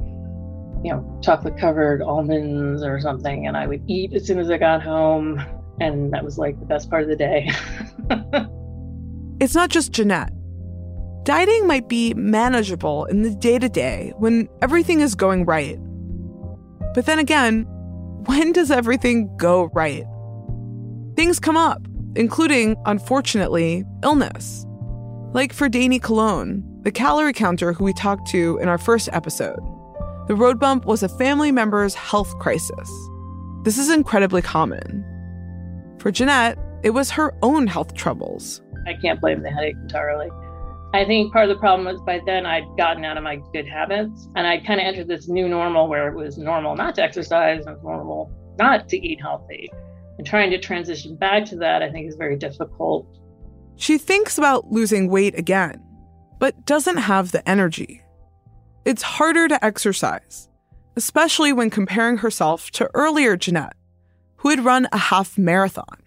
you 0.85 0.93
know, 0.93 1.20
chocolate 1.22 1.59
covered 1.59 2.03
almonds 2.03 2.83
or 2.83 3.01
something. 3.01 3.47
And 3.47 3.57
I 3.57 3.66
would 3.66 3.83
eat 3.89 4.12
as 4.12 4.26
soon 4.26 4.39
as 4.39 4.51
I 4.51 4.59
got 4.59 4.83
home. 4.83 5.43
And 5.81 6.12
that 6.12 6.24
was 6.24 6.39
like 6.39 6.59
the 6.61 6.66
best 6.66 6.91
part 6.91 7.03
of 7.03 7.09
the 7.09 7.16
day. 7.16 7.51
it's 9.41 9.55
not 9.55 9.70
just 9.70 9.93
Jennette. 9.93 10.33
Dieting 11.24 11.66
might 11.66 11.89
be 11.89 12.14
manageable 12.14 13.05
in 13.07 13.22
the 13.22 13.35
day 13.35 13.59
to 13.59 13.68
day 13.68 14.12
when 14.16 14.49
everything 14.62 15.01
is 15.01 15.14
going 15.14 15.45
right. 15.45 15.79
But 16.95 17.07
then 17.07 17.18
again, 17.18 17.64
when 18.24 18.53
does 18.53 18.70
everything 18.70 19.35
go 19.37 19.70
right? 19.74 20.05
Things 21.16 21.39
come 21.39 21.57
up, 21.57 21.83
including, 22.14 22.76
unfortunately, 22.87 23.85
illness. 24.03 24.64
Like 25.33 25.53
for 25.53 25.68
Danny 25.68 25.99
Cologne, 25.99 26.64
the 26.83 26.93
calorie 26.93 27.33
counter 27.33 27.72
who 27.72 27.85
we 27.85 27.93
talked 27.93 28.29
to 28.31 28.59
in 28.62 28.68
our 28.68 28.79
first 28.79 29.09
episode. 29.12 29.61
The 30.29 30.37
road 30.37 30.61
bump 30.61 30.85
was 30.85 31.03
a 31.03 31.09
family 31.09 31.51
member's 31.51 31.95
health 31.95 32.39
crisis. 32.39 32.91
This 33.62 33.79
is 33.79 33.89
incredibly 33.89 34.43
common. 34.43 35.03
For 35.99 36.11
Jennette, 36.11 36.59
it 36.83 36.91
was 36.91 37.11
her 37.12 37.35
own 37.41 37.66
health 37.66 37.95
troubles. 37.95 38.61
I 38.87 38.93
can't 38.93 39.22
blame 39.22 39.43
the 39.43 39.51
headache 39.51 39.76
entirely. 39.81 40.29
I 40.93 41.07
think 41.07 41.33
part 41.33 41.49
of 41.49 41.57
the 41.57 41.59
problem 41.59 41.87
was 41.87 42.03
by 42.03 42.20
then 42.26 42.45
I'd 42.45 42.66
gotten 42.76 43.07
out 43.07 43.16
of 43.16 43.22
my 43.24 43.41
good 43.55 43.66
habits 43.66 44.29
and 44.37 44.47
I 44.47 44.59
kind 44.59 44.79
of 44.79 44.87
entered 44.87 45.09
this 45.09 45.29
new 45.29 45.49
normal 45.49 45.89
where 45.89 46.09
it 46.09 46.14
was 46.14 46.37
normal 46.37 46.76
not 46.76 46.95
to 46.97 47.03
exercise 47.03 47.64
and 47.64 47.83
normal 47.83 48.31
not 48.59 48.87
to 48.91 48.99
eat 48.99 49.22
healthy. 49.22 49.70
And 50.18 50.26
trying 50.26 50.51
to 50.51 50.59
transition 50.59 51.16
back 51.16 51.47
to 51.47 51.57
that, 51.57 51.83
I 51.83 51.91
think, 51.91 52.07
is 52.07 52.16
very 52.16 52.37
difficult. 52.37 53.07
She 53.76 53.97
thinks 53.97 54.37
about 54.37 54.70
losing 54.70 55.09
weight 55.09 55.39
again, 55.39 55.83
but 56.39 56.66
doesn't 56.66 56.99
have 56.99 57.33
the 57.33 57.49
energy. 57.49 58.03
It's 58.85 59.03
harder 59.03 59.49
to 59.49 59.64
exercise, 59.64 60.49
especially 60.97 61.53
when 61.53 61.70
comparing 61.70 62.18
herself 62.18 62.70
to 62.72 62.91
earlier 62.95 63.37
Jennette, 63.37 63.76
who 64.37 64.51
had 64.51 64.64
run 64.64 64.89
a 64.93 64.99
half 64.99 65.37
marathon. 65.37 66.03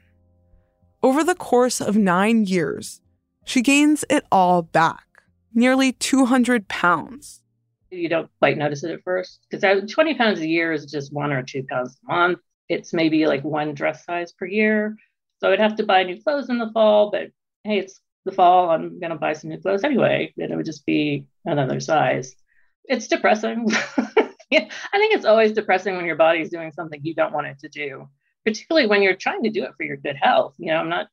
Over 1.03 1.23
the 1.23 1.35
course 1.35 1.81
of 1.81 1.97
nine 1.97 2.45
years, 2.45 3.01
she 3.43 3.61
gains 3.61 4.05
it 4.09 4.25
all 4.31 4.61
back 4.61 5.05
nearly 5.53 5.91
200 5.91 6.67
pounds. 6.67 7.41
You 7.89 8.07
don't 8.07 8.29
quite 8.39 8.57
notice 8.57 8.83
it 8.83 8.91
at 8.91 9.03
first 9.03 9.45
because 9.49 9.91
20 9.91 10.15
pounds 10.15 10.39
a 10.39 10.47
year 10.47 10.71
is 10.71 10.85
just 10.85 11.11
one 11.11 11.33
or 11.33 11.43
two 11.43 11.63
pounds 11.69 11.97
a 12.07 12.11
month. 12.11 12.39
It's 12.69 12.93
maybe 12.93 13.27
like 13.27 13.43
one 13.43 13.73
dress 13.73 14.05
size 14.05 14.31
per 14.31 14.45
year. 14.45 14.95
So 15.39 15.51
I'd 15.51 15.59
have 15.59 15.75
to 15.75 15.85
buy 15.85 16.03
new 16.03 16.21
clothes 16.21 16.49
in 16.49 16.57
the 16.57 16.71
fall, 16.71 17.11
but 17.11 17.31
hey, 17.63 17.79
it's 17.79 17.99
the 18.23 18.31
fall. 18.31 18.69
I'm 18.69 18.99
going 18.99 19.09
to 19.09 19.17
buy 19.17 19.33
some 19.33 19.49
new 19.49 19.59
clothes 19.59 19.83
anyway. 19.83 20.33
And 20.37 20.51
it 20.51 20.55
would 20.55 20.65
just 20.65 20.85
be 20.85 21.25
another 21.43 21.79
size. 21.79 22.35
It's 22.85 23.07
depressing. 23.07 23.69
yeah, 24.49 24.67
I 24.93 24.97
think 24.97 25.15
it's 25.15 25.25
always 25.25 25.53
depressing 25.53 25.95
when 25.95 26.05
your 26.05 26.15
body's 26.15 26.49
doing 26.49 26.71
something 26.71 26.99
you 27.03 27.15
don't 27.15 27.33
want 27.33 27.47
it 27.47 27.59
to 27.59 27.69
do, 27.69 28.09
particularly 28.45 28.87
when 28.87 29.01
you're 29.01 29.15
trying 29.15 29.43
to 29.43 29.49
do 29.49 29.63
it 29.63 29.71
for 29.77 29.83
your 29.83 29.97
good 29.97 30.17
health. 30.21 30.55
You 30.57 30.67
know, 30.67 30.77
I'm 30.77 30.89
not 30.89 31.07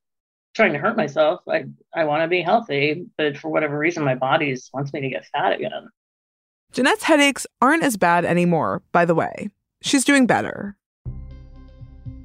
trying 0.55 0.73
to 0.73 0.79
hurt 0.79 0.97
myself. 0.97 1.41
I 1.49 1.67
I 1.95 2.05
want 2.05 2.23
to 2.23 2.29
be 2.29 2.43
healthy, 2.43 3.07
but 3.17 3.37
for 3.37 3.49
whatever 3.51 3.79
reason, 3.79 4.05
my 4.05 4.15
body 4.15 4.53
just 4.53 4.73
wants 4.75 4.93
me 4.93 5.01
to 5.03 5.09
get 5.09 5.27
fat 5.27 5.53
again. 5.53 5.89
Jennette's 6.73 7.05
headaches 7.05 7.47
aren't 7.63 7.83
as 7.83 7.97
bad 7.97 8.25
anymore, 8.25 8.83
by 8.93 9.05
the 9.05 9.15
way. 9.15 9.51
She's 9.81 10.05
doing 10.05 10.27
better. 10.27 10.77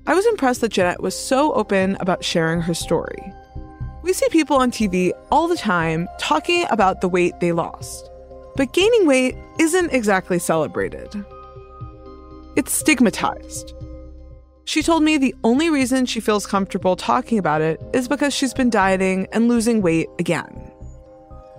I 0.05 0.13
was 0.13 0.25
impressed 0.25 0.61
that 0.61 0.71
Jennette 0.73 1.01
was 1.01 1.17
so 1.17 1.53
open 1.53 1.95
about 2.01 2.25
sharing 2.25 2.59
her 2.61 2.73
story. 2.73 3.33
We 4.01 4.11
see 4.11 4.27
people 4.29 4.57
on 4.57 4.69
TV 4.69 5.13
all 5.31 5.47
the 5.47 5.55
time 5.55 6.09
talking 6.19 6.65
about 6.69 6.99
the 6.99 7.07
weight 7.07 7.39
they 7.39 7.53
lost, 7.53 8.09
but 8.55 8.73
gaining 8.73 9.05
weight 9.05 9.35
isn't 9.59 9.91
exactly 9.91 10.39
celebrated. 10.39 11.25
It's 12.55 12.71
stigmatized. 12.71 13.73
She 14.65 14.81
told 14.81 15.03
me 15.03 15.17
the 15.17 15.35
only 15.43 15.69
reason 15.69 16.05
she 16.05 16.19
feels 16.19 16.45
comfortable 16.45 16.95
talking 16.95 17.37
about 17.37 17.61
it 17.61 17.81
is 17.93 18.07
because 18.07 18.33
she's 18.33 18.53
been 18.53 18.69
dieting 18.69 19.27
and 19.33 19.47
losing 19.47 19.81
weight 19.81 20.07
again. 20.19 20.71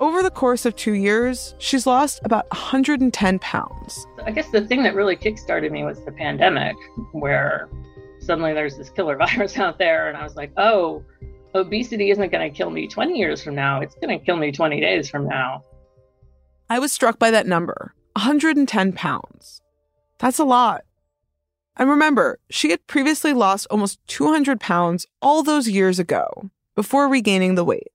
Over 0.01 0.22
the 0.22 0.30
course 0.30 0.64
of 0.64 0.74
two 0.74 0.95
years, 0.95 1.55
she's 1.59 1.86
lost 1.86 2.20
about 2.24 2.51
110 2.51 3.38
pounds. 3.40 4.07
I 4.24 4.30
guess 4.30 4.51
the 4.51 4.66
thing 4.66 4.82
that 4.84 4.95
really 4.95 5.16
kickstarted 5.16 5.70
me 5.70 5.84
was 5.84 6.05
the 6.05 6.12
pandemic, 6.12 6.76
where 7.12 7.68
suddenly 8.20 8.55
there's 8.55 8.76
this 8.76 8.90
killer 8.90 9.16
virus 9.18 9.59
out 9.59 9.78
there. 9.78 10.09
And 10.09 10.16
I 10.16 10.22
was 10.22 10.34
like, 10.34 10.53
oh, 10.57 11.05
obesity 11.55 12.11
isn't 12.11 12.32
going 12.32 12.51
to 12.51 12.57
kill 12.57 12.70
me 12.70 12.88
20 12.88 13.16
years 13.16 13.42
from 13.42 13.55
now. 13.55 13.80
It's 13.80 13.95
going 13.97 14.18
to 14.18 14.24
kill 14.24 14.36
me 14.36 14.51
20 14.51 14.80
days 14.80 15.09
from 15.09 15.28
now. 15.28 15.62
I 16.68 16.78
was 16.78 16.92
struck 16.92 17.18
by 17.18 17.30
that 17.30 17.46
number 17.46 17.94
110 18.14 18.92
pounds. 18.92 19.60
That's 20.18 20.38
a 20.38 20.44
lot. 20.44 20.82
And 21.76 21.90
remember, 21.90 22.38
she 22.48 22.70
had 22.70 22.86
previously 22.86 23.32
lost 23.32 23.66
almost 23.70 23.98
200 24.06 24.60
pounds 24.60 25.06
all 25.20 25.42
those 25.42 25.68
years 25.68 25.98
ago 25.98 26.50
before 26.74 27.08
regaining 27.08 27.54
the 27.54 27.64
weight. 27.64 27.88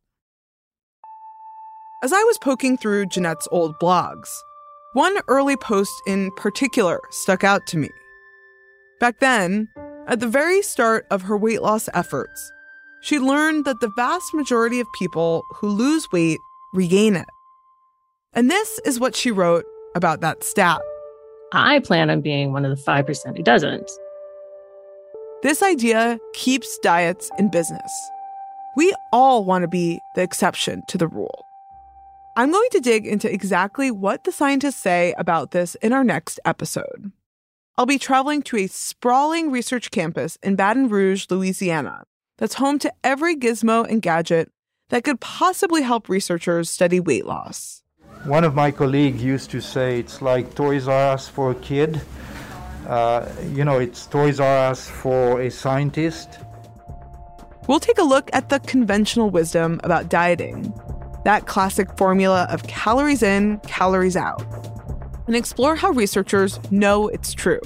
As 2.03 2.13
I 2.13 2.21
was 2.23 2.37
poking 2.37 2.77
through 2.77 3.07
Jennette's 3.07 3.47
old 3.51 3.75
blogs, 3.81 4.29
one 4.93 5.17
early 5.27 5.55
post 5.57 5.91
in 6.07 6.31
particular 6.31 6.99
stuck 7.09 7.43
out 7.43 7.65
to 7.67 7.77
me. 7.77 7.89
Back 8.99 9.19
then, 9.19 9.67
at 10.07 10.19
the 10.19 10.27
very 10.27 10.61
start 10.61 11.05
of 11.09 11.23
her 11.23 11.37
weight 11.37 11.61
loss 11.61 11.89
efforts, 11.93 12.51
she 13.01 13.19
learned 13.19 13.65
that 13.65 13.79
the 13.79 13.91
vast 13.95 14.33
majority 14.33 14.79
of 14.79 14.87
people 14.97 15.43
who 15.55 15.69
lose 15.69 16.11
weight 16.11 16.39
regain 16.73 17.15
it. 17.15 17.25
And 18.33 18.49
this 18.49 18.79
is 18.85 18.99
what 18.99 19.15
she 19.15 19.31
wrote 19.31 19.65
about 19.95 20.21
that 20.21 20.43
stat. 20.43 20.81
I 21.51 21.79
plan 21.79 22.09
on 22.09 22.21
being 22.21 22.53
one 22.53 22.65
of 22.65 22.77
the 22.77 22.83
5% 22.83 23.37
who 23.37 23.43
doesn't. 23.43 23.89
This 25.41 25.63
idea 25.63 26.19
keeps 26.33 26.77
diets 26.83 27.31
in 27.39 27.49
business. 27.49 27.91
We 28.75 28.93
all 29.11 29.45
want 29.45 29.63
to 29.63 29.67
be 29.67 29.99
the 30.15 30.21
exception 30.21 30.83
to 30.89 30.97
the 30.97 31.07
rule. 31.07 31.45
I'm 32.37 32.51
going 32.51 32.69
to 32.71 32.79
dig 32.79 33.07
into 33.07 33.31
exactly 33.31 33.89
what 33.89 34.23
the 34.23 34.31
scientists 34.31 34.77
say 34.77 35.13
about 35.17 35.51
this 35.51 35.75
in 35.75 35.91
our 35.91 36.03
next 36.03 36.39
episode. 36.45 37.11
I'll 37.77 37.85
be 37.85 37.97
traveling 37.97 38.41
to 38.43 38.57
a 38.57 38.67
sprawling 38.67 39.51
research 39.51 39.91
campus 39.91 40.37
in 40.43 40.55
Baton 40.55 40.89
Rouge, 40.89 41.25
Louisiana, 41.29 42.03
that's 42.37 42.55
home 42.55 42.79
to 42.79 42.93
every 43.03 43.35
gizmo 43.35 43.89
and 43.89 44.01
gadget 44.01 44.51
that 44.89 45.03
could 45.03 45.19
possibly 45.19 45.81
help 45.81 46.09
researchers 46.09 46.69
study 46.69 46.99
weight 46.99 47.25
loss. 47.25 47.83
One 48.25 48.43
of 48.43 48.53
my 48.53 48.69
colleagues 48.69 49.23
used 49.23 49.49
to 49.51 49.61
say 49.61 49.99
it's 49.99 50.21
like 50.21 50.53
Toys 50.53 50.89
R 50.89 51.13
Us 51.13 51.29
for 51.29 51.51
a 51.51 51.55
kid. 51.55 52.01
Uh, 52.85 53.25
you 53.53 53.63
know, 53.63 53.79
it's 53.79 54.07
Toys 54.07 54.41
R 54.41 54.69
Us 54.69 54.89
for 54.89 55.41
a 55.41 55.49
scientist. 55.49 56.39
We'll 57.69 57.79
take 57.79 57.97
a 57.97 58.03
look 58.03 58.29
at 58.33 58.49
the 58.49 58.59
conventional 58.59 59.29
wisdom 59.29 59.79
about 59.85 60.09
dieting, 60.09 60.73
that 61.23 61.47
classic 61.47 61.97
formula 61.97 62.45
of 62.51 62.63
calories 62.63 63.23
in, 63.23 63.59
calories 63.59 64.17
out, 64.17 64.43
and 65.27 65.35
explore 65.35 65.77
how 65.77 65.91
researchers 65.91 66.59
know 66.71 67.07
it's 67.07 67.33
true, 67.33 67.61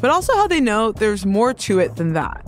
but 0.00 0.10
also 0.10 0.34
how 0.34 0.46
they 0.46 0.60
know 0.60 0.92
there's 0.92 1.26
more 1.26 1.52
to 1.52 1.78
it 1.78 1.96
than 1.96 2.14
that. 2.14 2.42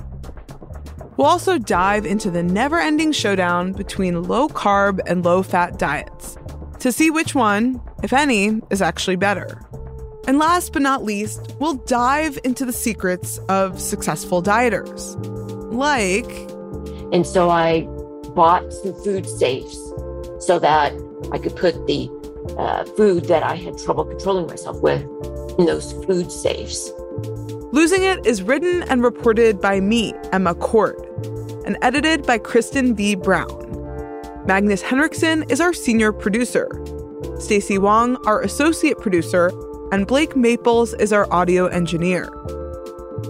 We'll 1.18 1.26
also 1.26 1.59
dive 1.59 2.07
into 2.07 2.30
the 2.30 2.42
never 2.42 2.80
ending 2.80 3.12
showdown 3.12 3.72
between 3.72 4.22
low 4.22 4.48
carb 4.48 5.00
and 5.07 5.22
low 5.22 5.42
fat 5.42 5.78
diets 5.78 6.38
to 6.85 6.93
see 6.93 7.11
which 7.11 7.35
one, 7.35 7.80
if 8.03 8.12
any, 8.12 8.61
is 8.68 8.82
actually 8.82 9.16
better. 9.16 9.59
And 10.28 10.39
last 10.39 10.74
but 10.74 10.82
not 10.82 11.03
least, 11.03 11.55
we'll 11.59 11.76
dive 11.87 12.39
into 12.45 12.66
the 12.66 12.74
secrets 12.74 13.39
of 13.49 13.80
successful 13.80 14.43
dieters. 14.43 15.16
Like. 15.72 16.30
And 17.11 17.26
so 17.26 17.49
I 17.49 17.85
bought 18.35 18.70
some 18.70 18.93
food 19.03 19.26
safes 19.26 19.78
so 20.41 20.59
that 20.59 20.93
I 21.32 21.39
could 21.39 21.57
put 21.57 21.87
the 21.87 22.11
uh, 22.59 22.85
food 22.85 23.24
that 23.28 23.43
I 23.43 23.55
had 23.55 23.78
trouble 23.78 24.05
controlling 24.05 24.47
myself 24.47 24.78
with 24.82 25.05
in 25.59 25.64
those 25.64 25.95
food 26.05 26.30
safes. 26.30 26.93
Losing 27.72 28.05
It 28.05 28.26
is 28.26 28.43
written 28.43 28.82
and 28.91 29.03
reported 29.03 29.59
by 29.59 29.80
me, 29.80 30.12
Emma 30.32 30.55
Court, 30.55 30.99
and 31.64 31.78
edited 31.80 32.26
by 32.26 32.37
Kristen 32.37 32.95
V. 32.95 33.14
Brown. 33.14 33.64
Magnus 34.47 34.82
Henriksen 34.82 35.45
is 35.45 35.59
our 35.59 35.72
senior 35.72 36.12
producer. 36.12 36.68
Stacy 37.38 37.78
Wong, 37.78 38.16
our 38.26 38.42
associate 38.42 38.99
producer, 38.99 39.51
and 39.90 40.07
Blake 40.07 40.36
Maples 40.36 40.92
is 40.95 41.14
our 41.14 41.26
audio 41.32 41.64
engineer. 41.66 42.28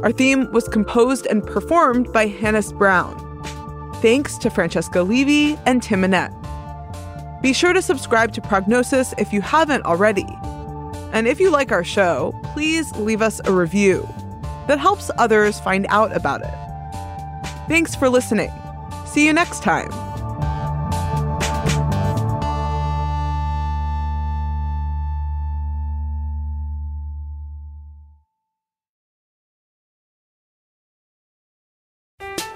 Our 0.03 0.11
theme 0.11 0.51
was 0.51 0.67
composed 0.67 1.27
and 1.27 1.47
performed 1.47 2.13
by 2.13 2.27
Hannes 2.27 2.73
Brown. 2.73 3.15
Thanks 4.03 4.37
to 4.39 4.51
Francesca 4.51 5.03
Levy 5.03 5.57
and 5.67 5.81
Tim 5.81 6.03
Annett. 6.03 6.33
Be 7.41 7.53
sure 7.53 7.73
to 7.73 7.81
subscribe 7.81 8.33
to 8.33 8.41
Prognosis 8.41 9.15
if 9.17 9.33
you 9.33 9.41
haven't 9.41 9.85
already. 9.85 10.27
And 11.13 11.29
if 11.29 11.39
you 11.39 11.51
like 11.51 11.71
our 11.71 11.85
show, 11.85 12.35
please 12.55 12.91
leave 12.97 13.23
us 13.23 13.41
a 13.45 13.53
review. 13.53 14.09
That 14.67 14.81
helps 14.81 15.13
others 15.17 15.61
find 15.61 15.87
out 15.91 16.15
about 16.17 16.41
it. 16.41 16.55
Thanks 17.69 17.95
for 17.95 18.09
listening. 18.09 18.51
See 19.07 19.25
you 19.25 19.33
next 19.33 19.63
time. 19.63 19.93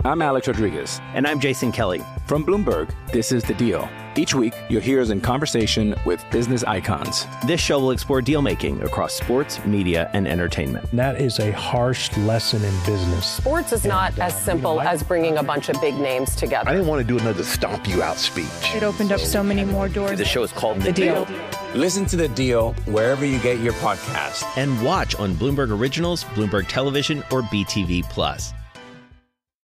I'm 0.05 0.23
Alex 0.23 0.47
Rodriguez. 0.47 1.01
And 1.15 1.27
I'm 1.27 1.41
Jason 1.41 1.73
Kelly. 1.73 2.03
From 2.27 2.45
Bloomberg, 2.47 2.95
this 3.13 3.33
is 3.33 3.43
The 3.43 3.55
Deal. 3.55 3.89
Each 4.17 4.33
week, 4.33 4.53
you'll 4.69 4.81
hear 4.81 5.01
us 5.01 5.11
in 5.11 5.21
conversation 5.21 5.95
with 6.05 6.25
business 6.31 6.63
icons. 6.63 7.27
This 7.47 7.61
show 7.61 7.81
will 7.81 7.91
explore 7.91 8.23
deal 8.23 8.41
making 8.41 8.81
across 8.83 9.15
sports, 9.15 9.65
media, 9.65 10.09
and 10.13 10.29
entertainment. 10.29 10.89
That 10.93 11.21
is 11.21 11.41
a 11.41 11.51
harsh 11.53 12.17
lesson 12.19 12.63
in 12.65 12.75
business. 12.87 13.27
Sports 13.27 13.73
is 13.73 13.85
not 13.85 14.17
as 14.21 14.41
simple 14.41 14.81
as 14.81 15.03
bringing 15.03 15.37
a 15.39 15.43
bunch 15.43 15.69
of 15.69 15.81
big 15.81 15.95
names 15.97 16.37
together. 16.37 16.69
I 16.71 16.75
didn't 16.75 16.87
want 16.89 17.01
to 17.01 17.07
do 17.07 17.19
another 17.19 17.43
stomp 17.43 17.89
you 17.89 18.03
out 18.03 18.19
speech. 18.19 18.47
It 18.75 18.83
opened 18.85 19.11
up 19.13 19.21
so 19.21 19.43
many 19.43 19.65
more 19.65 19.89
doors. 19.89 20.19
The 20.19 20.25
show 20.25 20.43
is 20.45 20.53
called 20.53 20.79
The, 20.79 20.85
The 20.85 20.93
Deal. 20.93 21.27
Listen 21.75 22.07
to 22.07 22.17
The 22.17 22.29
Deal 22.29 22.73
wherever 22.87 23.25
you 23.27 23.39
get 23.41 23.59
your 23.61 23.73
podcast. 23.75 24.45
And 24.57 24.81
watch 24.85 25.17
on 25.17 25.35
Bloomberg 25.35 25.77
Originals, 25.77 26.23
Bloomberg 26.25 26.69
Television, 26.69 27.19
or 27.31 27.43
BTV 27.43 28.05
Plus. 28.05 28.53